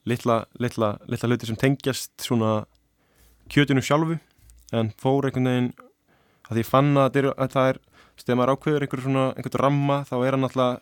litla, 0.08 0.44
litla, 0.62 0.94
litla 1.10 1.30
hluti 1.30 1.50
sem 1.50 1.58
tengjast 1.58 2.12
svona 2.22 2.64
kjötinu 3.50 3.82
sjálfu. 3.84 4.20
En 4.72 4.92
fór 5.00 5.26
einhvern 5.26 5.50
veginn 5.50 5.72
að 6.50 6.62
ég 6.62 6.68
fann 6.68 6.94
að, 6.98 7.18
er, 7.18 7.32
að 7.34 7.56
það 7.56 7.72
er 7.72 7.80
þegar 8.20 8.38
maður 8.38 8.54
ákveður 8.54 8.84
einhver 8.86 9.04
svona 9.04 9.26
einhvern 9.34 9.62
ramma 9.64 10.00
þá 10.08 10.16
er 10.20 10.36
hann 10.36 10.46
alltaf 10.46 10.80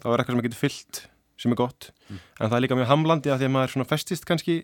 þá 0.00 0.06
er 0.10 0.22
eitthvað 0.22 0.34
sem 0.34 0.44
getur 0.46 0.60
fyllt 0.60 1.00
sem 1.40 1.54
er 1.54 1.58
gott. 1.58 1.90
Mm. 2.10 2.20
en 2.20 2.50
það 2.50 2.56
er 2.56 2.64
líka 2.64 2.78
mjög 2.78 2.90
hamlandi 2.90 3.32
að 3.32 3.40
því 3.40 3.48
að 3.48 3.52
maður 3.54 3.74
svona 3.74 3.88
festist 3.88 4.26
kannski 4.28 4.56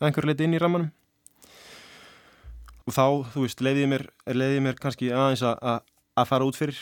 að 0.00 0.08
einhverju 0.08 0.30
leiti 0.30 0.46
inn 0.46 0.56
í 0.56 0.60
rammanum. 0.62 0.90
Og 2.84 2.92
þá, 2.92 3.06
þú 3.32 3.44
veist, 3.46 3.62
leiðið 3.64 3.90
mér, 3.92 4.04
leiðið 4.28 4.64
mér 4.66 4.80
kannski 4.80 5.10
aðeins 5.14 5.44
að, 5.46 5.84
að, 6.14 6.28
fara 6.30 6.48
út 6.48 6.58
fyrir. 6.58 6.78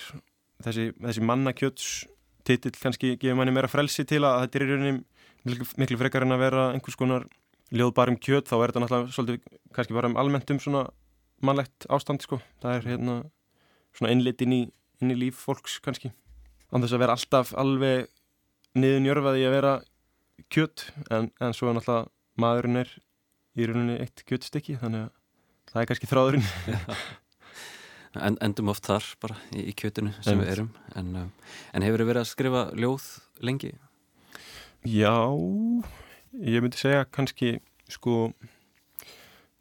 Þessi, 0.62 0.90
þessi 1.02 1.24
mannakjöts 1.26 1.86
titill 2.46 2.74
kannski 2.78 3.16
gefur 3.16 3.38
manni 3.38 3.54
meira 3.54 3.70
frelsi 3.70 4.04
til 4.08 4.22
að 4.26 4.44
þetta 4.44 4.58
er 4.58 4.64
í 4.64 4.70
rauninni 4.70 4.94
miklu, 5.78 5.98
frekar 5.98 6.26
en 6.26 6.34
að 6.34 6.42
vera 6.44 6.64
einhvers 6.74 6.98
konar 6.98 7.26
ljóð 7.72 7.94
bara 7.96 8.12
um 8.12 8.18
kjöt 8.18 8.50
þá 8.50 8.56
er 8.58 8.72
þetta 8.72 8.82
náttúrulega 8.82 9.14
svolítið 9.16 9.60
kannski 9.74 9.96
bara 9.96 10.10
um 10.10 10.18
almennt 10.20 10.50
um 10.54 10.60
svona 10.62 10.82
mannlegt 11.42 11.86
ástand 11.90 12.22
sko, 12.22 12.38
það 12.62 12.76
er 12.76 12.88
hérna 12.92 13.16
svona 13.96 14.12
innlit 14.14 14.42
inn 14.44 14.54
í, 14.54 14.60
inn 15.02 15.14
í 15.14 15.18
líf 15.18 15.40
fólks 15.42 15.78
kannski. 15.82 16.12
Án 16.70 16.84
þess 16.84 16.96
að 16.96 17.02
vera 17.04 17.16
alltaf 17.16 17.54
alveg 17.58 18.10
niður 18.78 19.02
njörfaði 19.06 19.46
að 19.48 19.56
vera 19.56 19.72
kjöt 20.52 20.86
en, 21.10 21.30
en 21.42 21.56
svo 21.56 21.70
er 21.70 21.78
náttúrulega 21.78 22.10
maðurinn 22.42 22.82
er 22.82 22.94
í 23.58 23.66
rauninni 23.68 23.98
eitt 24.00 24.24
kjötstykki 24.28 24.78
þannig 24.80 25.08
að 25.08 25.10
það 25.72 25.82
er 25.82 25.90
kannski 25.90 26.10
þráðurinn 26.10 26.48
en, 28.20 28.36
endum 28.44 28.68
oft 28.68 28.84
þar 28.86 29.04
bara 29.20 29.36
í, 29.52 29.68
í 29.70 29.74
kjötinu 29.74 30.12
sem 30.20 30.34
Einmitt. 30.34 30.48
við 30.48 30.52
erum 30.56 30.70
en, 30.96 31.16
uh, 31.16 31.52
en 31.72 31.82
hefur 31.86 32.02
þið 32.02 32.10
verið 32.12 32.22
að 32.24 32.30
skrifa 32.32 32.62
ljóð 32.76 33.06
lengi? 33.40 33.72
Já, 34.84 35.14
ég 36.42 36.62
myndi 36.64 36.76
segja 36.80 37.04
kannski 37.14 37.60
sko 37.88 38.32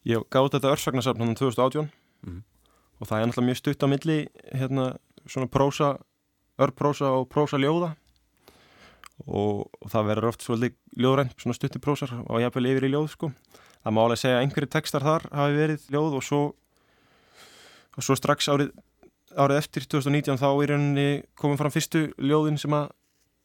ég 0.08 0.24
gáði 0.34 0.56
þetta 0.58 0.72
örsagnasafn 0.76 1.22
hann 1.26 1.36
2018 1.38 1.90
Mhm. 2.22 2.44
og 3.02 3.08
það 3.08 3.18
er 3.22 3.26
náttúrulega 3.28 3.50
mjög 3.50 3.58
stutt 3.62 3.82
á 3.82 3.88
milli 3.90 4.18
hérna 4.54 4.86
svona 5.26 5.48
prósa 5.50 5.98
örprósa 6.62 7.10
og 7.18 7.30
prósa 7.30 7.58
ljóða 7.58 7.96
og, 9.28 9.70
og 9.82 9.90
það 9.90 10.06
verður 10.10 10.28
oft 10.32 10.42
svolítið 10.46 10.76
ljóðrænt, 11.02 11.36
svona 11.42 11.56
stutti 11.58 11.80
prósar 11.82 12.14
og 12.26 12.42
jafnvel 12.42 12.70
yfir 12.72 12.88
í 12.90 12.92
ljóð 12.94 13.08
sko 13.14 13.32
það 13.82 13.94
má 13.96 14.02
alveg 14.04 14.22
segja 14.22 14.38
að 14.38 14.44
einhverju 14.46 14.70
textar 14.76 15.06
þar 15.06 15.26
hafi 15.34 15.58
verið 15.58 15.88
ljóð 15.94 16.18
og 16.20 16.24
svo 16.26 16.42
og 17.98 18.06
svo 18.06 18.16
strax 18.18 18.50
árið, 18.52 18.72
árið 19.36 19.62
eftir 19.62 19.88
2019 19.92 20.40
þá 20.42 20.50
í 20.52 20.70
rauninni 20.72 21.08
komum 21.40 21.60
fram 21.60 21.74
fyrstu 21.74 22.08
ljóðin 22.20 22.60
sem 22.62 22.74
að 22.76 22.90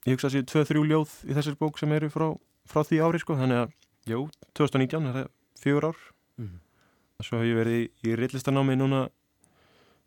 ég 0.06 0.16
hugsa 0.16 0.30
að 0.30 0.36
séu 0.36 0.46
2-3 0.52 0.84
ljóð 0.90 1.14
í 1.26 1.36
þessari 1.36 1.60
bók 1.60 1.80
sem 1.80 1.94
eru 1.96 2.10
frá, 2.12 2.28
frá 2.68 2.84
því 2.86 3.02
ári 3.06 3.22
sko, 3.22 3.38
þannig 3.38 3.64
að, 3.64 3.74
jú, 4.12 4.22
2019 4.58 5.10
það 5.10 5.22
er 5.24 5.30
fjögur 5.62 5.88
ár. 5.90 6.02
Mm. 6.36 6.56
svo 7.24 7.38
hef 7.40 7.48
ég 7.48 7.56
verið 7.56 7.78
í, 7.80 7.84
í 8.04 8.16
reillistanámi 8.20 8.76
núna 8.76 9.06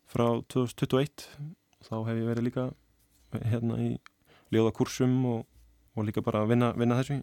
frá 0.09 0.27
2021 0.53 1.25
þá 1.87 1.95
hef 2.05 2.15
ég 2.15 2.27
verið 2.29 2.45
líka 2.45 2.69
hérna 3.49 3.79
í 3.81 3.89
ljóðakursum 4.53 5.15
og, 5.29 5.47
og 5.97 6.05
líka 6.05 6.21
bara 6.25 6.43
að 6.43 6.53
vinna, 6.53 6.69
vinna 6.77 6.97
þessu 6.99 7.19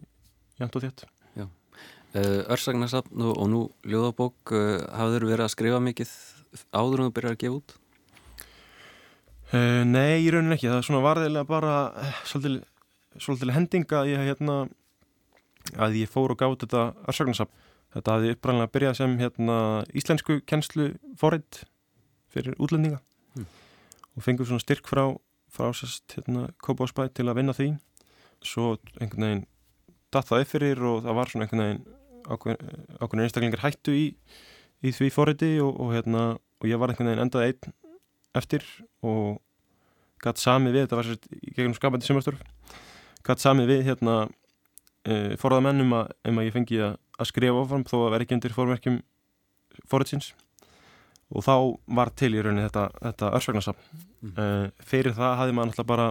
jæmt 0.61 0.79
og 0.79 0.85
þétt. 0.87 1.07
Uh, 2.17 2.47
Örsagnasafn 2.49 3.21
og, 3.29 3.43
nú 3.51 3.59
ljóðabók 3.85 4.53
uh, 4.57 4.79
hafður 4.97 5.27
verið 5.29 5.45
að 5.45 5.53
skrifa 5.53 5.81
mikið 5.85 6.13
áður 6.73 7.03
en 7.03 7.11
þú 7.11 7.15
byrjar 7.19 7.37
að 7.37 7.43
gefa 7.43 7.59
út? 7.59 7.77
Uh, 9.53 9.83
nei, 9.87 10.25
í 10.25 10.31
rauninni 10.35 10.57
ekki, 10.57 10.67
það 10.71 10.81
er 10.81 10.87
svona 10.89 11.05
varðilega 11.05 11.47
bara 11.49 11.75
uh, 11.95 12.21
svolítil, 12.27 12.57
svolítil 13.23 13.55
hendinga 13.55 14.01
að 14.01 14.11
ég, 14.11 14.25
hérna, 14.27 14.57
að 15.79 16.01
ég 16.01 16.11
fór 16.11 16.35
og 16.35 16.41
gátt 16.41 16.65
þetta 16.67 16.83
örsagnarsafn. 17.13 17.65
Þetta 17.97 18.17
hafði 18.17 18.33
uppræðanlega 18.35 18.73
byrjað 18.75 18.97
sem 18.99 19.13
hérna, 19.21 19.59
íslensku 19.97 20.41
kennslu 20.51 20.89
forrið 21.21 21.63
fyrir 22.35 22.59
útlendinga 22.59 23.01
Mm. 23.37 23.45
og 24.17 24.23
fengur 24.25 24.47
svona 24.49 24.63
styrk 24.65 24.87
frá, 24.89 25.03
frá 25.53 25.69
sérst, 25.77 26.15
hérna, 26.17 26.47
Kópásbæ 26.65 27.11
til 27.13 27.27
að 27.29 27.37
vinna 27.37 27.53
því. 27.53 27.67
Svo 28.41 28.79
einhvern 29.01 29.27
veginn 29.27 29.47
datt 30.13 30.31
það 30.31 30.41
upp 30.41 30.53
fyrir 30.55 30.81
og 30.81 31.03
það 31.05 31.19
var 31.19 31.33
svona 31.33 31.45
einhvern 31.45 31.65
veginn 31.65 31.83
ákveðin 32.27 33.25
einstaklingar 33.27 33.65
hættu 33.65 33.93
í, 33.93 34.07
í 34.83 34.93
því 34.95 35.11
forriði 35.13 35.51
og, 35.61 35.77
og, 35.77 35.93
hérna, 35.95 36.25
og 36.61 36.69
ég 36.71 36.81
var 36.81 36.93
einhvern 36.93 37.11
veginn 37.11 37.25
endað 37.27 37.47
einn 37.49 37.75
eftir 38.37 38.65
og 39.07 39.41
gatt 40.23 40.41
samið 40.41 40.73
við, 40.73 40.87
þetta 40.87 40.99
var 40.99 41.09
sérst 41.11 41.29
í 41.33 41.53
gegnum 41.57 41.77
skapandi 41.77 42.09
sumarstörf, 42.09 42.41
gatt 43.27 43.43
samið 43.43 43.71
við 43.73 43.85
hérna 43.91 44.17
e, 45.05 45.37
forðamenn 45.41 45.85
um 45.85 45.95
að, 45.99 46.11
um 46.31 46.41
að 46.41 46.49
ég 46.49 46.57
fengi 46.57 46.81
að, 46.89 46.97
að 47.21 47.31
skrifa 47.31 47.63
ofram 47.63 47.85
þó 47.89 47.97
að 48.01 48.11
vera 48.15 48.27
ekki 48.27 48.37
undir 48.39 48.57
fórmerkjum 48.57 48.99
forritsins 49.91 50.33
og 51.31 51.43
þá 51.43 51.55
var 51.99 52.13
til 52.17 52.33
í 52.37 52.43
rauninni 52.43 52.69
þetta, 52.69 52.89
þetta 53.03 53.33
örsvagnarsafn 53.41 54.05
Mm. 54.27 54.33
e, 54.41 54.45
fyrir 54.81 55.13
það 55.15 55.35
hafði 55.39 55.55
maður 55.55 55.69
náttúrulega 55.71 55.91
bara 55.91 56.07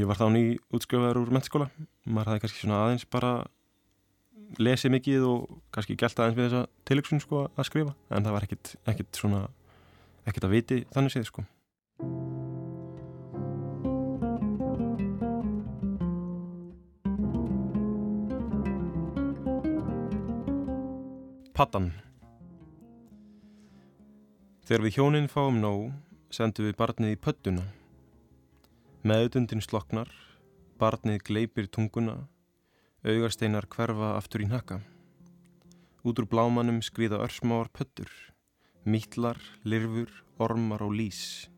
ég 0.00 0.08
var 0.08 0.18
þá 0.18 0.24
ný 0.32 0.42
útskrifaður 0.74 1.20
úr 1.20 1.32
mennskóla, 1.36 1.66
maður 2.08 2.30
hafði 2.32 2.42
kannski 2.44 2.62
svona 2.62 2.78
aðeins 2.86 3.04
bara 3.12 3.32
lesið 4.62 4.94
mikið 4.94 5.26
og 5.28 5.58
kannski 5.74 5.96
gælt 5.98 6.20
aðeins 6.20 6.38
við 6.38 6.48
þessa 6.48 6.66
tilöksun 6.88 7.22
sko 7.22 7.46
að 7.48 7.68
skrifa, 7.68 7.94
en 8.10 8.26
það 8.26 8.36
var 8.36 8.46
ekkit, 8.46 8.74
ekkit 8.92 9.20
svona 9.20 9.44
ekkert 10.24 10.48
að 10.48 10.56
viti 10.56 10.80
þannig 10.94 11.14
séð 11.14 11.28
sko. 11.28 11.44
Pattan 21.54 21.92
Þegar 24.66 24.82
við 24.82 24.96
hjónin 24.96 25.28
fáum 25.30 25.60
nóg 25.62 25.92
sendum 26.34 26.66
við 26.66 26.74
barnið 26.80 27.12
í 27.14 27.18
pöttuna 27.22 27.68
Meðutundin 29.06 29.62
sloknar 29.62 30.10
barnið 30.80 31.20
gleipir 31.28 31.68
tunguna 31.70 32.24
augasteinar 33.04 33.68
hverfa 33.68 34.14
aftur 34.18 34.44
í 34.44 34.50
hnakka 34.50 34.82
Út 36.04 36.20
úr 36.20 36.28
blámanum 36.28 36.82
skriða 36.84 37.22
örsmáar 37.24 37.72
pöttur 37.72 38.10
Mítlar, 38.84 39.40
lirfur, 39.64 40.10
ormar 40.36 40.82
og 40.84 40.92
lís 40.96 41.48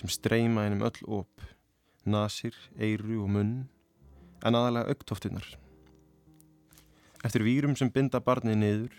sem 0.00 0.08
streyma 0.08 0.64
einum 0.64 0.84
öll 0.86 1.02
op, 1.20 1.42
nasir, 2.06 2.54
eyru 2.78 3.20
og 3.24 3.30
munn, 3.34 3.54
en 4.44 4.56
aðalega 4.56 4.94
augtóftunar. 4.94 5.46
Eftir 7.26 7.44
vírum 7.44 7.76
sem 7.76 7.90
binda 7.92 8.20
barnið 8.24 8.56
niður, 8.62 8.94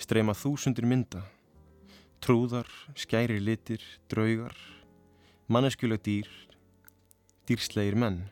streyma 0.00 0.36
þúsundir 0.38 0.88
mynda, 0.88 1.24
trúðar, 2.24 2.70
skæri 2.96 3.40
litir, 3.42 3.84
draugar, 4.08 4.56
manneskjuleg 5.52 6.02
dýr, 6.06 6.30
dýrslegir 7.48 7.98
menn. 7.98 8.22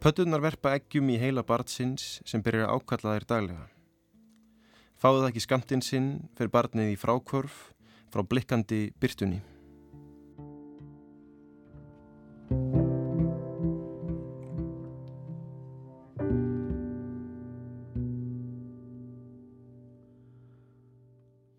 Pöttunar 0.00 0.40
verpa 0.40 0.70
eggjum 0.78 1.10
í 1.12 1.18
heila 1.20 1.42
barnsins 1.44 2.22
sem 2.24 2.40
byrjar 2.40 2.70
að 2.70 2.78
ákalla 2.78 3.18
þær 3.18 3.24
daglega. 3.28 3.64
Fáðu 4.96 5.18
það 5.20 5.26
ekki 5.28 5.42
skamtinn 5.44 5.82
sinn 5.84 6.06
fyrir 6.38 6.48
barnið 6.54 6.92
í 6.94 6.96
frákvörf 6.96 7.58
frá 8.08 8.22
blikkandi 8.24 8.78
byrtunni. 8.96 9.42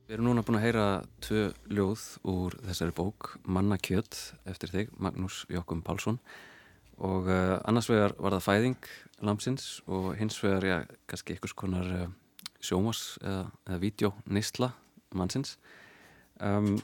Við 0.08 0.16
erum 0.18 0.32
núna 0.32 0.42
búin 0.42 0.58
að 0.58 0.66
heyra 0.66 0.88
tvö 1.22 1.44
ljóð 1.70 2.08
úr 2.26 2.58
þessari 2.66 2.98
bók 2.98 3.36
Mannakjöt 3.46 4.18
eftir 4.50 4.74
þig, 4.74 4.90
Magnús 4.98 5.44
Jokkum 5.54 5.86
Pálsson 5.86 6.18
og 7.02 7.30
uh, 7.30 7.58
annars 7.66 7.90
vegar 7.90 8.16
var 8.22 8.36
það 8.38 8.46
fæðing 8.48 8.90
lamsins 9.26 9.68
og 9.90 10.14
hins 10.20 10.38
vegar, 10.44 10.66
já, 10.66 10.78
kannski 11.10 11.36
einhvers 11.36 11.58
konar 11.58 11.92
uh, 11.98 12.08
sjómas 12.62 13.18
eða, 13.24 13.46
eða 13.68 13.82
vídeo 13.82 14.14
neysla 14.30 14.72
mannsins. 15.18 15.58
Um, 16.40 16.78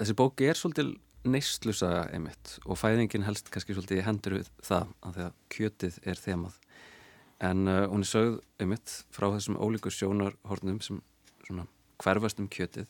Þessi 0.00 0.14
bók 0.16 0.40
er 0.40 0.56
svolítil 0.56 0.94
neyslusaga 1.28 2.06
einmitt 2.14 2.54
og 2.64 2.78
fæðingin 2.80 3.26
helst 3.26 3.50
kannski 3.52 3.74
svolítið 3.76 4.00
í 4.00 4.04
hendur 4.06 4.38
við 4.38 4.46
það 4.64 4.94
að 5.04 5.16
því 5.16 5.24
að 5.26 5.34
kjötið 5.52 5.98
er 6.08 6.22
þemað. 6.22 6.54
En 7.50 7.68
uh, 7.68 7.82
hún 7.90 8.06
er 8.06 8.08
sögð 8.08 8.38
einmitt 8.62 8.94
frá 9.12 9.28
þessum 9.34 9.58
ólíku 9.60 9.92
sjónarhornum 9.92 10.80
sem 10.84 11.02
svona 11.44 11.66
hverfast 12.00 12.40
um 12.40 12.48
kjötið 12.48 12.88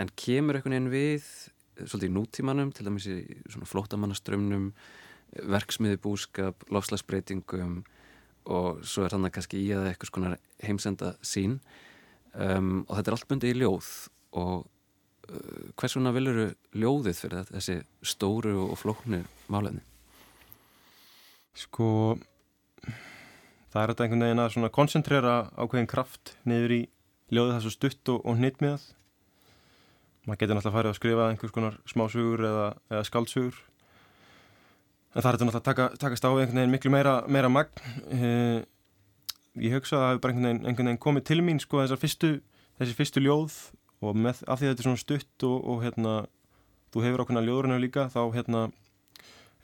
en 0.00 0.10
kemur 0.18 0.58
einhvern 0.58 0.74
veginn 0.74 0.92
við 0.92 1.24
eh, 1.24 1.86
svolítið 1.86 2.14
nútímanum 2.16 2.72
til 2.74 2.86
dæmis 2.88 3.06
í 3.10 3.18
svona 3.52 3.68
flótamannaströmmnum 3.70 4.70
verksmiði 5.42 6.00
búskap, 6.02 6.66
lofslagsbreytingum 6.72 7.82
og 8.44 8.84
svo 8.84 9.06
er 9.06 9.14
þannig 9.14 9.34
kannski 9.34 9.62
í 9.62 9.70
að 9.72 9.88
eitthvað 9.88 10.10
svona 10.10 10.36
heimsenda 10.64 11.14
sín 11.24 11.58
um, 12.34 12.84
og 12.84 12.98
þetta 12.98 13.10
er 13.10 13.16
allt 13.16 13.28
bundið 13.30 13.54
í 13.54 13.60
ljóð 13.62 13.90
og 14.36 14.66
uh, 15.30 15.72
hvers 15.80 15.96
vegna 15.96 16.12
viluru 16.14 16.46
ljóðið 16.76 17.20
fyrir 17.22 17.40
þetta, 17.40 17.56
þessi 17.58 17.78
stóru 18.14 18.56
og 18.66 18.78
flóknu 18.80 19.22
málefni? 19.52 19.84
Sko, 21.54 22.18
það 23.70 23.80
er 23.80 23.92
þetta 23.92 24.06
einhvern 24.06 24.26
veginn 24.26 24.42
að 24.42 24.52
svona 24.56 24.72
koncentrera 24.74 25.34
ákveðin 25.54 25.90
kraft 25.90 26.34
niður 26.48 26.74
í 26.74 26.80
ljóðið 27.34 27.60
svo 27.62 27.72
stutt 27.72 28.10
og, 28.12 28.24
og 28.26 28.40
hnittmiðað. 28.40 28.88
Maður 30.24 30.40
getur 30.40 30.58
náttúrulega 30.58 30.78
farið 30.78 30.90
að 30.90 30.98
skrifa 30.98 31.28
einhvers 31.30 31.54
konar 31.54 31.78
smásugur 31.88 32.42
eða, 32.48 32.66
eða 32.90 33.06
skaldsugur. 33.06 33.60
En 35.14 35.22
það 35.22 35.28
er 35.28 35.36
þetta 35.36 35.46
náttúrulega 35.46 35.62
að 35.62 35.68
taka, 35.68 35.88
takast 36.02 36.24
á 36.26 36.30
einhvern 36.34 36.58
veginn 36.58 36.72
miklu 36.74 36.90
meira, 36.90 37.14
meira 37.30 37.50
magn. 37.52 37.82
Eh, 38.10 38.64
ég 39.62 39.76
hugsa 39.76 39.94
að 39.96 40.02
það 40.02 40.08
hefur 40.10 40.22
bara 40.24 40.34
einhvern 40.34 40.48
veginn, 40.48 40.64
einhvern 40.66 40.90
veginn 40.90 41.02
komið 41.04 41.26
til 41.30 41.40
mín 41.46 41.60
sko 41.62 41.82
þessar 41.82 42.00
fyrstu, 42.02 42.30
þessi 42.80 42.96
fyrstu 42.98 43.22
ljóð 43.22 43.58
og 44.02 44.18
með, 44.18 44.42
af 44.50 44.58
því 44.58 44.66
að 44.66 44.72
þetta 44.72 44.82
er 44.82 44.88
svona 44.88 45.02
stutt 45.04 45.46
og, 45.46 45.56
og 45.70 45.84
hérna, 45.84 46.14
þú 46.90 47.04
hefur 47.06 47.22
ákveðna 47.22 47.44
ljóðurinu 47.46 47.78
líka, 47.84 48.08
þá 48.10 48.22
hérna 48.34 48.64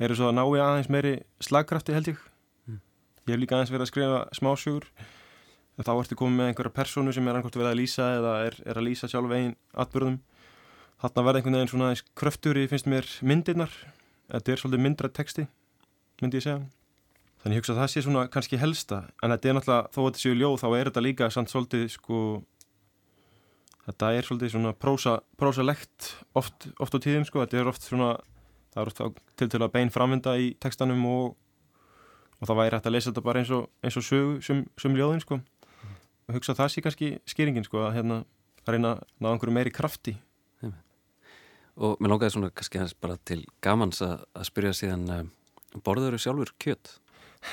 eru 0.01 0.17
svo 0.17 0.31
að 0.31 0.37
ná 0.39 0.45
ég 0.47 0.65
aðeins 0.65 0.93
meiri 0.95 1.15
slagkrafti 1.43 1.97
held 1.97 2.15
ég. 2.15 2.21
Ég 3.27 3.35
hef 3.35 3.43
líka 3.43 3.59
aðeins 3.59 3.75
verið 3.75 3.85
að 3.85 3.91
skrifa 3.91 4.21
smásugur. 4.39 4.87
Þá 5.81 5.93
ertu 5.95 6.17
komið 6.19 6.37
með 6.37 6.49
einhverja 6.51 6.77
persónu 6.77 7.13
sem 7.17 7.29
er 7.29 7.39
annað 7.39 7.57
verið 7.57 7.71
að 7.71 7.79
lýsa 7.79 8.07
eða 8.19 8.33
er, 8.47 8.57
er 8.69 8.79
að 8.79 8.87
lýsa 8.87 9.09
sjálf 9.09 9.33
einn 9.33 9.55
atbyrðum. 9.81 10.19
Þarna 11.01 11.25
verða 11.25 11.41
einhvern 11.41 11.57
veginn 11.57 11.71
svona 11.73 11.93
kröftur 12.21 12.61
í 12.61 12.67
finnst 12.69 12.89
mér 12.91 13.09
myndirnar. 13.25 13.73
Þetta 14.31 14.53
er 14.53 14.61
svolítið 14.61 14.85
myndra 14.85 15.11
texti, 15.11 15.47
myndi 16.22 16.39
ég 16.39 16.45
segja. 16.45 16.61
Þannig 17.41 17.57
ég 17.57 17.62
hugsa 17.62 17.72
að 17.74 17.81
það 17.81 17.91
sé 17.91 18.03
svona 18.05 18.22
kannski 18.31 18.61
helsta. 18.61 19.01
En 19.24 19.33
þetta 19.33 19.49
er 19.49 19.57
náttúrulega, 19.57 19.91
þó 19.95 20.01
að 20.01 20.07
þetta 20.07 20.22
séu 20.22 20.37
ljóð, 20.37 20.57
þá 20.61 20.66
er 20.70 20.91
þetta 20.91 21.05
líka 21.07 21.31
samt 21.35 21.53
svolítið 21.53 21.87
sko... 21.97 22.22
Þetta 23.87 24.11
er 24.14 24.26
svolítið 24.28 24.53
svona 24.53 24.72
prósa, 24.76 25.14
prósalegt 25.41 26.11
oft, 26.37 26.68
oft 26.78 26.95
á 26.95 26.99
tíðum 27.01 27.24
sko. 27.26 27.41
Þetta 27.43 27.59
er 27.59 27.70
oft 27.70 27.87
svona, 27.89 28.11
það 28.74 28.83
er 28.83 28.91
oft 28.93 29.22
til 29.41 29.49
til 29.51 29.62
að 29.64 29.72
bein 29.74 29.91
framvinda 29.91 30.37
í 30.39 30.51
textanum 30.62 31.01
og, 31.09 31.33
og 32.39 32.51
það 32.51 32.61
væri 32.61 32.76
hægt 32.76 32.91
að 32.91 32.95
lesa 32.95 33.11
þetta 33.11 33.24
bara 33.24 33.43
eins 33.43 33.55
og, 33.57 33.64
eins 33.83 33.97
og 33.99 34.07
sögu 34.07 34.37
sem, 34.47 34.61
sem 34.78 34.99
ljóðin 35.01 35.24
sko. 35.24 35.41
Og 36.28 36.37
hugsa 36.37 36.53
að 36.53 36.61
það 36.61 36.72
sé 36.74 36.85
kannski 36.85 37.11
skýringin 37.33 37.66
sko 37.66 37.83
að 37.89 37.97
hérna 37.97 38.20
að 38.66 38.74
reyna 38.76 38.93
að 38.95 39.03
ná 39.16 39.33
einhverju 39.33 39.57
meiri 39.57 39.72
krafti. 39.74 40.14
Og 41.81 42.01
mér 42.01 42.12
langaði 42.12 42.35
svona 42.35 42.51
kannski 42.53 42.81
hans 42.81 42.97
bara 42.97 43.16
til 43.24 43.43
gamans 43.64 44.03
að, 44.05 44.24
að 44.37 44.49
spyrja 44.51 44.72
síðan 44.76 45.07
uh, 45.14 45.22
borður 45.87 46.16
þú 46.16 46.22
sjálfur 46.24 46.53
kjöt? 46.61 46.93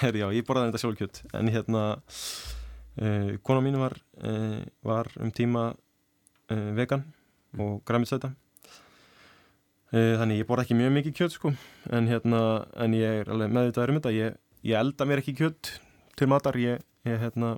Herri, 0.01 0.19
já, 0.23 0.27
ég 0.35 0.47
borðaði 0.47 0.73
þetta 0.73 0.81
sjálfkjöt 0.83 1.21
en 1.39 1.51
hérna 1.53 1.83
uh, 1.95 3.29
kona 3.47 3.63
mín 3.63 3.79
var, 3.79 3.95
uh, 4.19 4.59
var 4.83 5.11
um 5.21 5.31
tíma 5.31 5.69
vegan 6.47 7.01
og 7.59 7.81
græmitsæta 7.83 8.29
þannig 9.91 10.37
ég 10.39 10.47
borða 10.47 10.63
ekki 10.63 10.77
mjög 10.79 10.93
mikið 10.95 11.15
kjöt 11.17 11.33
sko. 11.35 11.49
En 11.91 12.07
hérna, 12.07 12.39
en 12.79 12.93
ég 12.95 13.21
er 13.21 13.31
alveg 13.31 13.51
meðvitaður 13.51 13.91
um 13.91 13.97
þetta. 13.99 14.13
Ég, 14.15 14.37
ég 14.67 14.79
elda 14.79 15.07
mér 15.07 15.19
ekki 15.19 15.33
kjöt 15.35 15.71
til 16.19 16.27
matar. 16.31 16.55
Ég, 16.59 16.79
ég 17.07 17.19
hérna 17.19 17.53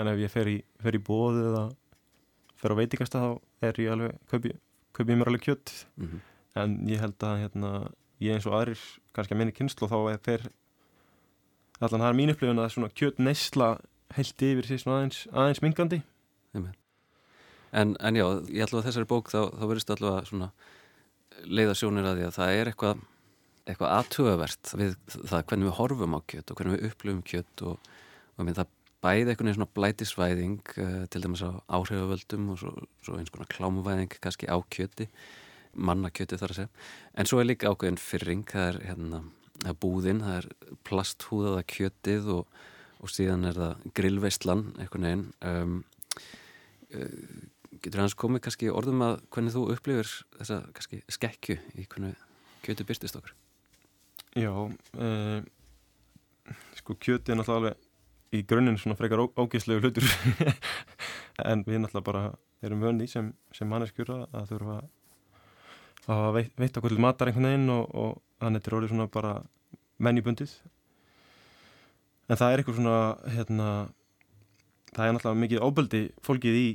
en 0.00 0.10
ef 0.10 0.20
ég 0.20 0.32
fer 0.32 0.48
í, 0.50 0.56
fer 0.82 0.96
í 0.96 1.02
bóð 1.04 1.40
eða 1.42 1.62
fer 2.60 2.74
á 2.76 2.80
veitingasta 2.80 3.22
þá 3.22 3.30
er 3.68 3.80
ég 3.82 3.92
alveg 3.94 4.18
kaupi, 4.30 4.52
kaupi 5.00 5.14
ég 5.14 5.20
mér 5.20 5.32
alveg 5.32 5.46
kjöt. 5.48 5.74
Mm 5.96 6.06
-hmm. 6.06 6.20
en 6.60 6.78
ég 6.88 7.00
held 7.00 7.18
að 7.24 7.40
hérna, 7.42 7.70
ég 8.20 8.34
eins 8.36 8.46
og 8.46 8.54
aðrir 8.54 8.80
kannski 9.16 9.34
að 9.34 9.38
minni 9.38 9.56
kynslu 9.56 9.88
þá 9.88 9.98
er 10.12 10.18
fer 10.22 10.50
allan 11.80 12.02
það 12.02 12.10
er 12.10 12.18
mín 12.18 12.32
upplifun 12.34 12.60
að 12.60 12.72
svona 12.74 12.92
kjöt 12.92 13.18
neysla 13.18 13.78
heilt 14.16 14.42
yfir 14.42 14.66
sér 14.66 14.82
svona 14.82 14.98
aðeins, 15.00 15.26
aðeins 15.32 15.62
mingandi 15.64 16.02
En, 17.70 17.94
en 18.02 18.16
já, 18.18 18.24
ég 18.50 18.64
ætla 18.66 18.80
að 18.80 18.88
þessari 18.88 19.06
bók 19.06 19.30
þá, 19.30 19.54
þá 19.54 19.64
verðist 19.70 19.92
allavega 19.94 20.26
svona 20.26 20.48
leiða 21.46 21.76
sjónir 21.78 22.08
að 22.08 22.16
því 22.18 22.24
að 22.26 22.34
það 22.34 22.54
er 22.56 22.70
eitthvað 22.72 23.04
eitthvað 23.70 23.92
aðtugavert 23.94 24.72
við 24.80 24.96
það 25.14 25.44
hvernig 25.46 25.68
við 25.68 25.76
horfum 25.76 26.16
á 26.18 26.20
kjött 26.32 26.50
og 26.50 26.58
hvernig 26.58 26.74
við 26.74 26.88
upplifum 26.88 27.22
kjött 27.30 27.64
og, 27.70 27.90
og 28.34 28.46
minn 28.48 28.56
það 28.58 28.72
bæði 29.04 29.32
einhvern 29.32 29.48
veginn 29.48 29.58
svona 29.58 29.74
blætisvæðing 29.76 30.72
uh, 30.76 31.04
til 31.12 31.24
dæmis 31.24 31.44
á 31.44 31.50
áhrifavöldum 31.72 32.50
og 32.52 32.60
svo, 32.60 32.72
svo 33.04 33.18
eins 33.18 33.32
konar 33.32 33.50
klámuvæðing 33.52 34.16
kannski 34.20 34.50
á 34.50 34.56
kjötti 34.72 35.08
mannakjötti 35.74 36.38
þar 36.40 36.54
að 36.54 36.58
segja. 36.60 36.72
En 37.14 37.28
svo 37.30 37.40
er 37.40 37.48
líka 37.48 37.70
ákveðin 37.70 38.00
fyrring 38.00 38.48
það 38.50 38.66
er 38.72 38.80
hérna 38.88 39.22
það 39.60 39.70
er 39.72 39.78
búðin, 39.84 40.24
það 40.24 40.36
er 40.40 40.48
plasthúðaða 40.88 41.62
kjöttið 41.70 42.30
og, 42.34 42.58
og 43.00 43.12
síðan 43.12 43.46
er 43.50 43.60
það 43.60 43.86
grillveistlan 43.98 44.66
einhvern 44.80 45.08
veginn. 45.08 45.26
Um, 45.46 45.76
uh, 46.96 47.76
getur 47.80 48.02
hans 48.02 48.16
komið 48.18 48.44
kannski 48.46 48.72
orðum 48.72 49.04
að 49.06 49.20
hvernig 49.32 49.54
þú 49.54 49.66
upplifir 49.74 50.10
þessa 50.38 50.60
kannski 50.76 51.00
skekju 51.12 51.56
í 51.78 51.86
hvernig 51.86 52.18
kjötu 52.64 52.86
byrstist 52.88 53.16
okkur? 53.20 53.36
Já 54.38 54.50
uh, 54.52 55.38
sko 56.78 56.96
kjöti 56.98 57.32
er 57.32 57.40
náttúrulega 57.40 57.60
alveg 57.60 57.86
í 58.36 58.42
grunninn 58.46 58.78
svona 58.78 58.96
frekar 58.98 59.22
ó- 59.24 59.32
ógeðslegu 59.42 59.82
hlutur. 59.84 60.06
En 61.40 61.62
við 61.64 61.78
náttúrulega 61.80 62.04
bara 62.04 62.22
erum 62.66 62.82
vöndi 62.84 63.06
sem, 63.08 63.30
sem 63.56 63.68
manneskjur 63.70 64.10
að 64.12 64.50
þurfa 64.50 64.74
að 64.80 66.10
hafa 66.10 66.32
veitt, 66.34 66.50
veitt 66.60 66.76
okkur 66.76 66.92
til 66.92 67.00
matar 67.00 67.30
einhvern 67.30 67.46
veginn 67.48 67.72
og, 67.72 67.86
og 67.96 68.10
þannig 68.42 68.60
þetta 68.60 68.70
er 68.70 68.76
orðið 68.76 68.92
svona 68.92 69.06
bara 69.14 69.30
mennibundið. 70.04 70.52
En 72.28 72.36
það 72.40 72.52
er 72.52 72.60
eitthvað 72.62 72.76
svona 72.76 72.98
hérna 73.36 73.68
það 74.90 75.06
er 75.06 75.16
náttúrulega 75.16 75.42
mikið 75.44 75.64
óböldi 75.64 76.02
fólkið 76.26 76.58
í 76.60 76.68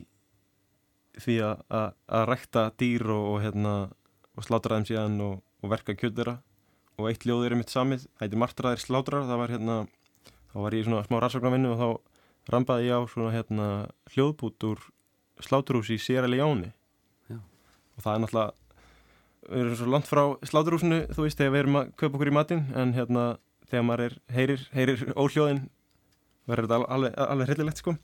því 1.21 1.35
að, 1.45 1.61
að, 1.79 1.87
að 2.17 2.25
rekta 2.31 2.65
dýr 2.81 3.05
og, 3.13 3.27
og 3.35 3.37
hérna 3.45 3.75
og 4.35 4.47
slátra 4.47 4.79
þeim 4.79 4.89
síðan 4.89 5.21
og, 5.29 5.37
verka 5.71 5.95
kjöt 5.97 6.17
þeirra. 6.17 6.39
Og 6.99 7.11
eitt 7.11 7.23
ljóð 7.27 7.45
er 7.47 7.55
mitt 7.59 7.71
samið 7.73 8.05
það 8.07 8.25
heitir 8.25 8.41
Martraðir 8.41 8.81
slátrar 8.83 9.29
það 9.29 9.39
var 9.43 9.53
hérna 9.55 9.77
þá 10.55 10.59
var 10.63 10.75
ég 10.77 10.85
í 10.85 10.87
svona 10.87 11.03
smá 11.03 11.19
rannsóknarvinnu 11.19 11.73
og 11.75 11.81
þá 11.81 12.53
rambaði 12.55 12.87
ég 12.87 12.95
á 12.95 13.01
svona 13.11 13.33
hérna 13.35 13.67
hljóðbút 14.15 14.67
úr 14.69 14.83
sláturhús 15.43 15.89
í 15.91 15.97
Sierra 15.99 16.29
Leone 16.31 16.71
Já. 17.27 17.37
og 17.97 18.05
það 18.05 18.13
er 18.15 18.23
náttúrulega 18.23 18.53
við 19.45 19.61
erum 19.65 19.75
svo 19.77 19.87
langt 19.91 20.07
frá 20.09 20.23
sláturhúsinu 20.47 20.99
þú 21.13 21.25
veist 21.27 21.37
þegar 21.41 21.53
við 21.55 21.63
erum 21.65 21.79
að 21.81 21.89
kaupa 21.99 22.15
okkur 22.17 22.31
í 22.31 22.35
matinn 22.39 22.63
en 22.73 22.93
hérna 22.95 23.25
þegar 23.69 23.83
maður 23.89 24.05
er, 24.07 24.15
heyrir, 24.37 24.63
heyrir 24.73 25.03
óhljóðin 25.17 25.63
verður 26.45 26.67
þetta 26.69 26.77
al- 26.77 26.89
alveg, 26.95 27.13
alveg 27.25 27.49
hryllilegt 27.51 27.81
sko 27.81 27.95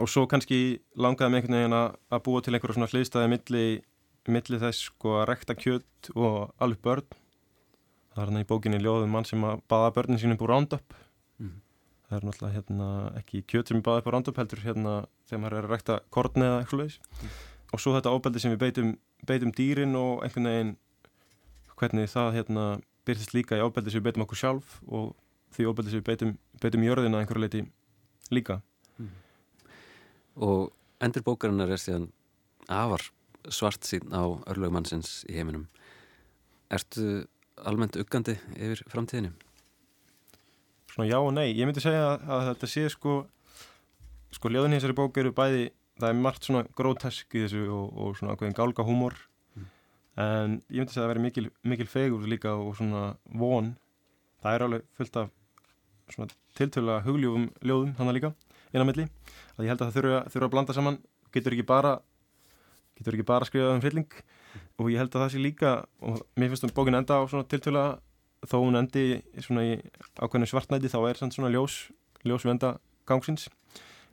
og 0.00 0.08
svo 0.10 0.24
kannski 0.28 0.58
langaði 0.96 1.30
mig 1.32 1.42
einhvern 1.44 1.58
veginn 1.60 1.76
að, 1.76 1.96
búa 2.26 2.42
til 2.44 2.56
einhverja 2.56 2.76
svona 2.78 2.90
hliðstæði 2.92 3.30
milli, 3.34 3.64
milli 4.32 4.60
þess 4.64 4.86
sko 4.90 5.18
að 5.20 5.26
rekta 5.30 5.56
kjöt 5.60 6.10
og 6.16 6.38
alveg 6.64 6.80
börn 6.84 7.06
það 8.16 8.22
er 8.24 8.30
hann 8.32 8.40
í 8.42 8.48
bókinni 8.48 8.80
ljóðum 8.80 9.12
mann 9.12 9.28
sem 9.28 9.44
að 9.44 9.60
baða 9.68 9.92
börnin 10.00 10.20
sínum 10.22 10.40
búr 10.40 10.54
Roundup 10.56 10.82
Mhm. 10.82 11.05
Það 12.06 12.16
er 12.18 12.26
náttúrulega 12.28 12.56
hérna 12.56 12.88
ekki 13.20 13.42
kjöt 13.50 13.70
sem 13.70 13.80
er 13.80 13.86
baðað 13.86 14.02
upp 14.02 14.08
á 14.08 14.12
Roundup 14.14 14.40
heldur 14.40 14.62
hérna 14.62 14.94
þegar 15.26 15.42
maður 15.42 15.58
er 15.58 15.68
að 15.68 15.74
rekta 15.74 16.00
korni 16.14 16.46
eða 16.46 16.58
eitthvað 16.62 16.82
leis 16.82 16.98
og 17.72 17.82
svo 17.82 17.94
þetta 17.96 18.12
óbeldi 18.14 18.42
sem 18.42 18.52
við 18.54 18.62
beitum, 18.62 18.92
beitum 19.26 19.54
dýrin 19.56 19.96
og 19.98 20.22
einhvern 20.24 20.50
veginn 20.50 20.74
hvernig 21.76 22.10
það 22.12 22.34
hérna 22.38 22.66
byrðist 23.06 23.34
líka 23.36 23.58
í 23.58 23.64
óbeldi 23.64 23.92
sem 23.92 24.00
við 24.00 24.08
beitum 24.08 24.26
okkur 24.26 24.40
sjálf 24.40 24.78
og 24.86 25.12
því 25.54 25.68
óbeldi 25.70 25.92
sem 25.92 26.02
við 26.02 26.08
beitum, 26.10 26.32
beitum 26.62 26.86
jörðina 26.86 27.20
einhverju 27.22 27.42
leiti 27.42 27.62
líka. 28.34 28.60
Og 30.36 30.72
endur 31.02 31.24
bókarinnar 31.26 31.70
er 31.72 31.80
síðan 31.80 32.10
afar 32.68 33.04
svart 33.52 33.86
sín 33.86 34.10
á 34.10 34.24
örlögumannsins 34.50 35.22
í 35.30 35.36
heiminum. 35.38 35.66
Ertu 36.72 37.26
almennt 37.62 37.96
uggandi 38.00 38.36
yfir 38.56 38.82
framtíðinu? 38.90 39.32
Svona 40.96 41.10
já 41.10 41.18
og 41.20 41.34
nei, 41.36 41.50
ég 41.52 41.68
myndi 41.68 41.82
segja 41.84 42.14
að, 42.14 42.22
að 42.32 42.46
þetta 42.50 42.68
sé 42.72 42.86
sko 42.88 43.14
sko 44.32 44.48
ljóðin 44.48 44.72
í 44.72 44.78
þessari 44.78 44.96
bók 44.96 45.18
eru 45.20 45.32
bæði 45.36 45.66
það 46.00 46.08
er 46.08 46.20
margt 46.24 46.46
svona 46.46 46.62
grótesk 46.76 47.36
í 47.36 47.42
þessu 47.44 47.64
og, 47.68 47.90
og 47.92 48.14
svona 48.16 48.32
ákveðin 48.32 48.56
gálga 48.56 48.84
húmor. 48.86 49.16
En 50.16 50.58
ég 50.72 50.80
myndi 50.80 50.94
segja 50.94 51.04
að 51.04 51.06
það 51.06 51.10
veri 51.12 51.24
mikil, 51.26 51.44
mikil 51.68 51.88
fegur 51.92 52.24
líka 52.28 52.54
og 52.56 52.72
svona 52.78 53.10
von. 53.36 53.74
Það 54.40 54.56
er 54.56 54.64
alveg 54.66 54.86
fullt 54.96 55.20
af 55.20 55.32
svona 56.14 56.32
tiltölulega 56.56 57.04
hugljófum 57.04 57.46
ljóðum 57.60 57.92
hann 57.98 58.12
líka 58.16 58.32
innan 58.72 58.88
milli. 58.88 59.06
Að 59.56 59.66
ég 59.66 59.72
held 59.72 59.82
að 59.82 59.90
það 59.90 59.98
þurfa, 59.98 60.22
þurfa 60.32 60.48
að 60.48 60.54
blanda 60.56 60.76
saman. 60.76 60.98
Getur 61.36 61.56
ekki 61.56 61.68
bara 61.68 61.98
getur 62.96 63.16
ekki 63.16 63.28
bara 63.28 63.44
að 63.44 63.52
skrifa 63.52 63.76
um 63.76 63.84
hrylling. 63.84 64.18
Og 64.80 64.92
ég 64.92 65.00
held 65.00 65.12
að 65.12 65.26
það 65.26 65.32
sé 65.34 65.44
líka 65.44 65.76
og 66.00 66.24
mér 66.40 66.52
finnst 66.52 66.64
um 66.64 66.72
bókin 66.76 66.96
enda 66.96 67.20
á 67.20 67.28
svona 67.28 67.48
tiltöla 67.48 67.86
þó 68.48 68.58
hún 68.62 68.78
endi 68.80 69.22
svona 69.44 69.64
í 69.66 69.76
ákveðinu 70.18 70.48
svartnæti 70.50 70.90
þá 70.92 70.98
er 71.08 71.20
svona 71.22 71.52
ljós 71.52 71.86
ljós 72.26 72.46
venda 72.46 72.76
gangsins. 73.06 73.48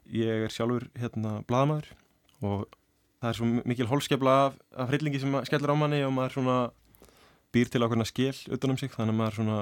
Ég 0.10 0.46
er 0.46 0.54
sjálfur 0.54 0.90
hérna 1.00 1.42
bladamæður 1.48 1.94
og 2.44 2.66
það 3.24 3.30
er 3.30 3.38
svo 3.40 3.48
mikil 3.64 3.88
holskefla 3.90 4.34
af, 4.48 4.58
af 4.76 4.92
hryllingi 4.92 5.22
sem 5.22 5.38
skellur 5.48 5.74
á 5.74 5.76
manni 5.80 6.02
og 6.04 6.14
maður 6.16 6.38
svona 6.38 6.58
býr 7.56 7.72
til 7.72 7.84
ákveðina 7.86 8.10
skil 8.10 8.36
utan 8.52 8.74
um 8.74 8.80
sig 8.82 8.92
þannig 8.92 9.16
að 9.16 9.20
maður 9.22 9.40
svona 9.40 9.60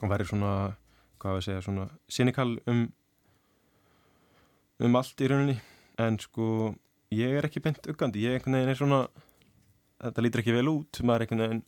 og 0.00 0.12
verður 0.12 0.30
svona, 0.30 0.52
hvað 1.20 1.36
við 1.36 1.46
segja, 1.46 1.64
svona 1.66 1.86
cynikal 2.12 2.52
um 2.70 2.84
um 4.80 4.96
allt 4.96 5.20
í 5.20 5.28
rauninni. 5.28 5.58
En 6.00 6.16
sko, 6.20 6.74
ég 7.12 7.34
er 7.36 7.48
ekki 7.48 7.60
beint 7.64 7.84
uggandi, 7.90 8.22
ég 8.24 8.38
einhvern 8.38 8.56
veginn 8.56 8.72
er 8.72 8.78
svona 8.78 9.00
þetta 10.00 10.24
lítur 10.24 10.42
ekki 10.44 10.54
vel 10.56 10.70
út, 10.70 11.00
maður 11.04 11.26
einhvern 11.26 11.42
veginn 11.44 11.64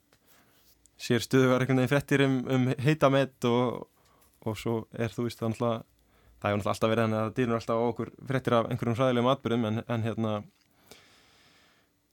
sér 1.03 1.25
stöðugar 1.25 1.65
einhvern 1.65 1.83
veginn 1.83 1.93
frettir 1.93 2.25
um, 2.27 2.39
um 2.47 2.69
heitamett 2.83 3.49
og, 3.49 3.89
og 4.47 4.59
svo 4.59 4.83
er 4.93 5.13
þú 5.15 5.27
veist 5.27 5.43
náttúrulega 5.43 5.83
það 6.43 6.57
náttúrulega 6.57 6.75
alltaf 6.75 6.93
verið 6.93 7.17
að 7.19 7.33
dýrnur 7.39 7.61
alltaf 7.61 7.87
okkur 7.91 8.13
frettir 8.29 8.59
af 8.59 8.69
einhverjum 8.71 8.99
hræðilegum 8.99 9.33
atbyrðum 9.33 9.69
en, 9.71 9.83
en 9.87 10.07
hérna 10.07 10.35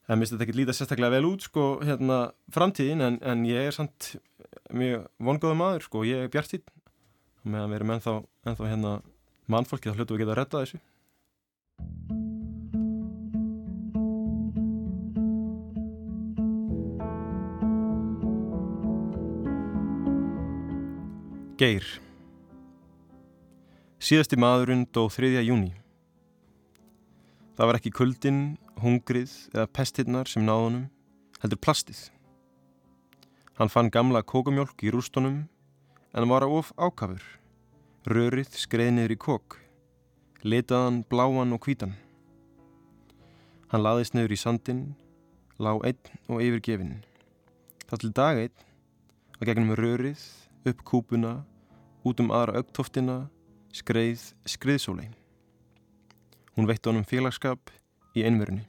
en 0.10 0.18
minnst 0.18 0.34
þetta 0.34 0.48
ekki 0.48 0.58
líta 0.58 0.76
sérstaklega 0.76 1.18
vel 1.18 1.30
út 1.30 1.46
sko 1.46 1.68
hérna 1.86 2.20
framtíðin 2.54 3.06
en, 3.06 3.20
en 3.22 3.46
ég 3.50 3.70
er 3.70 3.76
samt 3.76 4.16
mjög 4.74 5.06
vongóðu 5.22 5.60
maður 5.60 5.86
sko, 5.86 6.06
ég 6.08 6.26
er 6.26 6.34
bjartýtt 6.34 6.74
meðan 7.46 7.70
við 7.70 7.80
erum 7.80 7.94
ennþá, 7.98 8.16
ennþá 8.50 8.74
hérna 8.74 8.96
mannfólki 9.50 9.90
þá 9.92 10.02
hlutum 10.02 10.18
við 10.18 10.26
geta 10.26 10.36
að 10.36 10.42
redda 10.44 10.66
þessu 10.66 12.29
Geir 21.60 21.84
Síðasti 24.00 24.38
maðurinn 24.40 24.86
dó 24.96 25.10
3. 25.12 25.42
júni. 25.44 25.74
Það 27.58 27.68
var 27.68 27.78
ekki 27.82 27.92
kuldin, 27.98 28.40
hungrið 28.80 29.34
eða 29.52 29.66
pestirnar 29.76 30.32
sem 30.32 30.46
náðunum, 30.48 30.86
heldur 31.44 31.60
plastið. 31.60 32.06
Hann 33.60 33.74
fann 33.74 33.92
gamla 33.92 34.24
kókumjólk 34.24 34.88
í 34.88 34.96
rústunum 34.96 35.42
en 36.16 36.32
var 36.32 36.48
of 36.48 36.72
ákafur. 36.80 37.28
Rörið 38.08 38.56
skreið 38.56 38.96
niður 38.96 39.18
í 39.18 39.22
kók, 39.28 39.60
litaðan, 40.48 41.04
bláan 41.12 41.52
og 41.52 41.68
hvítan. 41.68 41.98
Hann 43.68 43.84
laðist 43.84 44.16
niður 44.16 44.32
í 44.32 44.44
sandin, 44.48 44.86
lág 45.60 45.84
einn 45.92 46.22
og 46.32 46.40
yfirgefin. 46.40 47.02
Það 47.84 48.06
til 48.06 48.18
dag 48.24 48.46
einn, 48.48 48.70
að 49.42 49.52
gegnum 49.52 49.76
rörið, 49.76 50.24
upp 50.68 50.84
kúpuna, 50.84 51.44
út 52.04 52.20
um 52.24 52.32
aðra 52.36 52.60
augtoftina, 52.60 53.20
skreið 53.76 54.32
skriðsólein. 54.50 55.14
Hún 56.58 56.68
veitt 56.68 56.86
honum 56.90 57.06
félagskap 57.08 57.72
í 58.18 58.26
einverunni. 58.28 58.66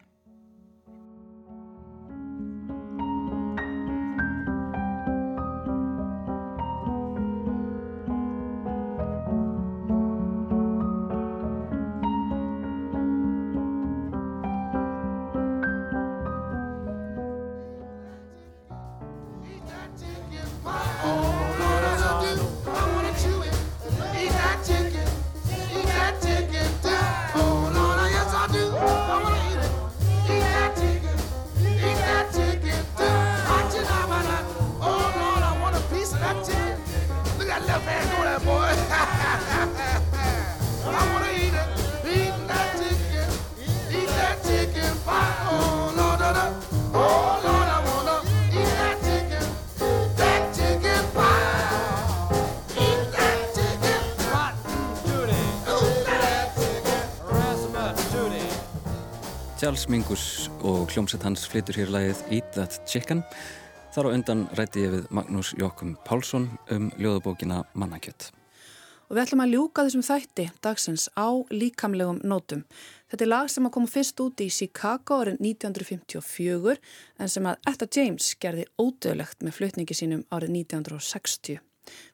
Mingus 59.90 60.46
og 60.62 60.92
hljómsett 60.92 61.24
hans 61.26 61.48
flytur 61.50 61.74
hér 61.74 61.88
lagið 61.90 62.20
Eat 62.30 62.52
That 62.54 62.76
Chicken. 62.86 63.24
Þar 63.90 64.06
á 64.06 64.14
undan 64.14 64.44
rætti 64.54 64.84
ég 64.84 64.92
við 64.92 65.08
Magnús 65.10 65.50
Jókum 65.58 65.96
Pálsson 66.06 66.46
um 66.70 66.92
ljóðabókina 66.94 67.64
Mannakjött. 67.74 68.28
Og 69.10 69.16
við 69.16 69.22
ætlum 69.24 69.42
að 69.42 69.56
ljúka 69.56 69.84
þessum 69.88 70.06
þætti 70.06 70.46
dagsins 70.62 71.08
á 71.18 71.34
líkamlegum 71.50 72.22
nótum. 72.22 72.62
Þetta 73.10 73.26
er 73.26 73.32
lag 73.32 73.50
sem 73.50 73.66
að 73.66 73.74
koma 73.80 73.90
fyrst 73.90 74.22
út 74.22 74.44
í 74.44 74.46
Chicago 74.54 75.20
árið 75.24 75.42
1954 75.42 76.78
en 77.18 77.34
sem 77.34 77.50
að 77.50 77.70
Etta 77.74 77.90
James 77.90 78.32
gerði 78.38 78.70
ódöðlegt 78.78 79.42
með 79.42 79.58
flutningi 79.58 79.98
sínum 79.98 80.26
árið 80.30 80.54
1960. 80.70 81.58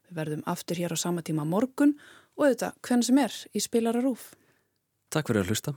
Við 0.09 0.17
verðum 0.17 0.47
aftur 0.49 0.81
hér 0.81 0.97
á 0.97 0.99
sama 1.05 1.21
tíma 1.21 1.45
morgun 1.45 1.99
og 2.41 2.47
auðvitað 2.47 2.81
hvernig 2.81 3.11
sem 3.11 3.25
er 3.29 3.43
í 3.53 3.69
spilararúf. 3.69 4.31
Takk 5.13 5.29
fyrir 5.29 5.45
að 5.45 5.53
hlusta 5.53 5.77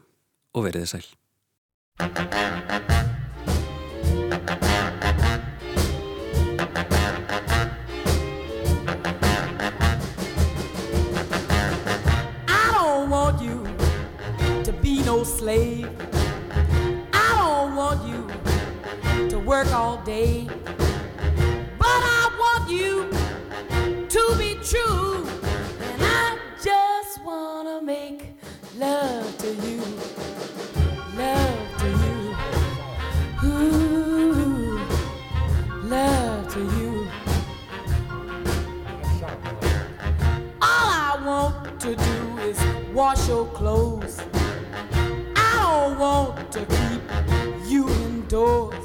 og 0.56 0.72
veriði 0.72 0.96
sæl. 0.96 1.19
Slave. 15.40 15.90
I 17.14 17.28
don't 17.40 17.76
want 17.76 18.00
you 18.08 19.30
to 19.30 19.40
work 19.40 19.74
all 19.74 19.98
day. 20.04 20.48
But 21.78 22.02
I 22.20 22.24
want 22.38 22.70
you 22.70 23.10
to 24.16 24.36
be 24.38 24.56
true. 24.62 25.39
Wash 43.00 43.30
your 43.30 43.46
clothes. 43.54 44.20
I 45.38 45.88
don't 45.88 45.98
want 45.98 46.52
to 46.52 46.66
keep 46.66 47.02
you 47.72 47.88
indoors. 47.90 48.79